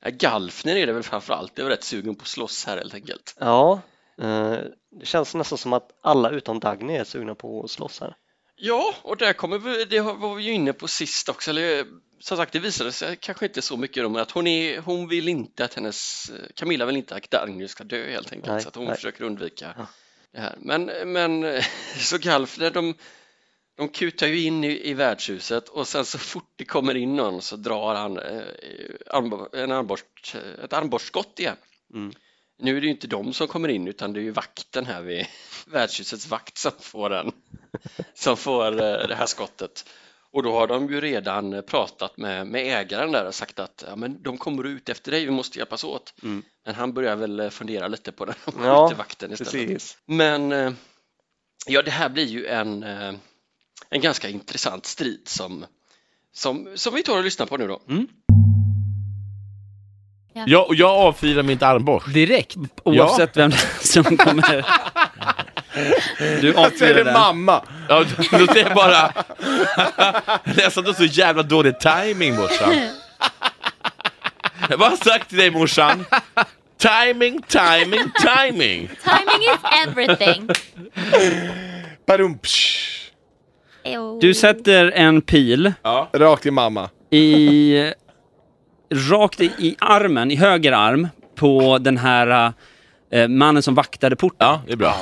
Galfner 0.10 0.76
är 0.76 0.86
det 0.86 0.92
väl 0.92 1.02
framförallt, 1.02 1.56
det 1.56 1.62
väl 1.62 1.70
rätt 1.70 1.84
sugen 1.84 2.14
på 2.14 2.22
att 2.22 2.28
slåss 2.28 2.64
här 2.66 2.76
helt 2.76 2.94
enkelt. 2.94 3.36
Ja, 3.40 3.80
eh, 4.18 4.56
det 5.00 5.06
känns 5.06 5.34
nästan 5.34 5.58
som 5.58 5.72
att 5.72 5.90
alla 6.02 6.30
utom 6.30 6.60
Dagny 6.60 6.96
är 6.96 7.04
sugna 7.04 7.34
på 7.34 7.64
att 7.64 7.70
slåss 7.70 8.00
här. 8.00 8.16
Ja, 8.56 8.94
och 9.02 9.16
där 9.16 9.32
kommer 9.32 9.58
vi, 9.58 9.84
det 9.84 10.00
var 10.00 10.34
vi 10.34 10.42
ju 10.42 10.52
inne 10.52 10.72
på 10.72 10.88
sist 10.88 11.28
också, 11.28 11.50
eller 11.50 11.86
som 12.20 12.36
sagt 12.36 12.52
det 12.52 12.58
visade 12.58 12.92
sig 12.92 13.16
kanske 13.16 13.46
inte 13.46 13.62
så 13.62 13.76
mycket 13.76 14.06
om 14.06 14.16
att 14.16 14.30
hon, 14.30 14.46
är, 14.46 14.78
hon 14.78 15.08
vill 15.08 15.28
inte 15.28 15.64
att 15.64 15.74
hennes, 15.74 16.30
Camilla 16.54 16.86
vill 16.86 16.96
inte 16.96 17.14
att 17.14 17.30
Dagny 17.30 17.68
ska 17.68 17.84
dö 17.84 18.10
helt 18.10 18.32
enkelt 18.32 18.52
Nej, 18.52 18.62
så 18.62 18.68
att 18.68 18.76
hon 18.76 18.84
nej. 18.84 18.94
försöker 18.96 19.24
undvika 19.24 19.74
Ja. 19.76 19.86
det 20.32 20.40
här. 20.40 20.54
Men, 20.58 20.84
men 21.12 21.62
så 21.96 22.18
Galfner 22.18 22.70
de, 22.70 22.94
de 23.76 23.88
kutar 23.88 24.26
ju 24.26 24.42
in 24.42 24.64
i, 24.64 24.90
i 24.90 24.94
värdshuset 24.94 25.68
och 25.68 25.88
sen 25.88 26.04
så 26.04 26.18
fort 26.18 26.52
det 26.56 26.64
kommer 26.64 26.94
in 26.94 27.16
någon 27.16 27.42
så 27.42 27.56
drar 27.56 27.94
han 27.94 28.18
eh, 28.18 29.62
en 29.62 29.72
armborst, 29.72 30.36
ett 30.64 30.72
armborstskott 30.72 31.38
igen. 31.40 31.56
Mm. 31.94 32.12
Nu 32.58 32.76
är 32.76 32.80
det 32.80 32.86
ju 32.86 32.92
inte 32.92 33.06
de 33.06 33.32
som 33.32 33.48
kommer 33.48 33.68
in 33.68 33.88
utan 33.88 34.12
det 34.12 34.20
är 34.20 34.22
ju 34.22 34.30
vakten 34.30 34.86
här 34.86 35.02
vid 35.02 35.26
värdshusets 35.66 36.26
vakt 36.26 36.58
som 36.58 36.72
får 36.80 37.10
den 37.10 37.32
som 38.14 38.36
får 38.36 38.72
eh, 38.72 39.08
det 39.08 39.14
här 39.14 39.26
skottet. 39.26 39.84
Och 40.30 40.42
då 40.42 40.52
har 40.52 40.66
de 40.66 40.88
ju 40.88 41.00
redan 41.00 41.52
eh, 41.52 41.60
pratat 41.60 42.16
med, 42.16 42.46
med 42.46 42.80
ägaren 42.80 43.12
där 43.12 43.26
och 43.26 43.34
sagt 43.34 43.58
att 43.58 43.84
ja, 43.88 43.96
men 43.96 44.22
de 44.22 44.38
kommer 44.38 44.66
ut 44.66 44.88
efter 44.88 45.10
dig, 45.10 45.24
vi 45.24 45.30
måste 45.30 45.58
hjälpas 45.58 45.84
åt. 45.84 46.14
Mm. 46.22 46.42
Men 46.64 46.74
han 46.74 46.92
börjar 46.92 47.16
väl 47.16 47.40
eh, 47.40 47.50
fundera 47.50 47.88
lite 47.88 48.12
på 48.12 48.24
den 48.24 48.34
Ja, 48.62 48.92
vakten 48.98 49.32
istället. 49.32 49.52
Precis. 49.52 49.98
Men 50.06 50.50
ja, 51.66 51.82
det 51.82 51.90
här 51.90 52.08
blir 52.08 52.26
ju 52.26 52.46
en, 52.46 52.82
en 53.90 54.00
ganska 54.00 54.28
intressant 54.28 54.86
strid 54.86 55.22
som, 55.24 55.66
som, 56.32 56.68
som 56.74 56.94
vi 56.94 57.02
tar 57.02 57.18
och 57.18 57.24
lyssnar 57.24 57.46
på 57.46 57.56
nu 57.56 57.68
då. 57.68 57.80
Jag, 60.34 60.74
jag 60.74 60.90
avfyrar 60.90 61.42
mitt 61.42 61.62
armborst. 61.62 62.14
Direkt, 62.14 62.56
oavsett 62.84 63.36
vem 63.36 63.52
som 63.80 64.04
kommer. 64.16 64.66
Du 66.40 66.52
Jag 66.56 66.72
säger 66.78 67.04
den. 67.04 67.12
mamma! 67.12 67.62
Ja, 67.88 68.04
då 68.30 68.46
säger 68.46 68.64
jag 68.66 68.74
bara... 68.74 69.12
Nästan 70.56 70.84
då 70.84 70.94
så 70.94 71.04
jävla 71.04 71.42
dålig 71.42 71.80
timing 71.80 72.36
morsan. 72.36 72.74
Vad 74.68 74.80
har 74.80 74.90
jag 74.90 74.98
sagt 74.98 75.28
till 75.28 75.38
dig 75.38 75.50
morsan? 75.50 76.04
Timing, 76.78 77.42
timing, 77.42 78.04
timing. 78.22 78.88
Timing 78.88 79.42
is 79.54 79.86
everything. 79.86 80.48
Du 84.20 84.34
sätter 84.34 84.90
en 84.94 85.22
pil 85.22 85.72
Ja. 85.82 86.08
Rakt 86.12 86.46
i 86.46 86.50
mamma. 86.50 86.90
i 87.10 87.92
rakt 89.10 89.40
i, 89.40 89.44
i 89.44 89.76
armen, 89.80 90.30
i 90.30 90.36
höger 90.36 90.72
arm, 90.72 91.08
på 91.36 91.78
den 91.78 91.98
här 91.98 92.52
eh, 93.12 93.28
mannen 93.28 93.62
som 93.62 93.74
vaktade 93.74 94.16
porten. 94.16 94.36
Ja, 94.48 94.62
det 94.66 94.72
är 94.72 94.76
bra. 94.76 94.94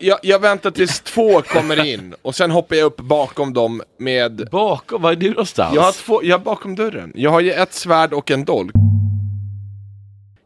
Jag, 0.00 0.18
jag 0.22 0.38
väntar 0.38 0.70
tills 0.70 1.00
två 1.00 1.42
kommer 1.42 1.84
in 1.86 2.14
och 2.22 2.34
sen 2.34 2.50
hoppar 2.50 2.76
jag 2.76 2.86
upp 2.86 2.96
bakom 2.96 3.52
dem 3.52 3.82
med... 3.98 4.48
Bakom, 4.52 5.02
var 5.02 5.12
är 5.12 5.16
du 5.16 5.30
någonstans? 5.30 5.74
Jag 5.74 5.82
har 5.82 5.92
två, 5.92 6.20
jag 6.24 6.40
är 6.40 6.44
bakom 6.44 6.74
dörren. 6.76 7.12
Jag 7.14 7.30
har 7.30 7.40
ju 7.40 7.52
ett 7.52 7.72
svärd 7.72 8.12
och 8.12 8.30
en 8.30 8.44
dolk. 8.44 8.72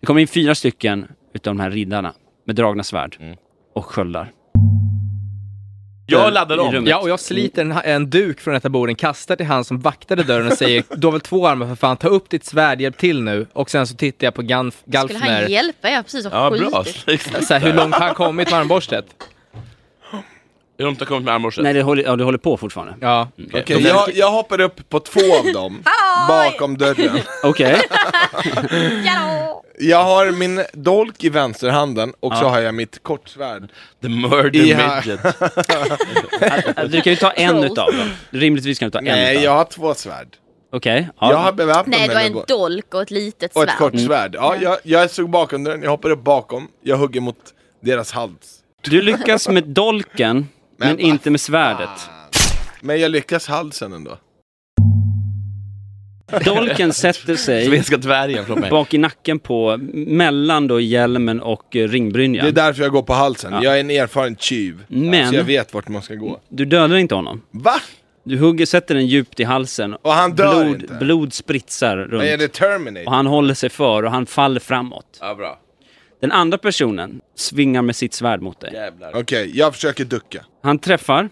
Det 0.01 0.07
kommer 0.07 0.21
in 0.21 0.29
fyra 0.29 0.55
stycken 0.55 1.07
utav 1.35 1.55
de 1.55 1.61
här 1.61 1.71
riddarna 1.71 2.13
med 2.47 2.57
dragna 2.57 2.83
svärd 2.83 3.17
Mm. 3.21 3.37
och 3.75 3.85
sköldar. 3.85 4.33
Jag 6.07 6.33
laddar 6.33 6.75
I 6.75 6.79
om. 6.79 6.87
Ja, 6.87 6.99
och 6.99 7.09
jag 7.11 7.21
sliter 7.21 7.63
en, 7.63 7.73
en 7.73 8.11
duk 8.11 8.41
från 8.41 8.55
ett 8.55 8.65
av 8.65 8.71
borden, 8.71 8.95
kastar 8.95 9.37
till 9.37 9.47
han 9.47 9.65
som 9.65 9.81
vaktade 9.81 10.23
dörren 10.23 10.47
och 10.47 10.53
säger 10.59 10.85
Du 10.97 11.07
har 11.07 11.13
väl 11.13 11.21
två 11.21 11.47
armar 11.47 11.67
för 11.67 11.75
fan, 11.75 11.97
ta 11.97 12.09
upp 12.09 12.31
ditt 12.31 12.45
svärd, 12.45 12.81
hjälp 12.81 12.99
till 12.99 13.23
nu. 13.23 13.47
Och 13.53 13.71
sen 13.71 13.87
så 13.87 13.95
tittar 13.97 14.27
jag 14.27 14.35
på 14.35 14.43
Galf, 14.43 14.75
Skulle 14.81 14.99
han 14.99 15.09
Galfner, 15.09 15.49
hjälpa? 15.49 15.91
Jag 15.91 15.97
har 15.99 16.03
precis 16.03 16.27
Ja, 16.33 16.51
skjutit. 16.51 17.33
bra. 17.33 17.41
så 17.43 17.55
här, 17.55 17.61
hur 17.61 17.73
långt 17.73 17.95
har 17.95 18.07
han 18.07 18.15
kommit 18.15 18.51
med 18.51 18.61
armborstet? 18.61 19.05
Långt 20.83 20.99
har 21.01 21.07
kommit 21.07 21.25
med 21.25 21.35
armborsten? 21.35 21.65
Nej, 21.65 21.73
det 21.73 21.83
håller, 21.83 22.03
ja, 22.03 22.17
det 22.17 22.25
håller 22.25 22.39
på 22.39 22.57
fortfarande. 22.57 22.95
Ja. 23.01 23.29
Okej, 23.55 23.83
jag, 23.83 24.11
jag 24.15 24.31
hoppar 24.31 24.61
upp 24.61 24.89
på 24.89 25.01
två 25.01 25.21
av 25.39 25.53
dem, 25.53 25.83
bakom 26.29 26.79
dörren. 26.79 27.19
Okej. 27.43 27.81
Jag 29.79 30.05
har 30.05 30.31
min 30.31 30.65
dolk 30.73 31.25
i 31.25 31.29
vänsterhanden 31.29 32.13
och 32.21 32.37
så 32.37 32.45
har 32.45 32.61
jag 32.61 32.75
mitt 32.75 33.03
kortsvärd. 33.03 33.69
The 34.03 34.09
murder 34.09 34.75
här. 34.75 34.97
midget. 34.97 35.21
Du 36.93 37.01
kan 37.01 37.13
ju 37.13 37.17
ta 37.17 37.31
en 37.31 37.65
utav 37.65 37.93
dem. 37.93 38.11
Rimligtvis 38.31 38.79
kan 38.79 38.87
du 38.87 38.91
ta 38.91 38.99
en 38.99 39.05
Nej, 39.05 39.33
utav 39.33 39.43
jag 39.45 39.51
dem. 39.53 39.57
har 39.59 39.65
två 39.65 39.95
svärd. 39.95 40.29
Okej. 40.73 41.09
Ja. 41.21 41.31
Jag 41.31 41.37
har 41.39 41.53
beväpnat 41.53 41.87
Nej, 41.87 41.99
mig 41.99 42.09
du 42.09 42.15
har 42.15 42.23
med 42.23 42.37
en 42.37 42.45
dolk 42.59 42.95
och 42.95 43.03
ett 43.03 43.11
litet 43.11 43.57
Och 43.57 43.63
ett 43.63 43.69
svärd. 43.69 43.79
kortsvärd. 43.79 44.35
Ja, 44.35 44.57
jag, 44.61 44.79
jag 44.83 45.11
stod 45.11 45.31
bakom 45.31 45.65
dörren, 45.65 45.83
jag 45.83 45.91
hoppar 45.91 46.11
upp 46.11 46.25
bakom, 46.25 46.69
jag 46.83 46.97
hugger 46.97 47.21
mot 47.21 47.37
deras 47.83 48.13
hals. 48.13 48.59
Du 48.83 49.03
lyckas 49.03 49.49
med 49.49 49.65
dolken, 49.69 50.49
men, 50.77 50.89
Men 50.89 50.99
inte 51.01 51.31
med 51.31 51.41
svärdet. 51.41 52.11
Men 52.81 53.01
jag 53.01 53.11
lyckas 53.11 53.49
halsen 53.49 53.93
ändå. 53.93 54.19
Dolken 56.45 56.93
sätter 56.93 57.37
sig 57.37 57.67
Svenska 57.67 57.97
dvärgen 57.97 58.45
från 58.47 58.61
mig. 58.61 58.71
bak 58.71 58.95
i 58.95 58.99
nacken 58.99 59.39
på, 59.39 59.77
mellan 59.93 60.69
då 60.69 60.81
hjälmen 60.81 61.41
och 61.41 61.77
eh, 61.77 61.89
ringbrynjan. 61.89 62.45
Det 62.45 62.51
är 62.51 62.67
därför 62.67 62.83
jag 62.83 62.93
går 62.93 63.03
på 63.03 63.13
halsen. 63.13 63.53
Ja. 63.53 63.65
Jag 63.65 63.77
är 63.77 63.81
en 63.81 63.91
erfaren 63.91 64.37
tjuv. 64.37 64.85
Men- 64.89 65.29
Så 65.31 65.35
jag 65.35 65.45
vet 65.45 65.75
vart 65.75 65.89
man 65.89 66.03
ska 66.03 66.15
gå. 66.15 66.41
Du 66.49 66.65
dödar 66.65 66.97
inte 66.97 67.15
honom. 67.15 67.43
Va? 67.51 67.75
Du 68.25 68.39
hugger, 68.39 68.67
sätter 68.67 68.95
den 68.95 69.07
djupt 69.07 69.41
i 69.41 69.45
halsen. 69.45 69.95
Och 70.03 70.13
han 70.13 70.33
dör 70.35 70.65
blod, 70.65 70.83
inte? 70.83 70.95
blod 70.95 71.33
spritsar 71.33 71.97
Vad 71.97 72.25
är 72.27 72.31
runt. 72.31 72.41
det 72.41 72.49
Terminator? 72.49 73.07
Och 73.07 73.13
han 73.15 73.27
håller 73.27 73.55
sig 73.55 73.71
för 73.71 74.03
och 74.03 74.11
han 74.11 74.27
faller 74.27 74.61
framåt. 74.61 75.19
Ja, 75.21 75.35
bra. 75.35 75.59
Den 76.23 76.33
andra 76.33 76.59
personen 76.59 77.21
svingar 77.35 77.83
med 77.83 77.97
sitt 77.97 78.15
svärd 78.15 78.43
mot 78.43 78.61
dig. 78.61 78.91
Okej, 79.15 79.51
jag 79.59 79.75
försöker 79.75 80.05
ducka. 80.05 80.45
Han 80.63 80.79
träffar 80.79 81.23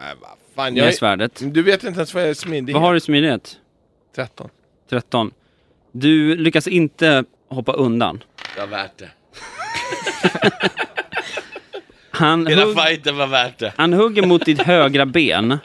Nej, 0.00 0.14
vad 0.20 0.30
fan, 0.56 0.76
jag 0.76 0.84
med 0.84 0.92
är... 0.92 0.96
svärdet. 0.96 1.42
Du 1.44 1.62
vet 1.62 1.84
inte 1.84 1.98
ens 1.98 2.14
vad 2.14 2.22
jag 2.22 2.30
är 2.30 2.34
smidig. 2.34 2.72
Vad 2.72 2.82
har 2.82 2.92
du 2.92 2.96
i 2.96 3.00
smidighet? 3.00 3.56
13. 4.16 4.48
13. 4.90 5.30
Du 5.92 6.36
lyckas 6.36 6.66
inte 6.68 7.24
hoppa 7.48 7.72
undan. 7.72 8.22
Det 8.54 8.60
var 8.60 8.66
värt 8.66 8.98
det. 8.98 9.08
Han, 12.10 12.46
Hela 12.46 12.64
hugg, 12.64 12.76
fighten 12.78 13.16
var 13.16 13.26
värt 13.26 13.58
det. 13.58 13.72
han 13.76 13.92
hugger 13.92 14.26
mot 14.26 14.44
ditt 14.44 14.62
högra 14.62 15.06
ben. 15.06 15.58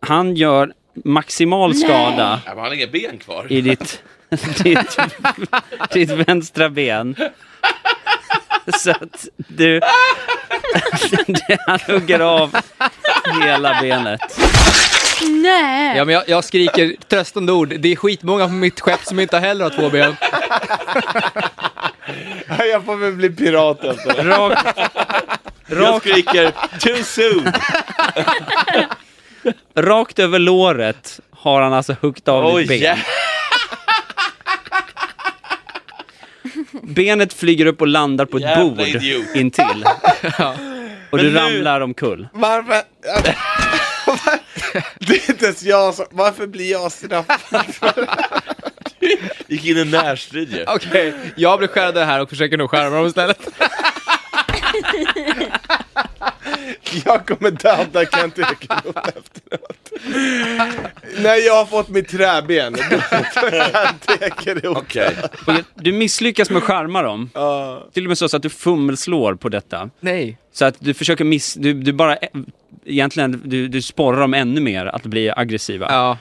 Han 0.00 0.36
gör 0.36 0.72
maximal 1.04 1.74
skada 1.74 2.40
Ja, 2.46 2.54
men 2.54 2.58
han 2.58 2.66
har 2.66 2.74
inga 2.74 2.86
ben 2.86 3.18
kvar. 3.18 3.46
i 3.52 3.60
ditt, 3.60 4.02
ditt, 4.62 4.98
ditt 5.92 6.10
vänstra 6.10 6.70
ben. 6.70 7.16
Så 8.78 8.90
att 8.90 9.28
du... 9.36 9.80
Han 11.66 11.78
hugger 11.86 12.20
av 12.20 12.56
hela 13.42 13.80
benet. 13.80 14.20
Nej! 15.22 15.96
Ja, 15.96 16.04
men 16.04 16.14
jag, 16.14 16.28
jag 16.28 16.44
skriker 16.44 16.96
tröstande 17.08 17.52
ord. 17.52 17.74
Det 17.78 17.92
är 17.92 17.96
skitmånga 17.96 18.46
på 18.46 18.52
mitt 18.52 18.80
skepp 18.80 19.04
som 19.04 19.20
inte 19.20 19.38
heller 19.38 19.64
har 19.64 19.70
två 19.70 19.90
ben. 19.90 20.16
jag 22.70 22.84
får 22.84 22.96
väl 22.96 23.12
bli 23.12 23.30
pirat 23.30 23.84
efter. 23.84 24.24
Rakt, 24.24 24.78
Jag 25.68 26.00
skriker 26.00 26.52
too 26.80 27.04
soon. 27.04 27.52
rakt 29.74 30.18
över 30.18 30.38
låret 30.38 31.20
har 31.30 31.62
han 31.62 31.72
alltså 31.72 31.96
huggit 32.00 32.28
av 32.28 32.58
ditt 32.58 32.68
ben. 32.68 32.78
Oj, 32.78 32.84
ja. 32.84 32.96
Benet 36.82 37.32
flyger 37.32 37.66
upp 37.66 37.80
och 37.80 37.86
landar 37.86 38.24
på 38.26 38.36
ett 38.36 38.42
Jävla 38.42 38.64
bord 38.64 38.80
idiot. 38.80 39.26
intill. 39.34 39.84
Och 41.10 41.18
du 41.18 41.24
Men 41.30 41.32
nu- 41.32 41.38
ramlar 41.58 41.80
omkull. 41.80 42.28
Varför? 42.32 42.82
Det 44.98 45.12
är 45.14 45.30
inte 45.30 45.44
ens 45.44 45.62
jag 45.62 45.94
som... 45.94 46.04
Varför 46.10 46.46
blir 46.46 46.70
jag 46.70 46.92
straffad? 46.92 48.08
Gick 49.48 49.64
in 49.64 49.76
i 49.78 49.84
närstrid 49.84 50.52
ju. 50.56 50.64
Okej, 50.68 51.14
jag 51.36 51.58
blir 51.58 51.68
skärrad 51.68 51.96
här 51.98 52.20
och 52.20 52.28
försöker 52.30 52.56
nog 52.56 52.70
skärma 52.70 52.96
dem 52.96 53.06
istället. 53.06 53.38
Jag 57.04 57.26
kommer 57.26 57.50
döda 57.50 58.04
Kent 58.06 58.38
Ekeroth 58.38 59.08
efteråt. 59.08 59.92
När 61.18 61.46
jag 61.46 61.54
har 61.54 61.66
fått 61.66 61.88
mitt 61.88 62.08
träben, 62.08 62.72
då 62.72 62.96
är 63.46 63.72
Kent 63.72 64.22
Ekeroth. 64.22 64.78
Okej. 64.78 65.16
Du 65.74 65.92
misslyckas 65.92 66.50
med 66.50 66.58
att 66.58 66.64
charma 66.64 67.02
dem. 67.02 67.30
Ja. 67.34 67.86
Till 67.92 68.04
och 68.04 68.08
med 68.08 68.18
så 68.18 68.36
att 68.36 68.42
du 68.42 68.50
fummelslår 68.50 69.34
på 69.34 69.48
detta. 69.48 69.90
Nej. 70.00 70.38
Så 70.52 70.64
att 70.64 70.76
du 70.78 70.94
försöker 70.94 71.24
miss... 71.24 71.54
Du, 71.54 71.72
du 71.72 71.92
bara... 71.92 72.18
Egentligen, 72.84 73.42
du, 73.44 73.68
du 73.68 73.82
sporrar 73.82 74.20
dem 74.20 74.34
ännu 74.34 74.60
mer 74.60 74.86
att 74.86 75.02
bli 75.02 75.30
aggressiva. 75.30 75.86
Ja. 75.90 76.18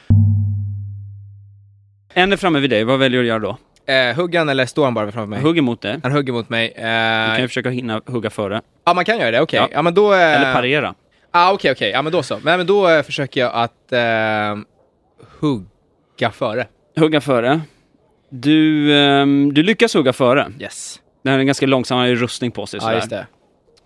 En 2.14 2.34
är 2.34 2.38
framme 2.38 2.60
vid 2.60 2.70
dig, 2.70 2.84
vad 2.84 3.00
väljer 3.00 3.22
du 3.22 3.26
att 3.26 3.28
göra 3.28 3.40
då? 3.40 3.58
Eh, 3.86 4.16
hugger 4.16 4.40
han 4.40 4.50
eller 4.50 4.66
står 4.66 4.84
han 4.84 4.94
bara 4.94 5.12
framför 5.12 5.26
mig? 5.28 5.42
Hugger 5.42 5.62
mot 5.62 5.82
dig. 5.82 6.00
Han 6.04 6.12
hugger 6.12 6.34
mot 6.34 6.50
mig. 6.50 6.74
Du 6.76 6.82
Eh, 6.82 7.28
kan 7.34 7.42
ju 7.42 7.48
försöka 7.48 7.70
hinna 7.70 8.02
hugga 8.06 8.30
före. 8.30 8.62
Ja, 8.86 8.94
man 8.94 9.06
kan 9.06 9.20
göra 9.20 9.32
det, 9.32 9.42
okej. 9.42 9.58
Ja. 9.60 9.70
Ja. 9.72 9.82
men 9.82 9.94
då... 9.94 10.14
Eh, 10.14 10.20
Eller 10.42 10.54
parera. 10.54 10.96
Ah, 11.32 11.54
okej, 11.54 11.72
okej. 11.72 11.90
Ja, 11.92 12.02
men 12.02 12.12
då 12.12 12.24
så. 12.24 12.40
Men, 12.44 12.58
men 12.58 12.68
då 12.68 12.90
eh, 12.90 13.04
försöker 13.04 13.42
jag 13.42 13.52
att 13.54 13.92
eh, 13.92 14.58
hugga 15.40 16.32
före. 16.32 16.68
Hugga 17.00 17.22
före. 17.22 17.62
Du, 18.30 18.94
ehm, 18.98 19.54
du 19.54 19.64
lyckas 19.64 19.94
hugga 19.94 20.14
före. 20.14 20.52
Yes. 20.60 21.00
Den 21.24 21.34
här 21.34 21.40
är 21.40 21.44
ganska 21.44 21.66
långsam, 21.66 21.96
han 21.98 22.04
har 22.06 22.10
ju 22.10 22.16
rustning 22.16 22.52
på 22.52 22.66
sig 22.66 22.78
Ja, 22.78 22.82
sådär. 22.82 22.96
just 22.96 23.10
det. 23.10 23.28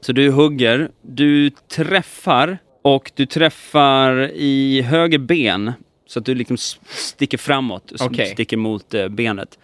Så 0.01 0.11
du 0.11 0.29
hugger, 0.29 0.89
du 1.01 1.49
träffar 1.49 2.57
och 2.81 3.11
du 3.15 3.25
träffar 3.25 4.31
i 4.33 4.81
höger 4.81 5.17
ben 5.17 5.73
så 6.07 6.19
att 6.19 6.25
du 6.25 6.35
liksom 6.35 6.57
sticker 6.57 7.37
framåt, 7.37 7.91
Okej. 7.99 8.25
sticker 8.25 8.57
mot 8.57 8.93
eh, 8.93 9.07
benet. 9.07 9.59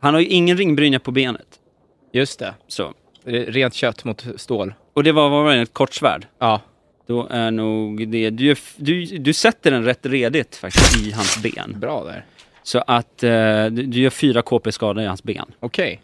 Han 0.00 0.14
har 0.14 0.20
ju 0.20 0.26
ingen 0.26 0.56
ringbrynja 0.56 0.98
på 1.00 1.10
benet. 1.10 1.46
Just 2.12 2.38
det. 2.38 2.54
Så. 2.68 2.94
Rent 3.24 3.74
kött 3.74 4.04
mot 4.04 4.26
stål. 4.36 4.74
Och 4.94 5.04
det 5.04 5.12
var, 5.12 5.28
vad 5.30 5.44
var 5.44 5.54
det, 5.54 5.60
ett 5.62 5.72
kort 5.74 5.94
svärd? 5.94 6.26
Ja. 6.38 6.60
Då 7.06 7.26
är 7.30 7.50
nog 7.50 8.08
det, 8.08 8.30
du, 8.30 8.54
du, 8.76 9.04
du 9.04 9.32
sätter 9.32 9.70
den 9.70 9.84
rätt 9.84 10.06
redigt 10.06 10.56
faktiskt 10.56 10.96
i 11.06 11.10
hans 11.12 11.42
ben. 11.42 11.74
Bra 11.80 12.04
där. 12.04 12.24
Så 12.62 12.82
att 12.86 13.22
eh, 13.22 13.66
du, 13.66 14.00
gör 14.00 14.10
fyra 14.10 14.42
KP 14.42 14.72
skada 14.72 15.02
i 15.02 15.06
hans 15.06 15.22
ben. 15.22 15.46
Okej. 15.60 16.02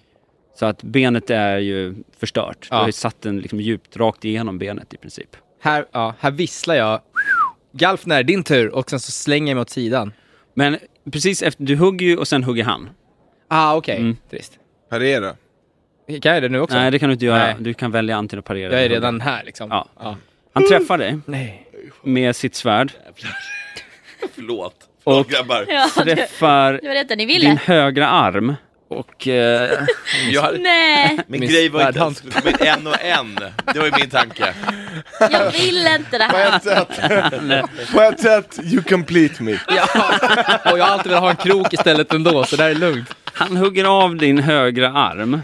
Så 0.59 0.66
att 0.66 0.82
benet 0.82 1.30
är 1.30 1.59
ju 1.59 1.95
förstört. 2.18 2.59
Du 2.61 2.66
Ja. 2.70 2.76
har 2.76 2.86
ju 2.86 2.92
satt 2.92 3.22
den 3.22 3.40
liksom 3.40 3.61
djupt 3.61 3.97
rakt 3.97 4.24
igenom 4.24 4.59
benet 4.59 4.95
i 4.95 4.97
princip. 4.97 5.36
Här, 5.61 5.86
ja, 5.92 6.14
här 6.20 6.30
visslar 6.30 6.74
jag. 6.74 7.01
Galfner, 7.72 8.22
din 8.22 8.42
tur. 8.45 8.68
Och 8.74 8.90
sen 8.90 9.01
så 9.01 9.12
slänger 9.12 9.51
jag 9.51 9.57
mig 9.57 9.62
åt 9.62 9.70
sidan. 9.70 10.12
Men 10.55 10.78
precis 11.12 11.42
efter, 11.42 11.64
du 11.64 11.76
hugger 11.76 12.07
ju 12.07 12.16
och 12.16 12.28
sen 12.28 12.45
hugger 12.45 12.64
han. 12.64 12.88
Ah, 13.57 13.74
okej. 13.76 13.96
Mm. 13.96 14.16
Trist. 14.30 14.52
Parera. 14.90 15.32
Kan 16.22 16.34
jag 16.34 16.42
det 16.42 16.48
nu 16.48 16.61
också? 16.61 16.76
Nej, 16.76 16.90
det 16.90 16.98
kan 16.98 17.09
du 17.09 17.12
inte 17.12 17.24
göra. 17.24 17.38
Nej. 17.38 17.55
Du 17.59 17.74
kan 17.74 17.90
välja 17.90 18.16
antingen 18.16 18.38
att 18.38 18.44
parera 18.44 18.72
Jag 18.72 18.84
är 18.84 18.88
redan 18.88 19.20
här 19.20 19.42
liksom. 19.44 19.68
Ja. 19.70 19.88
ja. 20.00 20.16
Han 20.55 20.68
träffar 20.68 20.98
dig 20.98 21.18
Nej. 21.26 21.68
med 22.02 22.36
sitt 22.36 22.55
svärd 22.55 22.92
Förlåt. 24.34 24.74
Och- 25.05 25.12
Förlåt 25.12 25.28
grabbar. 25.28 25.64
Ja, 25.68 26.05
det, 26.05 26.16
träffar 26.16 26.72
det 26.72 26.88
var 26.88 26.94
detta 26.94 27.14
ni 27.14 27.26
din 27.26 27.40
ville. 27.40 27.59
högra 27.64 28.09
arm 28.09 28.55
och 28.88 29.28
eh, 29.28 29.70
Jag 30.30 30.61
Nej, 30.61 31.18
min 31.26 31.40
grej 31.40 31.68
var 31.68 31.86
inte 31.88 32.05
att 32.05 32.16
skulle 32.16 32.32
komma 32.32 32.57
en 32.57 32.86
och 32.86 33.05
en. 33.05 33.34
Det 33.74 33.78
var 33.78 33.86
ju 33.86 33.92
min 34.00 34.11
tanke. 34.11 34.55
jag 35.20 35.50
vill 35.52 35.86
inte 35.98 36.18
det 36.18 36.28
På 36.30 36.36
här. 36.36 36.57
ett 36.57 36.62
sätt, 36.64 37.00
på 37.94 38.00
ett 38.00 38.20
sätt, 38.20 38.59
you 38.64 38.82
complete 38.82 39.42
me. 39.42 39.59
Ja. 39.68 39.86
Och 40.72 40.78
jag 40.78 40.84
har 40.84 40.92
alltid 40.92 41.07
velat 41.11 41.22
ha 41.22 41.30
en 41.30 41.36
krok 41.36 41.72
istället 41.72 42.12
ändå, 42.14 42.44
så 42.44 42.57
det 42.57 42.62
här 42.62 42.70
är 42.70 42.74
lugnt. 42.74 43.14
Han 43.35 43.57
hugger 43.57 43.85
av 43.85 44.16
din 44.16 44.39
högra 44.39 44.89
arm. 44.93 45.30
Nej, 45.30 45.41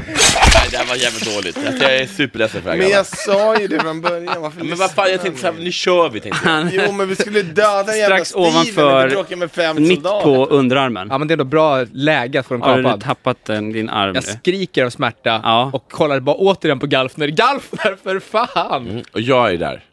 det 0.71 0.77
här 0.77 0.87
var 0.87 0.95
jävligt 0.97 1.35
dåligt. 1.37 1.59
Jag 1.81 1.97
är 1.97 2.07
superledsen 2.07 2.63
för 2.63 2.71
det 2.71 2.73
här 2.73 2.79
Men 2.79 2.89
grabbar. 2.91 2.97
jag 2.97 3.07
sa 3.07 3.61
ju 3.61 3.67
det 3.69 3.81
från 3.81 4.01
början, 4.01 4.43
varför 4.43 4.65
Men 4.65 4.79
vad 4.79 4.91
fan, 4.91 5.11
jag 5.11 5.21
tänkte 5.23 5.41
såhär, 5.41 5.55
nu 5.59 5.73
kör 5.73 6.09
vi 6.09 6.21
tänkte 6.21 6.49
jag. 6.73 6.87
Jo 6.87 6.93
men 6.93 7.09
vi 7.09 7.17
skulle 7.17 7.43
döda 7.43 7.97
jävla 7.97 8.17
Strax 8.17 8.29
Steven 8.29 8.47
ovanför, 8.49 9.09
vi 9.09 9.15
bråkade 9.15 9.37
med 9.37 9.53
fem 9.53 9.77
mitt 9.77 9.95
soldater. 9.95 10.25
på 10.25 10.47
underarmen. 10.47 11.09
Ja 11.11 11.19
men 11.19 11.29
det 11.29 11.35
är 11.35 11.37
då 11.37 11.45
bra 11.45 11.85
läge 11.93 12.41
att 12.41 12.47
få 12.47 12.55
den 12.55 12.63
Har 12.63 12.77
du 12.77 12.83
kapad. 12.85 13.01
tappat 13.01 13.45
den, 13.45 13.73
din 13.73 13.89
arm 13.89 14.15
Jag 14.15 14.25
skriker 14.25 14.85
av 14.85 14.91
smärta 14.91 15.41
Ja. 15.45 15.71
och 15.75 15.91
kollar 15.93 16.21
bara 16.21 16.37
återigen 16.37 16.79
på 16.79 16.87
Galfner. 16.87 17.29
Galfner 17.29 17.97
för 18.03 18.21
fan! 18.21 18.89
Mm, 18.89 19.03
och 19.13 19.21
jag 19.21 19.53
är 19.53 19.57
där. 19.57 19.85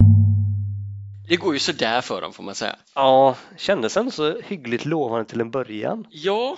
Det 1.30 1.36
går 1.36 1.54
ju 1.54 1.60
sådär 1.60 2.02
för 2.02 2.22
dem 2.22 2.34
får 2.34 2.44
man 2.44 2.56
säga. 2.56 2.76
Ja, 2.96 3.36
kändes 3.58 3.98
ändå 3.98 4.12
så 4.12 4.36
hyggligt 4.48 4.86
lovande 4.86 5.26
till 5.30 5.42
en 5.42 5.52
början. 5.52 6.06
Ja, 6.12 6.58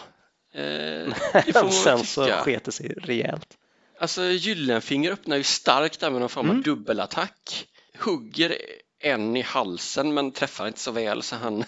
eh, 0.53 1.13
får 1.53 1.69
Sen 1.71 2.05
så 2.05 2.27
sket 2.27 2.63
det 2.63 2.71
sig 2.71 2.93
rejält. 2.97 3.57
Alltså 3.99 4.23
Gyllenfinger 4.23 5.11
öppnar 5.11 5.37
ju 5.37 5.43
starkt 5.43 5.99
där 5.99 6.09
med 6.09 6.19
någon 6.19 6.29
form 6.29 6.45
av 6.45 6.51
Mm. 6.51 6.63
dubbelattack. 6.63 7.65
Hugger 7.99 8.57
en 8.99 9.35
i 9.37 9.41
halsen 9.41 10.13
men 10.13 10.31
träffar 10.31 10.67
inte 10.67 10.79
så 10.79 10.91
väl 10.91 11.23
så 11.23 11.35
han 11.35 11.59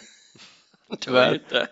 dör 0.89 0.97
Tyvärr. 0.99 1.33
inte. 1.33 1.67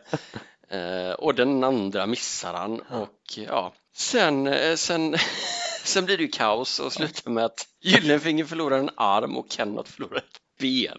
Eh, 0.78 1.12
och 1.14 1.36
den 1.36 1.64
andra 1.64 2.05
missar 2.07 2.53
han 2.53 2.80
och 2.80 3.20
ja, 3.47 3.74
sen, 3.95 4.47
eh, 4.47 4.76
sen, 4.76 5.16
sen 5.84 6.05
blir 6.05 6.18
det 6.18 6.24
ju 6.24 6.30
kaos 6.30 6.80
och 6.80 6.93
slutar 6.93 7.32
med 7.32 7.45
att 7.45 7.68
Gyllenfinger 7.82 8.45
förlorar 8.45 8.78
en 8.80 8.89
arm 8.95 9.38
och 9.38 9.45
Kenneth 9.49 9.91
förlorar 9.91 10.18
ett 10.18 10.39
ben. 10.60 10.97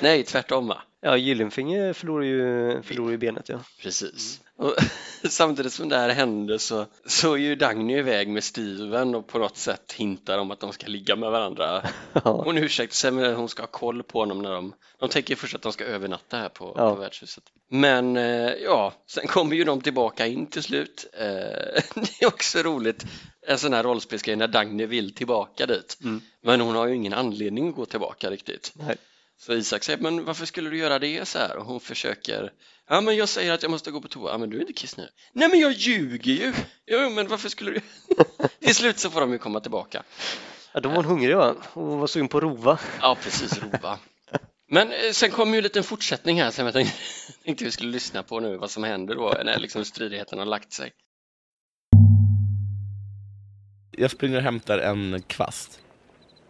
Nej, 0.00 0.24
tvärtom 0.24 0.66
va? 0.66 0.82
Ja, 1.02 1.16
Gyllenfinger 1.16 1.92
förlorar 1.92 2.24
ju, 2.24 2.82
förlorar 2.82 3.10
ju 3.10 3.18
benet 3.18 3.48
ja. 3.48 3.60
Precis. 3.82 4.40
Och 4.56 4.74
samtidigt 5.28 5.72
som 5.72 5.88
det 5.88 5.96
här 5.96 6.08
händer 6.08 6.58
så, 6.58 6.86
så 7.06 7.32
är 7.32 7.38
ju 7.38 7.54
Dagny 7.54 7.98
iväg 7.98 8.28
med 8.28 8.44
Steven 8.44 9.14
och 9.14 9.26
på 9.26 9.38
något 9.38 9.56
sätt 9.56 9.92
hintar 9.92 10.38
om 10.38 10.50
att 10.50 10.60
de 10.60 10.72
ska 10.72 10.86
ligga 10.86 11.16
med 11.16 11.30
varandra. 11.30 11.82
Ja, 12.12 12.42
Hon 12.44 12.58
ursäktar 12.58 12.94
sig 12.94 13.10
med 13.10 13.30
att 13.30 13.36
hon 13.36 13.48
ska 13.48 13.62
ha 13.62 13.66
koll 13.66 14.02
på 14.02 14.18
honom 14.18 14.42
när 14.42 14.50
de, 14.50 14.74
de 14.98 15.08
tänker 15.08 15.36
först 15.36 15.54
att 15.54 15.62
de 15.62 15.72
ska 15.72 15.84
övernatta 15.84 16.36
här 16.36 16.48
på, 16.48 16.74
Ja. 16.76 16.94
på 16.94 17.00
värdshuset. 17.00 17.44
Men 17.70 18.16
eh, 18.16 18.52
ja, 18.64 18.92
sen 19.06 19.26
kommer 19.26 19.56
ju 19.56 19.64
de 19.64 19.80
tillbaka 19.80 20.26
in 20.26 20.46
till 20.46 20.62
slut. 20.62 21.06
Eh, 21.12 21.22
det 21.94 22.22
är 22.22 22.26
också 22.26 22.58
roligt, 22.62 23.04
en 23.46 23.58
sån 23.58 23.72
här 23.72 23.82
rollspelsgrej 23.82 24.36
när 24.36 24.48
Dagny 24.48 24.86
vill 24.86 25.14
tillbaka 25.14 25.66
dit. 25.66 25.98
Mm. 26.02 26.20
Men 26.42 26.60
hon 26.60 26.74
har 26.74 26.86
ju 26.86 26.94
ingen 26.94 27.12
anledning 27.14 27.68
att 27.68 27.74
gå 27.76 27.86
tillbaka 27.86 28.30
riktigt. 28.30 28.72
nej. 28.74 28.96
Så 29.42 29.52
Isak 29.52 29.84
säger, 29.84 29.98
men 29.98 30.24
varför 30.24 30.46
skulle 30.46 30.70
du 30.70 30.78
göra 30.78 30.98
det 30.98 31.28
så 31.28 31.38
här? 31.38 31.56
Och 31.56 31.66
hon 31.66 31.80
försöker, 31.80 32.52
ja 32.88 33.00
men 33.00 33.16
jag 33.16 33.28
säger 33.28 33.52
att 33.52 33.62
jag 33.62 33.70
måste 33.70 33.90
gå 33.90 34.00
på 34.00 34.08
toa, 34.08 34.30
ja 34.30 34.38
men 34.38 34.50
du 34.50 34.56
är 34.56 34.60
inte 34.60 34.72
kissnödig. 34.72 35.12
Nej 35.32 35.48
men 35.48 35.58
jag 35.58 35.72
ljuger 35.72 36.32
ju! 36.32 36.52
Jo 36.86 37.10
men 37.10 37.28
varför 37.28 37.48
skulle 37.48 37.70
du? 37.70 37.80
Till 38.60 38.74
slut 38.74 38.98
så 38.98 39.10
får 39.10 39.20
de 39.20 39.32
ju 39.32 39.38
komma 39.38 39.60
tillbaka. 39.60 40.02
Ja, 40.72 40.80
då 40.80 40.88
var 40.88 40.96
hon 40.96 41.04
hungrig 41.04 41.36
va? 41.36 41.54
Hon 41.72 41.98
var 41.98 42.06
sugen 42.06 42.28
på 42.28 42.40
rova. 42.40 42.78
Ja 43.00 43.16
precis, 43.22 43.58
rova. 43.58 43.98
Men 44.68 44.92
eh, 44.92 45.12
sen 45.12 45.30
kommer 45.30 45.52
ju 45.52 45.58
en 45.58 45.62
liten 45.62 45.84
fortsättning 45.84 46.42
här 46.42 46.50
som 46.50 46.64
jag 46.64 46.74
tänkte, 46.74 46.94
tänkte 47.44 47.64
vi 47.64 47.70
skulle 47.70 47.90
lyssna 47.90 48.22
på 48.22 48.40
nu, 48.40 48.56
vad 48.56 48.70
som 48.70 48.84
händer 48.84 49.14
då 49.14 49.34
när 49.44 49.58
liksom 49.58 49.84
stridigheten 49.84 50.38
har 50.38 50.46
lagt 50.46 50.72
sig. 50.72 50.92
Jag 53.90 54.10
springer 54.10 54.36
och 54.36 54.42
hämtar 54.42 54.78
en 54.78 55.22
kvast. 55.22 55.80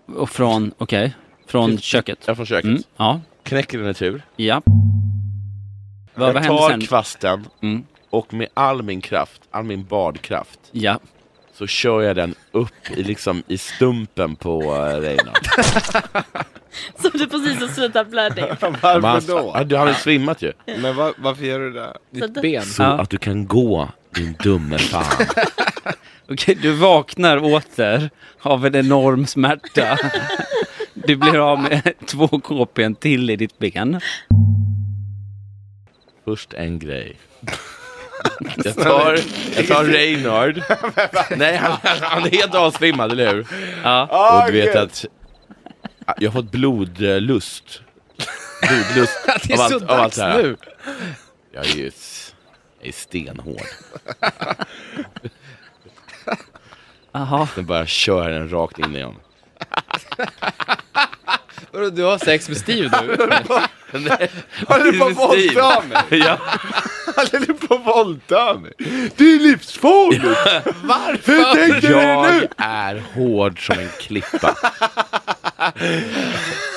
Och 0.07 0.31
från, 0.31 0.75
okej, 0.79 1.15
från 1.51 1.79
köket? 1.79 2.19
Jag 2.25 2.33
är 2.33 2.35
från 2.35 2.47
köket. 2.47 2.65
Mm, 2.65 2.83
ja, 2.97 3.21
Knäcker 3.43 3.79
den 3.79 3.91
i 3.91 3.95
tur. 3.95 4.23
ja. 4.37 4.63
Vad, 6.15 6.35
vad 6.35 6.43
jag 6.43 6.49
tar 6.49 6.71
sen? 6.71 6.81
kvasten 6.81 7.47
Mm, 7.63 7.85
och 8.11 8.35
med 8.35 8.49
all 8.55 8.83
min 8.83 9.01
kraft, 9.01 9.43
all 9.51 9.65
min 9.65 9.85
badkraft, 9.85 10.59
ja. 10.73 10.99
så 11.55 11.67
kör 11.67 12.03
jag 12.03 12.17
den 12.17 12.35
upp 12.53 12.91
i, 12.97 13.03
liksom, 13.03 13.43
i 13.47 13.59
stumpen 13.59 14.37
på 14.37 14.61
uh, 14.63 15.01
Reinhardt. 15.01 15.47
Som 17.03 17.11
du 17.15 17.27
precis 17.27 17.61
har 17.61 17.69
slutat 17.69 18.09
blödning. 18.11 18.45
Varför 18.83 19.29
då? 19.33 19.53
Ja, 19.55 19.65
du 19.65 19.77
har 19.77 19.87
väl 19.87 19.95
svimmat 19.95 20.43
ju. 20.43 20.53
Men 20.79 20.97
var, 20.97 21.13
varför 21.19 21.45
gör 21.45 21.61
du 21.61 21.73
det? 21.73 21.97
Ditt 22.11 22.43
ben. 22.43 22.63
Så 22.63 22.83
Ja. 22.83 22.87
att 22.89 23.11
du 23.11 23.19
kan 23.19 23.47
gå, 23.47 23.89
din 24.15 24.37
dumme 24.43 24.79
fan. 24.79 25.27
Okej, 26.31 26.55
du 26.63 26.73
vaknar 26.73 27.45
åter 27.55 28.11
av 28.41 28.67
en 28.67 28.75
enorm 28.75 29.27
smärta. 29.27 29.99
Du 31.11 31.17
blir 31.17 31.39
av 31.53 31.63
med 31.63 31.93
två 32.07 32.29
KPn 32.29 32.95
till 32.95 33.31
i 33.31 33.37
ditt 33.37 33.59
ben. 33.59 34.01
Först 36.25 36.53
en 36.55 36.79
grej. 36.79 37.17
Jag 38.65 38.75
tar, 38.77 39.19
jag 39.57 39.67
tar 39.69 39.85
Reinhard. 39.85 40.63
Nej, 41.37 41.57
han, 41.57 41.77
han 42.01 42.25
är 42.25 42.31
helt 42.31 42.55
avsvimmad, 42.55 43.13
eller 43.13 43.35
hur? 43.35 43.47
Ja. 43.85 44.09
Ah, 44.11 44.45
Och 44.47 44.53
du 44.53 44.61
vet 44.61 44.77
att 44.77 45.05
jag 46.19 46.31
har 46.31 46.43
fått 46.43 46.51
blodlust. 46.51 47.81
Blodlust 48.69 49.19
Det 49.49 49.53
är 49.53 49.69
så 49.69 49.77
av 49.85 49.91
allt 49.91 50.17
det 50.17 50.23
här. 50.23 50.43
nu! 50.43 50.57
Jag 51.53 51.67
är 51.67 51.77
ju 51.77 51.91
jag 52.81 52.89
är 52.89 52.93
stenhård. 52.93 53.61
Jaha. 57.13 57.49
Den 57.55 57.67
bara 57.67 57.87
kör 57.87 58.31
den 58.31 58.49
rakt 58.53 58.79
in 58.79 58.97
i 58.97 59.03
honom. 59.03 59.21
Vadå, 61.73 61.91
Du 61.91 62.03
har 62.03 62.19
sex 62.19 62.49
med 62.49 62.57
Steve 62.59 63.03
nu? 63.03 63.17
Håller 64.69 64.93
du 64.93 64.99
på 64.99 65.05
att 65.07 65.17
våldta 65.17 65.83
mig? 65.89 65.99
Ja. 66.25 66.39
Håller 67.17 67.47
du 67.47 67.55
på 67.55 67.75
att 67.75 67.87
våldta 67.87 68.55
mig? 68.55 68.73
Det 69.17 69.25
är 69.25 69.39
livsfarligt! 69.41 70.25
Varför? 70.85 71.33
Hur 71.33 71.45
tänkte 71.55 71.87
du 71.89 71.93
Jag 71.93 72.35
nu? 72.35 72.49
är 72.57 73.03
hård 73.15 73.67
som 73.67 73.79
en 73.79 73.89
klippa. 74.01 74.55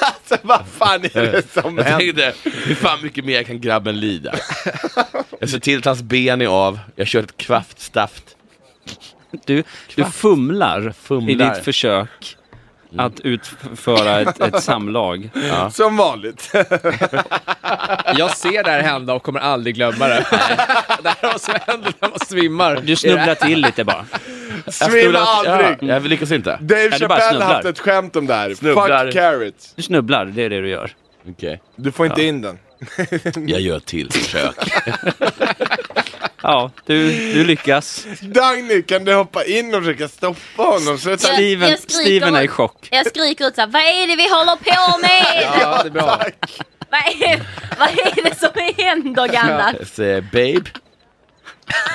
Alltså 0.02 0.38
vad 0.42 0.64
fan 0.78 1.04
är 1.04 1.32
det 1.32 1.52
som 1.62 1.78
Jag 1.78 1.84
händer? 1.84 2.32
tänkte, 2.32 2.50
hur 2.66 2.76
fan 2.76 3.00
mycket 3.04 3.26
mer 3.26 3.44
kan 3.44 3.62
grabben 3.62 4.00
lida? 4.00 4.36
Jag 5.40 5.50
ser 5.50 5.60
till 5.60 5.78
att 5.80 5.86
hans 5.86 6.02
ben 6.02 6.42
är 6.42 6.48
av, 6.48 6.80
jag 6.96 7.08
kör 7.08 7.24
ett 7.24 7.38
kvaftstaft. 7.38 8.24
Du, 9.46 9.64
du 9.96 10.04
fumlar, 10.06 10.94
Fumlar. 11.02 11.30
i 11.32 11.36
ditt 11.36 11.64
försök 11.66 12.38
att 12.98 13.20
utföra 13.20 14.20
ett, 14.20 14.42
ett 14.42 14.64
samlag. 14.64 15.30
Som 15.72 15.98
vanligt. 15.98 16.52
Jag 18.16 18.38
ser 18.38 18.64
det 18.64 18.72
här 18.72 18.82
hända 18.82 19.14
och 19.14 19.24
kommer 19.24 19.40
aldrig 19.40 19.76
glömma 19.76 20.08
det. 20.08 20.26
det 21.04 21.10
här 21.10 21.16
är 21.22 21.28
vad 21.32 21.42
som 21.42 21.54
händer 21.68 21.94
när 22.00 22.10
man 22.10 22.20
svimmar. 22.20 22.80
Du 22.84 22.96
snubblar 22.96 23.36
till 23.36 23.60
lite 23.62 23.84
bara. 23.84 24.06
Svimma 24.68 25.20
aldrig! 25.20 25.78
Ja, 25.82 25.94
jag 25.94 26.06
lyckas 26.08 26.32
inte. 26.32 26.58
Dave 26.62 26.84
Ja, 26.84 26.92
Chappelle 26.92 27.14
har 27.24 27.30
snubblar. 27.30 27.54
haft 27.54 27.66
ett 27.66 27.80
skämt 27.80 28.16
om 28.16 28.28
det 28.28 28.34
här. 28.34 28.54
Snubblar. 28.54 29.06
Fuck 29.06 29.14
carrots. 29.14 29.74
Du 29.76 29.82
snubblar, 29.82 30.26
det 30.26 30.44
är 30.44 30.50
det 30.50 30.62
du 30.62 30.70
gör. 30.70 30.92
Okej, 31.30 31.62
Du 31.76 31.92
får 31.92 32.06
inte 32.06 32.24
in 32.24 32.42
den. 32.42 32.60
jag 33.48 33.62
gör 33.62 33.78
ett 33.78 33.86
till 33.86 34.12
försök. 34.12 34.56
Ja, 36.44 36.72
du, 36.86 37.08
du 37.34 37.44
lyckas. 37.44 38.06
Dagny, 38.22 38.82
kan 38.82 39.06
du 39.06 39.14
hoppa 39.14 39.46
in 39.46 39.76
och 39.76 39.82
försöka 39.84 40.08
stoppa 40.08 40.64
honom? 40.64 40.98
Så 40.98 41.12
att 41.12 41.24
han... 41.24 41.32
Jag- 41.32 41.36
Steven, 41.40 41.70
jag 41.70 41.80
skriker 41.80 42.04
Steven 42.04 42.36
är 42.36 42.42
i 42.42 42.46
ut. 42.46 42.52
chock. 42.52 42.88
Jag 42.92 43.08
skriker 43.08 43.48
ut 43.48 43.56
såhär, 43.56 43.68
vad 43.68 43.82
är 43.82 44.08
det 44.08 44.16
vi 44.16 44.30
håller 44.30 44.56
på 44.56 44.98
med? 44.98 45.44
Ja, 45.62 45.84
det 45.84 45.90
är 45.90 45.92
bra. 45.92 46.22
Vad, 46.92 47.02
är, 47.30 47.42
vad 47.80 47.88
är 47.90 48.24
det 48.24 48.36
som 48.40 48.50
händer 48.84 49.28
Gandalf? 49.28 49.76
Jag 49.80 49.88
säger, 49.88 50.22
babe, 50.22 50.70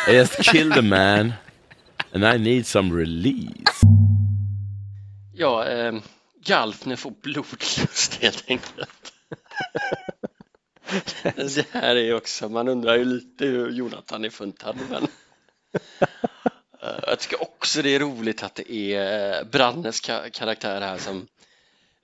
I 0.09 0.13
just 0.17 0.43
killed 0.43 0.79
a 0.79 0.83
man 0.83 1.33
and 2.15 2.25
I 2.35 2.39
need 2.51 2.67
some 2.67 3.01
release. 3.01 3.87
Ja, 5.35 5.67
eh, 5.69 5.93
Galfner 6.47 6.97
får 6.97 7.13
blodlust 7.23 8.19
helt 8.23 8.45
enkelt. 8.49 8.89
Det 11.23 11.67
här 11.73 11.97
är 11.97 12.15
också, 12.15 12.49
man 12.49 12.69
undrar 12.69 12.97
ju 12.97 13.05
lite 13.05 13.45
hur 13.45 13.71
Jonathan 13.71 14.25
är 14.25 14.31
funtad 14.31 14.77
men 14.91 15.07
Eh, 16.83 16.99
jag 17.07 17.19
tycker 17.19 17.43
också 17.43 17.83
det 17.83 17.95
är 17.95 17.99
roligt 18.01 18.43
att 18.43 18.55
det 18.55 18.73
är 18.73 19.39
eh, 19.39 19.45
Brannes 19.45 20.03
ka- 20.03 20.31
karaktär 20.31 20.81
här 20.81 20.99
som 20.99 21.27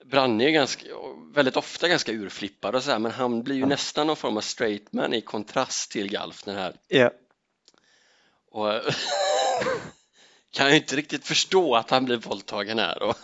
Branne 0.05 0.45
är 0.45 0.51
ganska, 0.51 0.87
väldigt 1.35 1.57
ofta 1.57 1.89
ganska 1.89 2.13
urflippad 2.13 2.75
och 2.75 2.83
så 2.83 2.91
här, 2.91 2.99
men 2.99 3.13
han 3.13 3.43
blir 3.43 3.57
ju 3.57 3.67
nästan 3.67 4.07
någon 4.07 4.17
form 4.17 4.37
av 4.37 4.41
straight 4.41 4.93
man 4.93 5.15
i 5.15 5.21
kontrast 5.21 5.91
till 5.91 6.11
Galfner 6.11 6.55
här 6.55 6.75
Ja. 6.89 7.11
och 8.51 8.73
kan 10.51 10.71
ju 10.71 10.77
inte 10.77 10.97
riktigt 10.97 11.27
förstå 11.27 11.75
att 11.77 11.91
han 11.91 12.05
blir 12.05 12.17
våldtagen 12.17 12.79
här. 12.79 13.03
Och, 13.03 13.17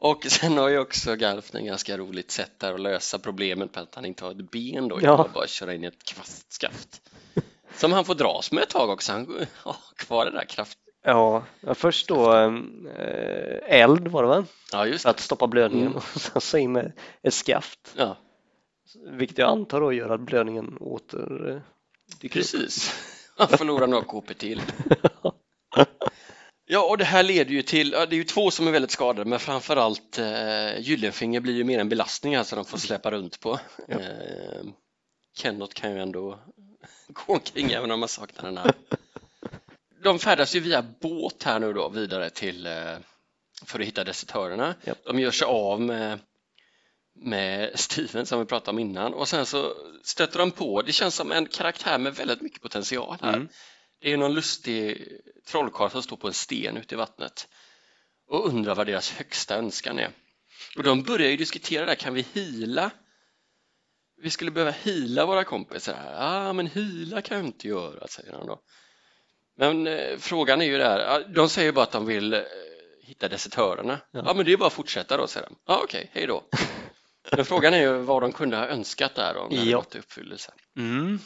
och 0.00 0.24
sen 0.24 0.58
har 0.58 0.68
ju 0.68 0.78
också 0.78 1.16
Garfner 1.16 1.60
ganska 1.60 1.98
roligt 1.98 2.30
sätt 2.30 2.52
där 2.58 2.74
att 2.74 2.80
lösa 2.80 3.18
problemet 3.18 3.74
med 3.74 3.82
att 3.82 3.94
han 3.94 4.04
inte 4.04 4.24
har 4.24 4.30
ett 4.30 4.50
ben 4.50 4.88
då, 4.88 4.98
Ja. 5.02 5.28
bara 5.34 5.46
köra 5.46 5.74
in 5.74 5.84
i 5.84 5.86
ett 5.86 6.04
kvastskaft. 6.04 7.02
Som 7.74 7.92
han 7.92 8.04
får 8.04 8.14
dras 8.14 8.52
med 8.52 8.62
ett 8.62 8.70
tag 8.70 8.90
också, 8.90 9.12
han 9.12 9.46
har 9.56 9.76
kvar 9.96 10.24
det 10.24 10.30
där 10.30 10.44
kraft. 10.44 10.78
Ja, 11.04 11.44
först 11.74 12.08
då 12.08 12.32
eh, 12.36 13.80
eld 13.80 14.08
var 14.08 14.22
det 14.22 14.28
va? 14.28 14.44
Ja, 14.72 14.86
just 14.86 15.02
För 15.02 15.08
det. 15.08 15.10
att 15.10 15.20
stoppa 15.20 15.46
blödningen 15.46 15.86
Mm. 15.86 15.96
och 16.14 16.20
sen 16.20 16.40
så 16.40 16.58
in 16.58 16.72
med 16.72 16.92
ett 17.22 17.34
skaft. 17.34 17.94
Ja, 17.96 18.16
Vilket 19.10 19.38
jag 19.38 19.48
antar 19.48 19.80
då 19.80 19.92
gör 19.92 20.10
att 20.10 20.20
blödningen 20.20 20.76
åter 20.76 21.50
eh, 21.50 21.60
dyker 22.20 22.40
upp. 22.40 22.44
precis. 22.46 22.94
Han 23.36 23.48
förlorar 23.48 23.86
några 23.86 24.04
KP 24.04 24.34
till. 24.34 24.62
Ja, 26.72 26.82
och 26.88 26.98
det 26.98 27.04
här 27.04 27.22
leder 27.22 27.50
ju 27.50 27.62
till, 27.62 27.90
det 27.90 27.96
är 27.96 28.12
ju 28.12 28.24
två 28.24 28.50
som 28.50 28.66
är 28.66 28.70
väldigt 28.70 28.90
skadade, 28.90 29.30
men 29.30 29.38
framförallt 29.38 30.18
eh, 30.18 30.78
Gyllenfinger 30.80 31.40
blir 31.40 31.54
ju 31.54 31.64
mer 31.64 31.78
en 31.78 31.88
belastning 31.88 32.36
här 32.36 32.44
som 32.44 32.56
de 32.56 32.64
får 32.64 32.78
släppa 32.78 33.10
runt 33.10 33.40
på. 33.40 33.60
Ja. 33.88 34.00
Eh, 34.00 34.62
Kenneth 35.36 35.74
kan 35.74 35.92
ju 35.92 36.02
ändå 36.02 36.38
gå 37.08 37.32
omkring 37.32 37.70
även 37.70 37.90
om 37.90 38.00
man 38.00 38.08
saknar 38.08 38.44
den 38.44 38.58
här. 38.58 38.72
De 40.02 40.18
färdas 40.18 40.56
ju 40.56 40.60
via 40.60 40.82
båt 40.82 41.42
här 41.42 41.58
nu 41.58 41.72
då 41.72 41.88
vidare 41.88 42.30
till 42.30 42.66
eh, 42.66 42.96
för 43.66 43.80
att 43.80 43.86
hitta 43.86 44.04
desertörerna. 44.04 44.74
Ja. 44.84 44.94
De 45.04 45.20
gör 45.20 45.30
sig 45.30 45.46
av 45.46 45.80
med, 45.80 46.18
med 47.14 47.70
Steven 47.74 48.26
som 48.26 48.38
vi 48.38 48.44
pratade 48.44 48.70
om 48.70 48.78
innan 48.78 49.14
och 49.14 49.28
sen 49.28 49.46
så 49.46 49.74
stöter 50.04 50.38
de 50.38 50.50
på, 50.50 50.82
det 50.82 50.92
känns 50.92 51.14
som 51.14 51.32
en 51.32 51.46
karaktär 51.46 51.98
med 51.98 52.14
väldigt 52.14 52.42
mycket 52.42 52.62
potential 52.62 53.16
här. 53.22 53.34
Mm. 53.34 53.48
Det 54.00 54.12
är 54.12 54.16
någon 54.16 54.34
lustig 54.34 55.06
trollkarl 55.46 55.90
som 55.90 56.02
står 56.02 56.16
på 56.16 56.26
en 56.26 56.34
sten 56.34 56.76
ute 56.76 56.94
i 56.94 56.98
vattnet 56.98 57.48
och 58.26 58.46
undrar 58.48 58.74
vad 58.74 58.86
deras 58.86 59.10
högsta 59.10 59.56
önskan 59.56 59.98
är. 59.98 60.10
Och 60.76 60.82
de 60.82 61.02
börjar 61.02 61.30
ju 61.30 61.36
diskutera 61.36 61.86
där, 61.86 61.94
kan 61.94 62.14
vi 62.14 62.26
hila? 62.32 62.90
Vi 64.22 64.30
skulle 64.30 64.50
behöva 64.50 64.70
hila 64.70 65.26
våra 65.26 65.44
kompisar 65.44 65.94
här. 65.94 66.12
Ja, 66.12 66.48
ah, 66.48 66.52
men 66.52 66.66
hila 66.66 67.22
kan 67.22 67.36
jag 67.36 67.46
inte 67.46 67.68
göra, 67.68 68.08
säger 68.08 68.32
han 68.32 68.46
då. 68.46 68.60
Men 69.56 69.86
eh, 69.86 70.18
frågan 70.18 70.62
är 70.62 70.66
ju 70.66 70.78
där, 70.78 71.28
de 71.28 71.48
säger 71.48 71.72
bara 71.72 71.82
att 71.82 71.92
de 71.92 72.06
vill 72.06 72.34
eh, 72.34 72.40
hitta 73.02 73.28
desertörerna. 73.28 74.00
Ja. 74.10 74.22
Ja. 74.26 74.34
men 74.34 74.44
det 74.44 74.52
är 74.52 74.56
bara 74.56 74.66
att 74.66 74.72
fortsätta 74.72 75.16
då, 75.16 75.26
säger 75.26 75.46
de. 75.46 75.56
Ja, 75.66 75.80
okej, 75.84 76.10
hej 76.12 76.26
då. 76.26 76.44
Men 77.36 77.44
frågan 77.44 77.74
är 77.74 77.78
ju 77.78 77.92
vad 77.98 78.22
de 78.22 78.32
kunde 78.32 78.56
ha 78.56 78.66
önskat 78.66 79.14
där 79.14 79.36
om 79.36 79.50
det 79.50 79.56
Ja. 79.56 79.76
gått 79.76 79.94
i 79.94 79.98
uppfyllelse. 79.98 80.52
Mm. 80.76 81.18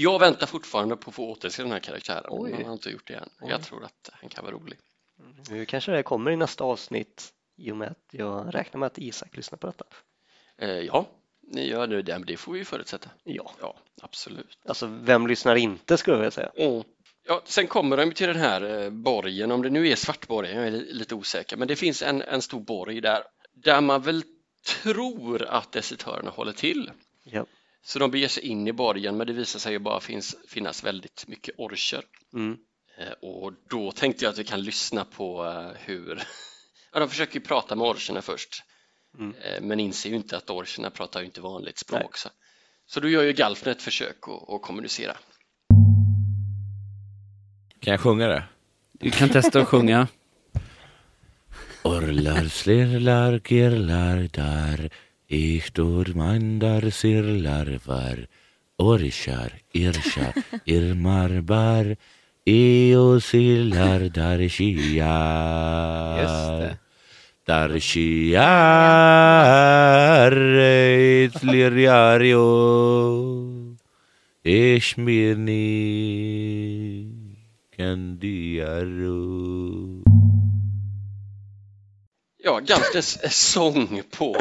Jag 0.00 0.18
väntar 0.18 0.46
fortfarande 0.46 0.96
på 0.96 1.10
att 1.10 1.14
få 1.14 1.30
återse 1.30 1.62
den 1.62 1.72
här 1.72 1.78
karaktären, 1.78 2.24
Oj. 2.28 2.50
men 2.50 2.60
jag 2.60 2.66
har 2.66 2.72
inte 2.72 2.90
gjort 2.90 3.06
det 3.08 3.14
än. 3.14 3.28
Oj. 3.40 3.50
Jag 3.50 3.62
tror 3.62 3.84
att 3.84 4.10
han 4.12 4.28
kan 4.30 4.44
vara 4.44 4.54
rolig. 4.54 4.78
Nu 5.50 5.66
kanske 5.66 5.92
det 5.92 6.02
kommer 6.02 6.30
i 6.30 6.36
nästa 6.36 6.64
avsnitt 6.64 7.32
i 7.56 7.70
och 7.72 7.76
med 7.76 7.88
att 7.90 8.04
jag 8.10 8.54
räknar 8.54 8.78
med 8.78 8.86
att 8.86 8.98
Isak 8.98 9.36
lyssnar 9.36 9.58
på 9.58 9.66
detta. 9.66 9.84
Eh, 10.58 10.68
ja, 10.70 11.06
ni 11.42 11.66
gör 11.68 11.86
nu 11.86 12.02
det, 12.02 12.18
det 12.26 12.36
får 12.36 12.52
vi 12.52 12.58
ju 12.58 12.64
förutsätta. 12.64 13.10
Ja, 13.24 13.50
Ja, 13.60 13.76
absolut. 14.02 14.58
alltså 14.66 14.86
vem 14.86 15.26
lyssnar 15.26 15.56
inte 15.56 15.96
skulle 15.96 16.14
jag 16.14 16.18
vilja 16.20 16.30
säga. 16.30 16.50
Mm. 16.56 16.82
Ja, 17.26 17.42
sen 17.44 17.66
kommer 17.66 17.96
de 17.96 18.12
till 18.12 18.26
den 18.26 18.36
här 18.36 18.82
eh, 18.84 18.90
borgen, 18.90 19.50
om 19.52 19.62
det 19.62 19.70
nu 19.70 19.88
är 19.88 19.96
Svartborgen, 19.96 20.56
jag 20.56 20.66
är 20.66 20.70
li- 20.70 20.92
lite 20.92 21.14
osäker, 21.14 21.56
men 21.56 21.68
det 21.68 21.76
finns 21.76 22.02
en, 22.02 22.22
en 22.22 22.42
stor 22.42 22.60
borg 22.60 23.00
där, 23.00 23.22
där 23.54 23.80
man 23.80 24.02
väl 24.02 24.22
tror 24.82 25.42
att 25.44 25.72
desertörerna 25.72 26.30
håller 26.30 26.52
till. 26.52 26.90
Ja. 27.24 27.46
Så 27.84 27.98
de 27.98 28.10
beger 28.10 28.28
sig 28.28 28.42
in 28.42 28.68
i 28.68 28.72
borgen, 28.72 29.16
men 29.16 29.26
det 29.26 29.32
visar 29.32 29.58
sig 29.58 29.72
ju 29.72 29.78
bara 29.78 30.00
finns, 30.00 30.36
finnas 30.48 30.84
väldigt 30.84 31.24
mycket 31.28 31.54
orcher. 31.58 32.02
Mm. 32.34 32.56
Eh, 32.98 33.12
Och 33.22 33.52
då 33.70 33.92
tänkte 33.92 34.24
jag 34.24 34.32
att 34.32 34.38
vi 34.38 34.44
kan 34.44 34.62
lyssna 34.62 35.04
på 35.04 35.44
eh, 35.46 35.80
hur... 35.84 36.22
Ja, 36.92 37.00
de 37.00 37.08
försöker 37.08 37.34
ju 37.34 37.40
prata 37.40 37.76
med 37.76 37.86
orcherna 37.86 38.22
först, 38.22 38.62
Mm. 39.18 39.34
eh, 39.34 39.60
men 39.62 39.80
inser 39.80 40.10
ju 40.10 40.16
inte 40.16 40.36
att 40.36 40.50
orcherna 40.50 40.90
pratar 40.90 41.20
ju 41.20 41.26
inte 41.26 41.40
vanligt 41.40 41.78
språk. 41.78 42.00
Nej. 42.02 42.10
Så. 42.14 42.28
så 42.86 43.00
då 43.00 43.08
gör 43.08 43.22
ju 43.22 43.32
Galfner 43.32 43.72
ett 43.72 43.82
försök 43.82 44.16
att, 44.28 44.50
att 44.54 44.62
kommunicera. 44.62 45.16
Kan 47.80 47.90
jag 47.90 48.00
sjunga 48.00 48.26
det? 48.26 48.44
Du 48.92 49.10
kan 49.10 49.28
testa 49.28 49.60
att 49.60 49.68
sjunga. 49.68 50.08
Orlar, 51.84 52.44
slirlar, 52.48 53.38
girlar 53.38 54.16
där 54.32 54.90
Ich 55.30 55.74
dor 55.74 56.06
mandar 56.14 56.90
sirlar 56.90 57.68
var 57.84 58.16
Orchar, 58.78 59.50
irchar, 59.74 60.32
irmar 60.66 61.42
bar 61.42 61.96
Eo 62.46 63.20
sillar 63.20 64.08
dar 64.08 64.38
Just 64.40 64.56
shiar 64.56 66.16
det. 66.60 66.78
Dar 67.44 67.78
shiar 67.78 68.32
Eit 70.32 71.42
liriario 71.44 72.48
Eshmirni 74.42 75.52
Candiaro 77.76 79.18
Ja, 82.38 82.60
Galfners 82.60 83.18
sång 83.30 84.02
på... 84.10 84.36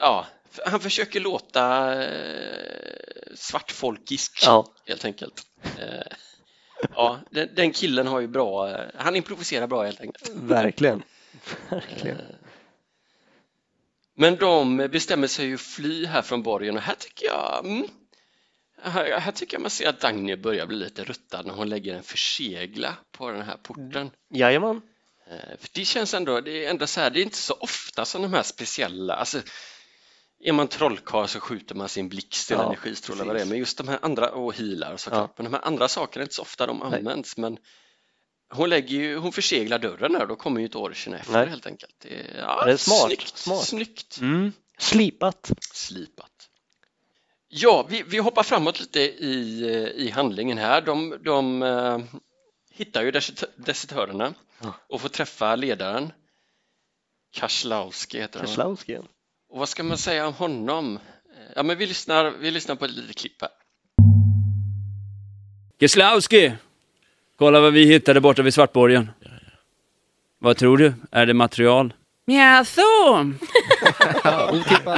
Ja, 0.00 0.26
han 0.66 0.80
försöker 0.80 1.20
låta 1.20 1.94
eh, 2.02 3.34
svartfolkisk 3.34 4.38
Ja, 4.42 4.66
helt 4.86 5.04
enkelt. 5.04 5.42
Eh, 5.78 6.16
Ja, 6.94 7.20
den, 7.30 7.48
den 7.54 7.72
killen 7.72 8.06
har 8.06 8.20
ju 8.20 8.26
bra, 8.26 8.70
eh, 8.70 8.86
han 8.94 9.16
improviserar 9.16 9.66
bra 9.66 9.84
helt 9.84 10.00
enkelt. 10.00 10.30
verkligen. 10.34 11.02
verkligen. 11.70 12.18
Men 14.14 14.36
de 14.36 14.76
bestämmer 14.76 15.26
sig 15.26 15.46
ju 15.46 15.58
fly 15.58 16.06
här 16.06 16.22
från 16.22 16.42
borgen 16.42 16.76
och 16.76 16.82
här 16.82 16.94
tycker 16.94 17.26
jag 17.26 17.64
mm, 17.64 17.88
här, 18.82 19.20
här 19.20 19.32
tycker 19.32 19.54
jag 19.54 19.62
man 19.62 19.70
ser 19.70 19.88
att 19.88 20.00
Dagny 20.00 20.36
börjar 20.36 20.66
bli 20.66 20.76
lite 20.76 21.04
ruttad 21.04 21.46
när 21.46 21.54
hon 21.54 21.68
lägger 21.68 21.94
en 21.94 22.02
försegla 22.02 22.96
på 23.12 23.30
den 23.30 23.42
här 23.42 23.56
porten. 23.62 24.10
Jajamän. 24.30 24.82
För 25.58 25.68
det 25.72 25.84
känns 25.84 26.14
ändå, 26.14 26.40
det 26.40 26.64
är 26.64 26.70
ändå 26.70 26.86
så 26.86 27.00
här, 27.00 27.10
det 27.10 27.20
är 27.20 27.22
inte 27.22 27.36
så 27.36 27.54
ofta 27.54 28.04
som 28.04 28.22
de 28.22 28.32
här 28.32 28.42
speciella, 28.42 29.14
alltså 29.14 29.40
är 30.40 30.52
man 30.52 30.68
trollkarl 30.68 31.26
så 31.26 31.40
skjuter 31.40 31.74
man 31.74 31.88
sin 31.88 32.08
blixt 32.08 32.50
eller 32.50 32.62
Ja, 32.62 32.68
energistråle 32.68 33.24
vad 33.24 33.36
det 33.36 33.42
är, 33.42 33.46
men 33.46 33.58
just 33.58 33.78
de 33.78 33.88
här 33.88 33.98
andra, 34.02 34.30
och 34.30 34.54
healar 34.54 34.96
såklart, 34.96 35.38
men 35.38 35.44
de 35.44 35.52
här 35.52 35.64
andra 35.66 35.88
sakerna 35.88 36.22
är 36.22 36.24
inte 36.24 36.34
så 36.34 36.42
ofta 36.42 36.66
de 36.66 36.78
Nej. 36.78 36.98
används, 36.98 37.36
men 37.36 37.58
hon 38.50 38.70
lägger 38.70 38.96
ju, 38.96 39.16
hon 39.16 39.32
förseglar 39.32 39.78
dörren 39.78 40.12
där, 40.12 40.26
då 40.26 40.36
kommer 40.36 40.60
ju 40.60 40.66
inte 40.66 40.78
orcherna 40.78 41.18
efter 41.18 41.32
Nej. 41.32 41.46
helt 41.48 41.66
enkelt. 41.66 41.94
Det 41.98 42.08
är, 42.20 42.38
ja, 42.38 42.64
Det 42.64 42.72
är 42.72 42.76
smart, 42.76 43.06
Snyggt, 43.06 43.38
smart. 43.38 43.64
snyggt 43.66 44.18
Mm. 44.20 44.52
Slipat. 44.78 45.50
slipat. 45.72 46.48
Ja, 47.48 47.86
vi, 47.90 48.02
vi 48.02 48.18
hoppar 48.18 48.42
framåt 48.42 48.80
lite 48.80 49.00
i, 49.00 49.62
eh, 49.62 50.04
i 50.06 50.10
handlingen 50.10 50.58
här. 50.58 50.80
De, 50.80 51.18
de 51.24 51.62
eh, 51.62 51.98
hittar 52.70 53.02
ju 53.02 53.10
desertö- 53.10 53.50
desertörerna 53.56 54.34
Ja. 54.60 54.74
och 54.88 55.00
får 55.00 55.08
träffa 55.08 55.56
ledaren. 55.56 56.12
Kaslowski 57.32 58.20
heter 58.20 58.38
han. 58.38 58.48
Och 59.50 59.58
vad 59.58 59.68
ska 59.68 59.82
man 59.82 59.98
säga 59.98 60.26
om 60.26 60.34
honom? 60.34 60.98
Ja, 61.56 61.62
men 61.62 61.78
vi 61.78 61.86
lyssnar, 61.86 62.32
vi 62.40 62.50
lyssnar 62.50 62.74
på 62.74 62.84
ett 62.84 62.90
litet 62.90 63.16
klipp 63.16 63.40
här. 63.40 63.50
Geslowski! 65.80 66.52
Kolla 67.38 67.60
vad 67.60 67.72
vi 67.72 67.84
hittade 67.84 68.20
borta 68.20 68.42
vid 68.42 68.54
Svartborgen. 68.54 69.10
Vad 70.38 70.56
tror 70.56 70.78
du? 70.78 70.94
Är 71.10 71.26
det 71.26 71.34
material? 71.34 71.92
Jaså? 72.26 72.80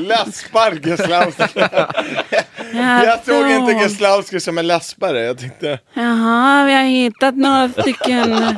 Läspar 0.00 0.72
Geslowski. 0.72 1.60
Jag 2.72 3.24
såg 3.24 3.50
inte 3.50 3.72
Geslowski 3.72 4.40
som 4.40 4.58
en 4.58 4.66
läspare. 4.66 5.20
Jag 5.20 5.38
tänkte, 5.38 5.78
Jaha, 5.94 6.64
vi 6.64 6.72
har 6.72 6.82
hittat 6.82 7.36
några 7.36 7.68
stycken 7.68 8.56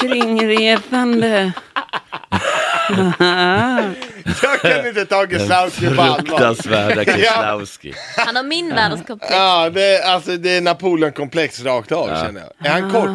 kringresande. 0.00 1.52
jag 4.42 4.60
kan 4.60 4.86
inte 4.86 5.06
ta 5.06 5.26
Geslowski 5.26 5.86
på 5.96 6.02
allvar. 6.02 6.16
Fruktansvärda 6.16 7.04
Ja. 7.06 7.14
Keslowski. 7.16 7.94
Han 8.16 8.36
har 8.36 8.42
min 8.42 8.68
världskomplex. 8.74 9.32
Ja, 9.34 9.70
det 9.70 9.96
är, 9.96 10.14
alltså, 10.14 10.36
det 10.36 10.56
är 10.56 10.60
Napoleon-komplex 10.60 11.64
rakt 11.64 11.92
av 11.92 12.06
känner 12.06 12.40
jag. 12.40 12.66
Är 12.66 12.80
han 12.80 12.90
kort? 12.92 13.10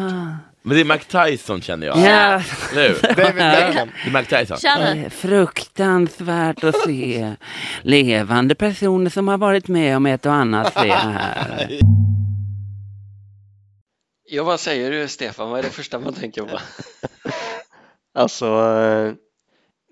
Men 0.62 0.76
det 0.76 0.80
är 0.80 0.84
Mike 0.84 1.26
Tyson 1.26 1.60
känner 1.62 1.86
jag. 1.86 1.98
Ja, 1.98 2.42
hur? 2.74 3.02
David 3.16 3.34
Beckham. 3.34 3.88
Det. 4.30 4.46
Kör 4.60 4.94
nu. 4.94 5.04
är 5.04 5.10
fruktansvärt 5.10 6.64
att 6.64 6.76
se 6.84 7.34
levande 7.82 8.54
personer 8.54 9.10
som 9.10 9.28
har 9.28 9.38
varit 9.38 9.68
med 9.68 9.96
om 9.96 10.06
ett 10.06 10.26
och 10.26 10.32
annat 10.32 10.72
se 10.72 10.92
här. 10.92 11.78
Ja, 14.28 14.44
vad 14.44 14.60
säger 14.60 14.90
du 14.90 15.08
Stefan? 15.08 15.50
Vad 15.50 15.58
är 15.58 15.62
det 15.62 15.70
första 15.70 15.98
man 15.98 16.14
tänker 16.14 16.42
på? 16.42 16.58
Alltså, 18.18 18.46
eh, 18.46 19.12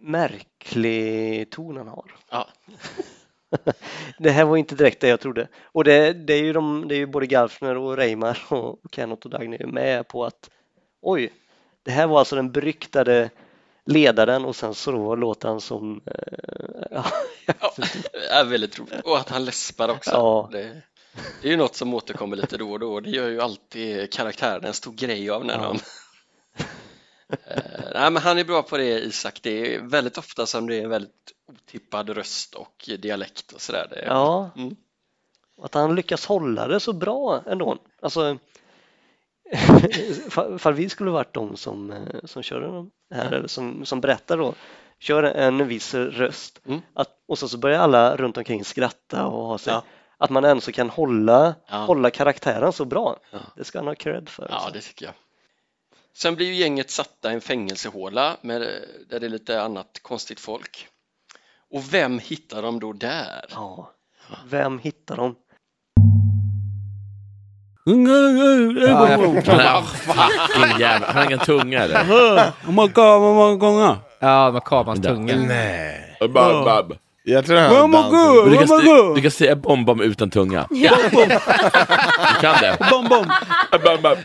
märklig 0.04 1.50
ton 1.50 1.76
han 1.76 1.88
har. 1.88 2.14
Ja, 2.30 2.48
Det 4.18 4.30
här 4.30 4.44
var 4.44 4.56
inte 4.56 4.74
direkt 4.74 5.00
det 5.00 5.08
jag 5.08 5.20
trodde. 5.20 5.48
Och 5.64 5.84
det, 5.84 6.12
det 6.12 6.34
är 6.34 6.42
ju 6.42 6.52
de, 6.52 6.88
det 6.88 6.94
är 6.94 6.98
ju 6.98 7.06
både 7.06 7.26
Galfner 7.26 7.76
och 7.76 7.96
Reimar 7.96 8.42
och 8.48 8.78
Kenneth 8.92 9.26
och 9.26 9.30
Dagny 9.30 9.66
med 9.66 10.08
på 10.08 10.24
att 10.24 10.50
oj, 11.02 11.32
det 11.82 11.90
här 11.90 12.06
var 12.06 12.18
alltså 12.18 12.36
den 12.36 12.52
beryktade 12.52 13.30
ledaren 13.86 14.44
och 14.44 14.56
sen 14.56 14.74
så 14.74 14.92
då 14.92 15.14
låter 15.16 15.48
han 15.48 15.60
som 15.60 16.00
eh, 16.06 16.14
ja, 17.46 17.74
är 18.30 18.44
väldigt 18.44 18.78
roligt. 18.78 19.00
Och 19.04 19.18
att 19.18 19.28
han 19.28 19.44
läspar 19.44 19.88
också. 19.88 20.10
Ja. 20.10 20.48
Det, 20.52 20.82
det 21.42 21.48
är 21.48 21.50
ju 21.50 21.56
något 21.56 21.76
som 21.76 21.94
återkommer 21.94 22.36
lite 22.36 22.56
då 22.56 22.72
och 22.72 22.78
då. 22.78 23.00
Det 23.00 23.10
gör 23.10 23.28
ju 23.28 23.40
alltid 23.40 24.12
karaktären 24.12 24.64
en 24.64 24.74
stor 24.74 24.92
grej 24.92 25.30
av 25.30 25.44
när 25.44 25.54
Ja. 25.54 25.62
de 25.62 25.78
Nej, 27.94 28.10
men 28.10 28.16
han 28.16 28.38
är 28.38 28.44
bra 28.44 28.62
på 28.62 28.76
det 28.76 29.00
Isak. 29.00 29.40
Det 29.42 29.74
är 29.74 29.80
väldigt 29.82 30.18
ofta 30.18 30.46
som 30.46 30.66
det 30.66 30.76
är 30.76 30.82
en 30.84 30.90
väldigt 30.90 31.32
otippad 31.52 32.08
röst 32.10 32.54
och 32.54 32.90
dialekt 32.98 33.52
och 33.52 33.60
sådär. 33.60 33.86
Det, 33.90 34.04
ja. 34.06 34.50
Mm. 34.56 34.76
Att 35.62 35.74
han 35.74 35.94
lyckas 35.94 36.26
hålla 36.26 36.68
det 36.68 36.80
så 36.80 36.92
bra 36.92 37.42
ändå. 37.46 37.78
Alltså, 38.02 38.38
fall 40.58 40.74
vi 40.74 40.88
skulle 40.88 41.10
varit 41.10 41.34
de 41.34 41.56
som, 41.56 41.90
eh, 41.92 41.98
som 42.24 42.42
kör 42.42 42.60
den 42.60 42.90
här, 43.14 43.32
eller 43.32 43.48
som, 43.48 43.84
som 43.86 44.00
berättar 44.00 44.38
då, 44.38 44.54
kör 44.98 45.22
en 45.22 45.68
viss 45.68 45.94
röst 45.94 46.60
Mm. 46.66 46.80
att, 46.94 47.08
och 47.28 47.38
så, 47.38 47.48
så 47.48 47.58
börjar 47.58 47.80
alla 47.80 48.16
runt 48.16 48.36
omkring 48.36 48.64
skratta 48.64 49.26
och 49.26 49.46
ha 49.46 49.58
sig. 49.58 49.72
Ja. 49.72 49.82
Att 50.18 50.30
man 50.30 50.44
ändå 50.44 50.60
så 50.60 50.72
kan 50.72 50.90
hålla, 50.90 51.54
Ja. 51.68 51.76
hålla 51.76 52.10
karaktären 52.10 52.72
så 52.72 52.84
bra. 52.84 53.16
Ja. 53.30 53.38
Det 53.56 53.64
ska 53.64 53.78
han 53.78 53.86
ha 53.86 53.94
cred 53.94 54.28
för. 54.28 54.46
Ja, 54.50 54.54
alltså. 54.54 54.70
det 54.72 54.80
tycker 54.80 55.06
jag. 55.06 55.14
Sen 56.16 56.34
blir 56.34 56.46
ju 56.46 56.54
gänget 56.54 56.90
satta 56.90 57.30
i 57.30 57.34
en 57.34 57.40
fängelsehåla 57.40 58.36
med, 58.40 58.60
där 59.10 59.20
det 59.20 59.26
är 59.26 59.30
lite 59.30 59.62
annat 59.62 59.98
konstigt 60.02 60.40
folk. 60.40 60.86
Och 61.74 61.94
vem 61.94 62.18
hittar 62.18 62.62
de 62.62 62.80
då 62.80 62.92
där? 62.92 63.44
ja. 63.50 63.90
Vem 64.50 64.78
hittar 64.78 65.16
jag 69.62 69.82
Han 70.54 70.80
jävla, 70.80 71.12
har 71.12 71.24
ingen 71.24 71.38
tunga 71.38 71.82
eller? 71.82 72.04
Gånger? 73.56 73.96
Ja, 74.18 74.46
de 74.46 74.54
har 74.54 74.84
hans 74.84 75.00
tunga. 75.00 75.36
Nej. 75.36 76.16
Bab, 76.20 76.64
bab. 76.64 76.96
Jag 77.26 77.46
tror 77.46 77.58
han 77.58 77.70
god, 78.10 79.14
Du 79.14 79.20
kan, 79.22 79.30
säga 79.30 79.56
bom 79.56 79.84
bom 79.84 80.00
utan 80.00 80.30
tunga. 80.30 80.66
Kan 82.44 82.60
det. 82.60 82.76
Bom 82.90 83.08
bom! 83.08 83.32
Bam, 83.84 84.02
bam. 84.02 84.16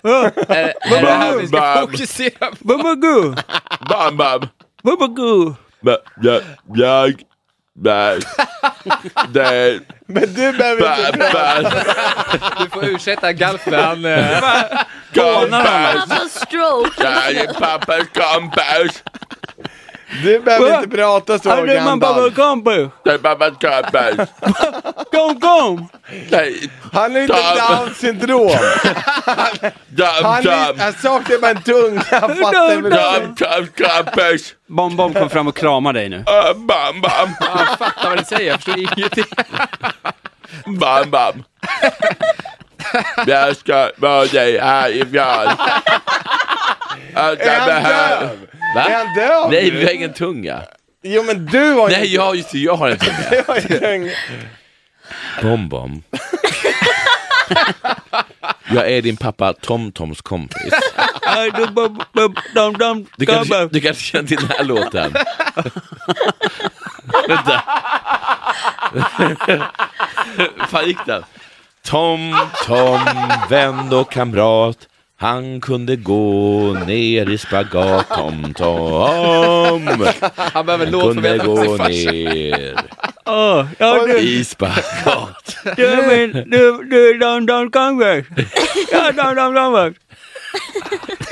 Är 0.48 0.74
är 0.80 1.02
det 1.02 1.12
här 1.12 1.38
vi 1.38 1.48
ska 1.48 1.78
fokusera 1.82 2.50
på? 2.50 2.56
Bom 2.60 2.82
bom 2.82 3.00
god! 3.00 3.44
Bam, 3.90 4.18
bam. 4.18 4.42
Bom 4.84 4.98
bom 5.00 5.16
god! 5.16 5.56
Ba- 5.82 5.98
Jag, 6.22 6.42
jag, 6.74 7.22
det, 9.34 9.80
Men 10.08 10.34
du 10.34 10.54
behöver 10.54 11.08
inte 11.08 11.30
bä- 11.30 11.84
Du 12.60 12.70
får 12.70 12.86
ursäkta 12.86 13.34
Galfen. 13.34 13.74
Han, 13.74 14.06
eh, 14.06 14.42
han? 15.54 15.98
Han 15.98 16.10
får 16.10 16.30
stroke. 16.46 17.04
Jag 17.04 17.32
är 17.32 17.54
pappas 17.54 18.00
kompis. 18.14 19.04
Du 20.24 20.40
behöver 20.40 20.76
inte 20.78 20.90
prata 20.98 21.40
så 21.40 21.50
Är 21.50 21.66
det 21.66 21.82
man 21.84 22.00
Gandalf. 22.00 22.36
kompis? 22.36 22.90
Jag 23.04 23.14
är 23.14 23.18
pappas 23.18 23.50
kompis. 23.50 24.28
Kom 25.12 25.40
kom! 25.40 25.90
Nej, 26.30 26.70
Han 26.94 27.12
har 27.16 27.22
inte 27.22 27.34
Dam. 27.34 27.78
down 27.86 27.96
syndrom. 27.96 28.50
Han, 30.24 30.48
är, 30.48 30.80
han 30.80 30.94
saknar 30.94 31.38
bara 31.42 31.52
en 31.52 31.62
tunga. 31.62 32.02
Fattar 32.02 32.82
du? 32.82 32.90
Dam, 32.90 33.36
dam, 33.36 33.68
kompis. 34.06 34.54
Bom 34.68 34.96
bom 34.98 35.14
kom 35.14 35.30
fram 35.30 35.48
och 35.48 35.56
kramade 35.58 36.00
dig 36.00 36.10
nu. 36.10 36.24
Bam, 36.56 37.02
bam. 37.02 37.30
jag 37.40 37.78
fattar 37.78 38.10
vad 38.10 38.18
du 38.18 38.24
säger, 38.24 38.48
jag 38.52 38.56
förstår 38.62 38.78
ingenting. 38.80 39.24
Bam, 40.80 41.10
bam. 41.10 41.44
Jag 43.28 43.56
ska 43.58 43.92
vara 43.98 44.26
dig 44.26 44.60
härifrån. 44.60 45.56
Är 47.16 47.38
jag 47.46 47.82
han 47.82 48.38
döv? 48.76 48.86
Är 48.86 48.90
Va? 48.90 48.98
han 49.06 49.16
döv? 49.16 49.52
Nej, 49.52 49.72
vi 49.72 49.84
har 49.86 49.92
ingen 49.92 50.14
tunga. 50.14 50.62
Jo 51.04 51.24
men 51.24 51.46
du 51.46 51.72
har 51.72 51.90
ju 51.90 51.96
Nej, 51.96 52.14
ja, 52.16 52.36
just 52.36 52.52
det, 52.52 52.58
jag 52.58 52.76
har 52.76 52.90
en 52.90 52.98
tunga. 52.98 53.18
Du 53.30 53.44
har 53.48 53.56
ju 53.56 53.80
tunga. 53.80 54.12
Bom, 55.42 55.70
bom. 55.70 56.04
Jag 58.72 58.92
är 58.92 59.02
din 59.02 59.18
pappa 59.18 59.54
Tom-Toms 59.54 60.22
kompis. 60.22 60.74
Du 61.56 61.68
bom 61.68 62.00
bom 62.14 62.36
dom 62.56 62.74
dom 62.78 63.06
Du 63.18 63.26
kanske, 63.26 63.68
du 63.68 63.82
kanske 63.82 64.04
känner 64.04 64.28
till 64.28 64.38
den 64.38 64.50
här 64.50 64.64
låten? 64.64 65.14
Vänta. 67.28 67.64
fan 70.68 70.88
gick 70.88 71.06
den? 71.06 71.24
Tom, 71.86 72.38
Tom, 72.66 73.00
vän 73.50 73.94
och 73.94 74.12
kamrat 74.12 74.89
Han 75.22 75.62
kunde 75.62 75.96
gå 75.96 76.74
ner 76.88 77.30
i 77.30 77.38
spagat 77.38 78.08
Tom, 78.10 78.54
Tom 78.54 79.88
Han 80.36 80.66
behöver 80.66 80.86
en 80.86 80.92
låt 80.92 81.14
kunde 81.14 81.38
gå 81.38 81.78
ner 81.78 82.76
Åh, 83.26 83.66
ja 83.80 84.06
du, 84.08 84.18
i 84.18 84.46
spagat. 84.46 85.58
Du 85.78 85.88
men, 86.08 86.32
du, 86.50 86.84
du 86.90 87.18
dom 87.20 87.46
dom 87.46 87.72
kompis. 87.72 88.26
Ja, 88.92 89.12
dom 89.12 89.36
dom 89.36 89.54
kompis. 89.54 90.00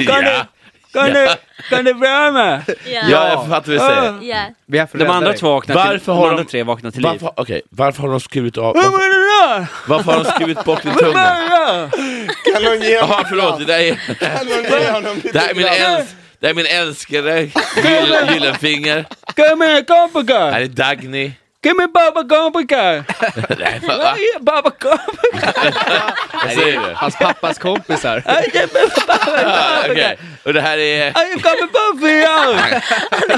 Kan 0.07 0.23
du, 0.23 0.29
Ja, 0.29 0.45
kan 0.93 1.05
du, 1.13 1.27
kan 1.69 1.85
du 1.85 1.93
värma? 1.93 2.61
Ja. 2.67 2.73
ja 2.85 3.29
jag 3.29 3.31
fattar 3.47 3.49
vad 3.49 3.63
du 3.65 3.79
säger. 3.79 4.17
Ja. 4.21 4.37
Vi 4.65 4.77
är 4.77 4.81
här 4.81 4.87
för 4.87 4.97
att 4.97 4.99
De 4.99 5.03
rädda 5.05 5.13
andra 5.13 5.29
dig. 5.29 5.37
två 5.39 5.49
vaknar 5.53 5.75
Varför 5.75 5.97
till, 5.99 6.13
har 6.13 6.21
de 6.21 6.27
de- 6.27 6.29
andra 6.29 6.43
tre 6.43 6.63
vaknar 6.63 6.91
till 6.91 7.01
liv. 7.01 7.11
Varför, 7.11 7.31
okej, 7.41 7.61
varför 7.69 8.01
har 8.01 8.09
de 8.09 8.19
skurit 8.19 8.57
av, 8.57 8.63
Vad 8.63 8.75
varför, 8.75 8.91
menar 8.97 9.59
du? 9.59 9.65
varför 9.87 10.11
har 10.11 10.23
de 10.23 10.31
skurit 10.31 10.63
bort 10.63 10.81
din 10.83 10.91
Vad 10.93 10.99
tunga? 11.03 11.13
menar 11.13 11.89
du? 11.91 12.53
Kan 12.53 12.65
hon 12.65 12.81
ge 12.81 12.93
Jaha, 12.93 13.25
förlåt, 13.29 13.59
det 13.59 13.65
där 13.65 13.79
är, 13.79 13.95
Kan 14.15 14.47
hon 14.47 14.79
ge 14.81 14.91
honom 14.91 15.15
lite 15.15 15.31
det 15.31 15.39
här 15.39 15.49
är 15.49 15.53
min, 15.55 15.63
glass? 15.63 15.79
äls, 15.79 16.15
det 16.39 16.47
här 16.47 16.51
är 16.51 16.55
min 16.55 16.65
älskade 16.65 17.41
Gyll- 17.83 18.33
Gyllenfinger 18.33 19.05
Kom 19.35 19.59
med 19.59 19.67
Här 19.69 19.83
kompisar! 19.85 20.51
är 20.51 20.65
Dagny 20.67 21.31
Kom 21.63 21.77
med 21.77 21.91
baba! 21.91 22.21
Nej, 23.59 23.79
va? 23.87 24.15
Baba 24.41 24.69
kompisar! 24.71 26.13
Vad 26.43 26.51
säger 26.53 26.79
du? 26.87 26.93
Hans 26.95 27.15
pappas 27.17 27.59
kompisar. 27.59 28.23
Ah, 28.25 28.41
Okej, 29.89 30.17
och 30.43 30.53
det 30.53 30.61
här 30.61 30.77
är... 30.77 31.05
Jag 31.05 31.15
kommer 31.43 31.67
på 31.67 31.99
fyra! 31.99 32.61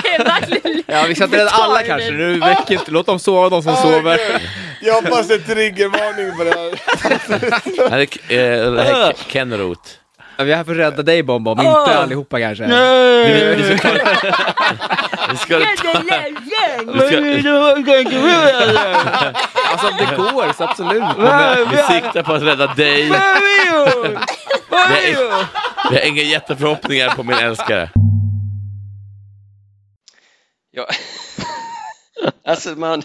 Det 0.01 0.07
är 0.15 0.23
verkligen 0.23 0.83
Ja, 0.87 1.03
vi 1.07 1.15
ska 1.15 1.23
inte 1.23 1.37
rädda 1.37 1.49
alla 1.51 1.83
kanske. 1.83 2.11
Nu 2.11 2.39
väcker 2.39 2.73
inte. 2.73 2.91
Låt 2.91 3.05
dem 3.05 3.19
sova, 3.19 3.49
de 3.49 3.63
som 3.63 3.75
sover. 3.75 4.19
Jag 4.81 4.93
hoppas 4.93 5.27
det 5.27 5.33
är 5.33 5.39
triggervarning 5.39 6.37
på 6.37 6.43
det 6.43 6.49
här. 6.49 7.89
här 7.89 7.99
är, 7.99 8.65
eh, 8.65 8.71
det 8.71 8.83
här 8.83 9.01
är 9.09 9.13
Ke- 9.13 9.27
Ken 9.27 9.57
Roth. 9.57 9.81
Ja, 9.81 10.08
Vi 10.45 10.51
är 10.51 10.55
här 10.55 10.63
för 10.63 10.71
att 10.71 10.77
rädda 10.77 11.03
dig 11.03 11.23
Bom 11.23 11.43
Bom, 11.43 11.59
inte 11.59 11.71
Ah. 11.71 12.03
allihopa 12.03 12.39
kanske. 12.39 12.67
Nej! 12.67 13.55
Vi 13.55 13.77
ska 13.77 13.89
ta... 13.89 13.95
Vi 15.31 15.37
ska 15.37 15.59
ta... 15.59 15.65
Vi 15.69 15.77
ska, 16.97 17.19
Alltså 19.71 19.87
om 19.87 19.97
det 19.97 20.15
går 20.15 20.53
så 20.53 20.63
absolut. 20.63 21.03
vi 21.71 21.77
siktar 21.93 22.23
på 22.23 22.33
att 22.33 22.41
rädda 22.43 22.73
dig. 22.73 23.09
Är 24.71 25.15
du? 25.15 25.29
Vi 25.89 25.95
har 25.97 26.05
inga 26.07 26.21
jätteförhoppningar 26.21 27.09
på 27.09 27.23
min 27.23 27.37
älskare. 27.37 27.89
Ja. 30.71 30.87
alltså 32.47 32.69
man, 32.69 33.01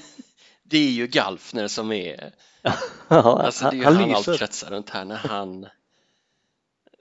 det 0.71 0.79
är 0.79 0.91
ju 0.91 1.07
Galfner 1.07 1.69
som 1.69 1.93
är, 1.93 2.31
alltså 3.09 3.65
det 3.71 3.77
är 3.77 3.79
ju 3.79 3.85
han, 3.85 3.97
han, 3.97 4.15
allt 4.15 4.39
kretsar 4.39 4.71
runt 4.71 4.91
här 4.91 5.05
när 5.05 5.17
han 5.17 5.67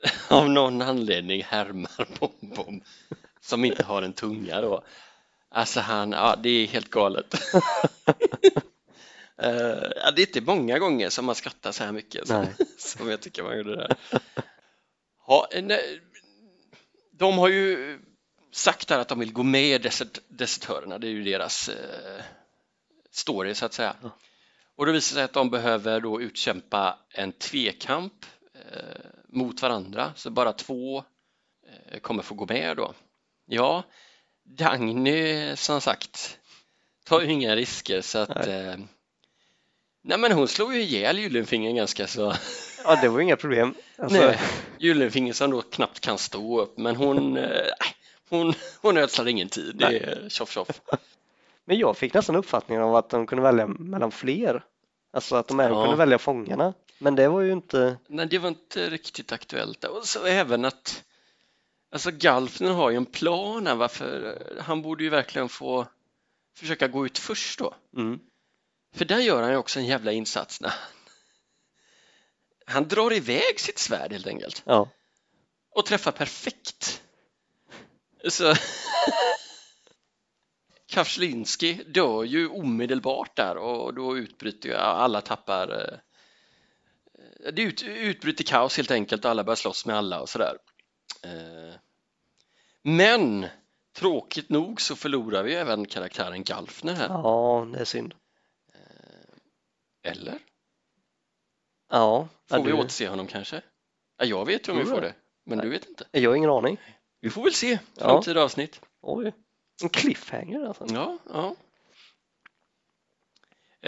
av 0.27 0.49
någon 0.49 0.81
anledning 0.81 1.43
härmar 1.43 2.07
Bom-Bom 2.19 2.81
som 3.41 3.65
inte 3.65 3.83
har 3.83 4.01
en 4.01 4.13
tunga 4.13 4.61
då. 4.61 4.83
Alltså 5.49 5.79
han, 5.79 6.11
ja 6.11 6.35
det 6.43 6.49
är 6.49 6.67
helt 6.67 6.89
galet. 6.89 7.35
Eh, 9.37 9.91
ja, 9.95 10.11
det 10.11 10.21
är 10.21 10.27
inte 10.27 10.41
många 10.41 10.79
gånger 10.79 11.09
som 11.09 11.25
man 11.25 11.35
skrattar 11.35 11.71
så 11.71 11.83
här 11.83 11.91
mycket 11.91 12.27
som, 12.27 12.45
som 12.77 13.09
jag 13.09 13.21
tycker 13.21 13.43
man 13.43 13.57
gjorde 13.57 13.75
där. 13.75 13.95
Ja, 15.27 15.47
nej, 15.61 16.01
de 17.11 17.37
har 17.37 17.47
ju 17.47 17.99
sagt 18.51 18.89
här 18.89 18.99
att 18.99 19.07
de 19.07 19.19
vill 19.19 19.33
gå 19.33 19.43
med 19.43 19.81
desert, 19.81 20.19
desertörerna, 20.27 20.99
det 20.99 21.07
är 21.07 21.11
ju 21.11 21.23
deras 21.23 21.69
eh, 21.69 22.23
story 23.11 23.55
så 23.55 23.65
att 23.65 23.73
säga. 23.73 23.95
Ja. 24.01 24.17
Och 24.75 24.85
det 24.85 24.91
visar 24.91 25.13
sig 25.13 25.23
att 25.23 25.33
de 25.33 25.49
behöver 25.49 25.99
då 25.99 26.21
utkämpa 26.21 26.99
en 27.09 27.31
tvekamp 27.31 28.25
eh, 28.53 29.22
mot 29.35 29.61
varandra, 29.61 30.11
så 30.15 30.29
bara 30.29 30.53
två 30.53 31.03
eh, 31.91 31.99
kommer 31.99 32.23
få 32.23 32.35
gå 32.35 32.45
med 32.45 32.77
då. 32.77 32.93
Ja, 33.45 33.83
Dagny 34.43 35.55
som 35.55 35.81
sagt 35.81 36.37
tar 37.05 37.21
ju 37.21 37.31
inga 37.31 37.55
risker 37.55 38.01
så 38.01 38.19
att 38.19 38.47
eh, 38.47 38.75
Nej 40.01 40.17
men 40.17 40.31
hon 40.31 40.47
slog 40.47 40.73
ju 40.73 40.81
ihjäl 40.81 41.19
Gyllenfingern 41.19 41.75
ganska 41.75 42.07
så 42.07 42.33
Ja, 42.83 43.01
det 43.01 43.09
var 43.09 43.19
inga 43.19 43.35
problem. 43.35 43.73
Alltså, 43.97 44.19
Nej, 44.19 44.39
Gyllenfinger 44.77 45.33
som 45.33 45.51
då 45.51 45.61
knappt 45.61 45.99
kan 45.99 46.17
stå 46.17 46.61
upp 46.61 46.77
men 46.77 46.95
hon 46.95 47.37
eh, 47.37 47.61
hon, 48.29 48.53
hon 48.81 48.97
ödslar 48.97 49.27
ingen 49.27 49.49
tid, 49.49 49.75
det 49.75 49.99
är 49.99 50.29
tjoff 50.29 50.51
tjoff. 50.51 50.81
Men 51.65 51.77
jag 51.77 51.97
fick 51.97 52.13
nästan 52.13 52.35
uppfattningen 52.35 52.83
av 52.83 52.95
att 52.95 53.09
de 53.09 53.27
kunde 53.27 53.41
välja 53.43 53.67
mellan 53.67 54.11
fler. 54.11 54.63
Alltså 55.13 55.35
att 55.35 55.47
de 55.47 55.59
även 55.59 55.77
Ja. 55.77 55.83
kunde 55.83 55.97
välja 55.97 56.17
fångarna. 56.17 56.73
Men 57.03 57.15
det 57.15 57.27
var 57.27 57.41
ju 57.41 57.51
inte... 57.51 57.97
Nej, 58.07 58.27
det 58.27 58.39
var 58.39 58.49
inte 58.49 58.89
riktigt 58.89 59.31
aktuellt. 59.31 59.83
Och 59.83 60.07
så 60.07 60.25
även 60.25 60.65
att 60.65 61.03
alltså 61.91 62.11
Galfner 62.11 62.71
har 62.71 62.89
ju 62.89 62.97
en 62.97 63.05
plan 63.05 63.67
här 63.67 63.75
varför 63.75 64.37
han 64.59 64.81
borde 64.81 65.03
ju 65.03 65.09
verkligen 65.09 65.49
få 65.49 65.87
försöka 66.55 66.87
gå 66.87 67.05
ut 67.05 67.17
först 67.17 67.59
då. 67.59 67.75
Mm. 67.97 68.19
För 68.95 69.05
där 69.05 69.19
gör 69.19 69.41
han 69.41 69.51
ju 69.51 69.57
också 69.57 69.79
en 69.79 69.85
jävla 69.85 70.11
insats 70.11 70.61
när 70.61 70.69
han, 70.69 70.79
han 72.65 72.87
drar 72.87 73.13
iväg 73.13 73.59
sitt 73.59 73.79
svärd 73.79 74.11
helt 74.11 74.27
enkelt 74.27 74.63
Ja. 74.65 74.89
och 75.69 75.85
träffar 75.85 76.11
perfekt. 76.11 77.01
Så 78.29 78.53
Kafslinski 80.87 81.73
dör 81.73 82.23
ju 82.23 82.47
omedelbart 82.47 83.35
där 83.35 83.57
och 83.57 83.93
då 83.93 84.17
utbryter 84.17 84.69
ju 84.69 84.75
alla 84.75 85.21
tappar 85.21 85.81
eh, 85.81 85.99
det 87.53 87.61
ut, 87.61 87.83
utbryter 87.83 88.43
kaos 88.43 88.77
helt 88.77 88.91
enkelt, 88.91 89.25
alla 89.25 89.43
börjar 89.43 89.55
slåss 89.55 89.85
med 89.85 89.95
alla 89.97 90.21
och 90.21 90.29
sådär. 90.29 90.57
Eh, 91.23 91.75
men 92.83 93.45
tråkigt 93.95 94.49
nog 94.49 94.81
så 94.81 94.95
förlorar 94.95 95.43
vi 95.43 95.53
även 95.53 95.85
karaktären 95.85 96.43
Galfner 96.43 96.93
här. 96.93 97.07
Ja, 97.09 97.67
det 97.73 97.79
är 97.79 97.85
synd. 97.85 98.13
Eller? 100.03 100.39
Ja, 101.89 102.27
Får 102.49 102.57
ja, 102.59 102.63
vi 102.63 102.71
du- 102.71 102.77
återse 102.77 103.07
honom 103.07 103.27
kanske? 103.27 103.61
Ja, 104.17 104.25
jag 104.25 104.45
vet 104.45 104.67
ju 104.67 104.71
om 104.71 104.77
vi 104.77 104.85
får 104.85 105.01
det, 105.01 105.15
men 105.45 105.57
du 105.57 105.69
vet 105.69 105.85
inte. 105.85 106.07
Jag 106.11 106.29
har 106.29 106.35
ingen 106.35 106.49
aning. 106.49 106.77
Vi 107.21 107.29
får 107.29 107.43
väl 107.43 107.53
se 107.53 107.79
Ja. 107.95 108.03
framtida 108.05 108.43
avsnitt. 108.43 108.81
Oj, 109.01 109.33
en 109.83 109.89
cliffhanger 109.89 110.65
alltså. 110.65 110.85
Ja, 110.89 111.17
ja. 111.29 111.55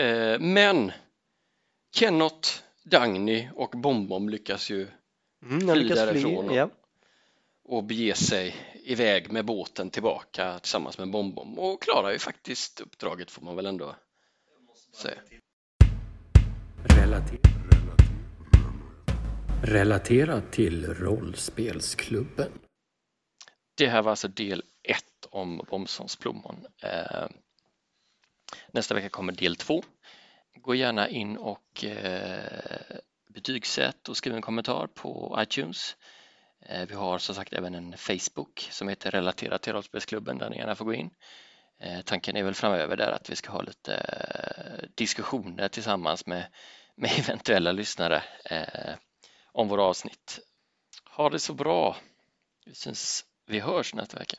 Eh, 0.02 0.40
men 0.40 0.92
Kenneth, 1.96 2.50
Dagny 2.90 3.50
och 3.56 3.70
Bombom 3.70 4.30
lyckas 4.30 4.70
ju 4.70 4.88
Mm, 5.44 5.60
fly 5.60 5.76
lyckas 5.84 6.00
fly. 6.00 6.06
därifrån 6.06 6.50
och- 6.50 6.56
Ja. 6.56 6.70
och 7.64 7.84
bege 7.84 8.16
sig 8.16 8.56
iväg 8.84 9.32
med 9.32 9.46
båten 9.46 9.90
tillbaka 9.90 10.60
tillsammans 10.60 10.98
med 10.98 11.12
Bombom 11.12 11.60
och 11.60 11.82
klarar 11.82 12.12
ju 12.12 12.20
faktiskt 12.20 12.82
uppdraget 12.82 13.32
får 13.32 13.42
man 13.42 13.56
väl 13.56 13.66
ändå 13.66 13.96
säga. 14.94 15.18
Relater 16.98 17.40
Relaterat 19.64 20.52
till 20.52 20.86
rollspelsklubben. 20.94 22.52
Det 23.78 23.88
här 23.88 24.02
var 24.02 24.10
alltså 24.12 24.28
del 24.28 24.64
ett 24.84 25.26
om 25.30 25.62
Bomsons 25.70 26.16
plommon. 26.16 26.66
Eh, 26.84 27.28
nästa 28.72 28.96
vecka 28.96 29.10
kommer 29.10 29.34
del 29.34 29.56
två. 29.56 29.84
Gå 30.56 30.76
gärna 30.76 31.10
in 31.10 31.38
och 31.38 31.84
eh, 31.86 32.98
betygsätt 33.28 34.10
och 34.10 34.18
skriv 34.18 34.36
en 34.36 34.42
kommentar 34.42 34.88
på 34.88 35.38
iTunes. 35.40 35.96
Eh, 36.66 36.88
vi 36.88 36.96
har 36.96 37.18
som 37.18 37.36
sagt 37.36 37.54
även 37.54 37.76
en 37.76 37.98
Facebook 37.98 38.68
som 38.72 38.88
heter 38.88 39.12
Relaterat 39.12 39.62
till 39.62 39.74
rollspelsklubben 39.74 40.38
där 40.38 40.50
ni 40.50 40.58
gärna 40.58 40.76
får 40.76 40.86
gå 40.86 40.94
in. 40.94 41.10
Eh, 41.80 42.02
tanken 42.02 42.38
är 42.38 42.44
väl 42.44 42.54
framöver 42.54 42.98
där 42.98 43.12
att 43.12 43.30
vi 43.30 43.36
ska 43.36 43.52
ha 43.52 43.62
lite 43.62 44.02
diskussioner 44.96 45.68
tillsammans 45.68 46.26
med, 46.26 46.46
med 46.96 47.12
eventuella 47.20 47.72
lyssnare 47.72 48.24
eh, 48.46 48.96
om 49.52 49.68
våra 49.68 49.84
avsnitt. 49.84 50.40
Ha 51.10 51.30
det 51.30 51.40
så 51.40 51.54
bra! 51.54 51.98
Vi 52.66 52.76
syns, 52.76 53.26
vi 53.48 53.60
hörs 53.60 53.94
nästa 53.94 54.20
vecka. 54.20 54.38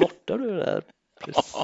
Snortar 0.00 0.38
du 0.38 0.56
där? 0.56 0.82
Precis. 1.20 1.54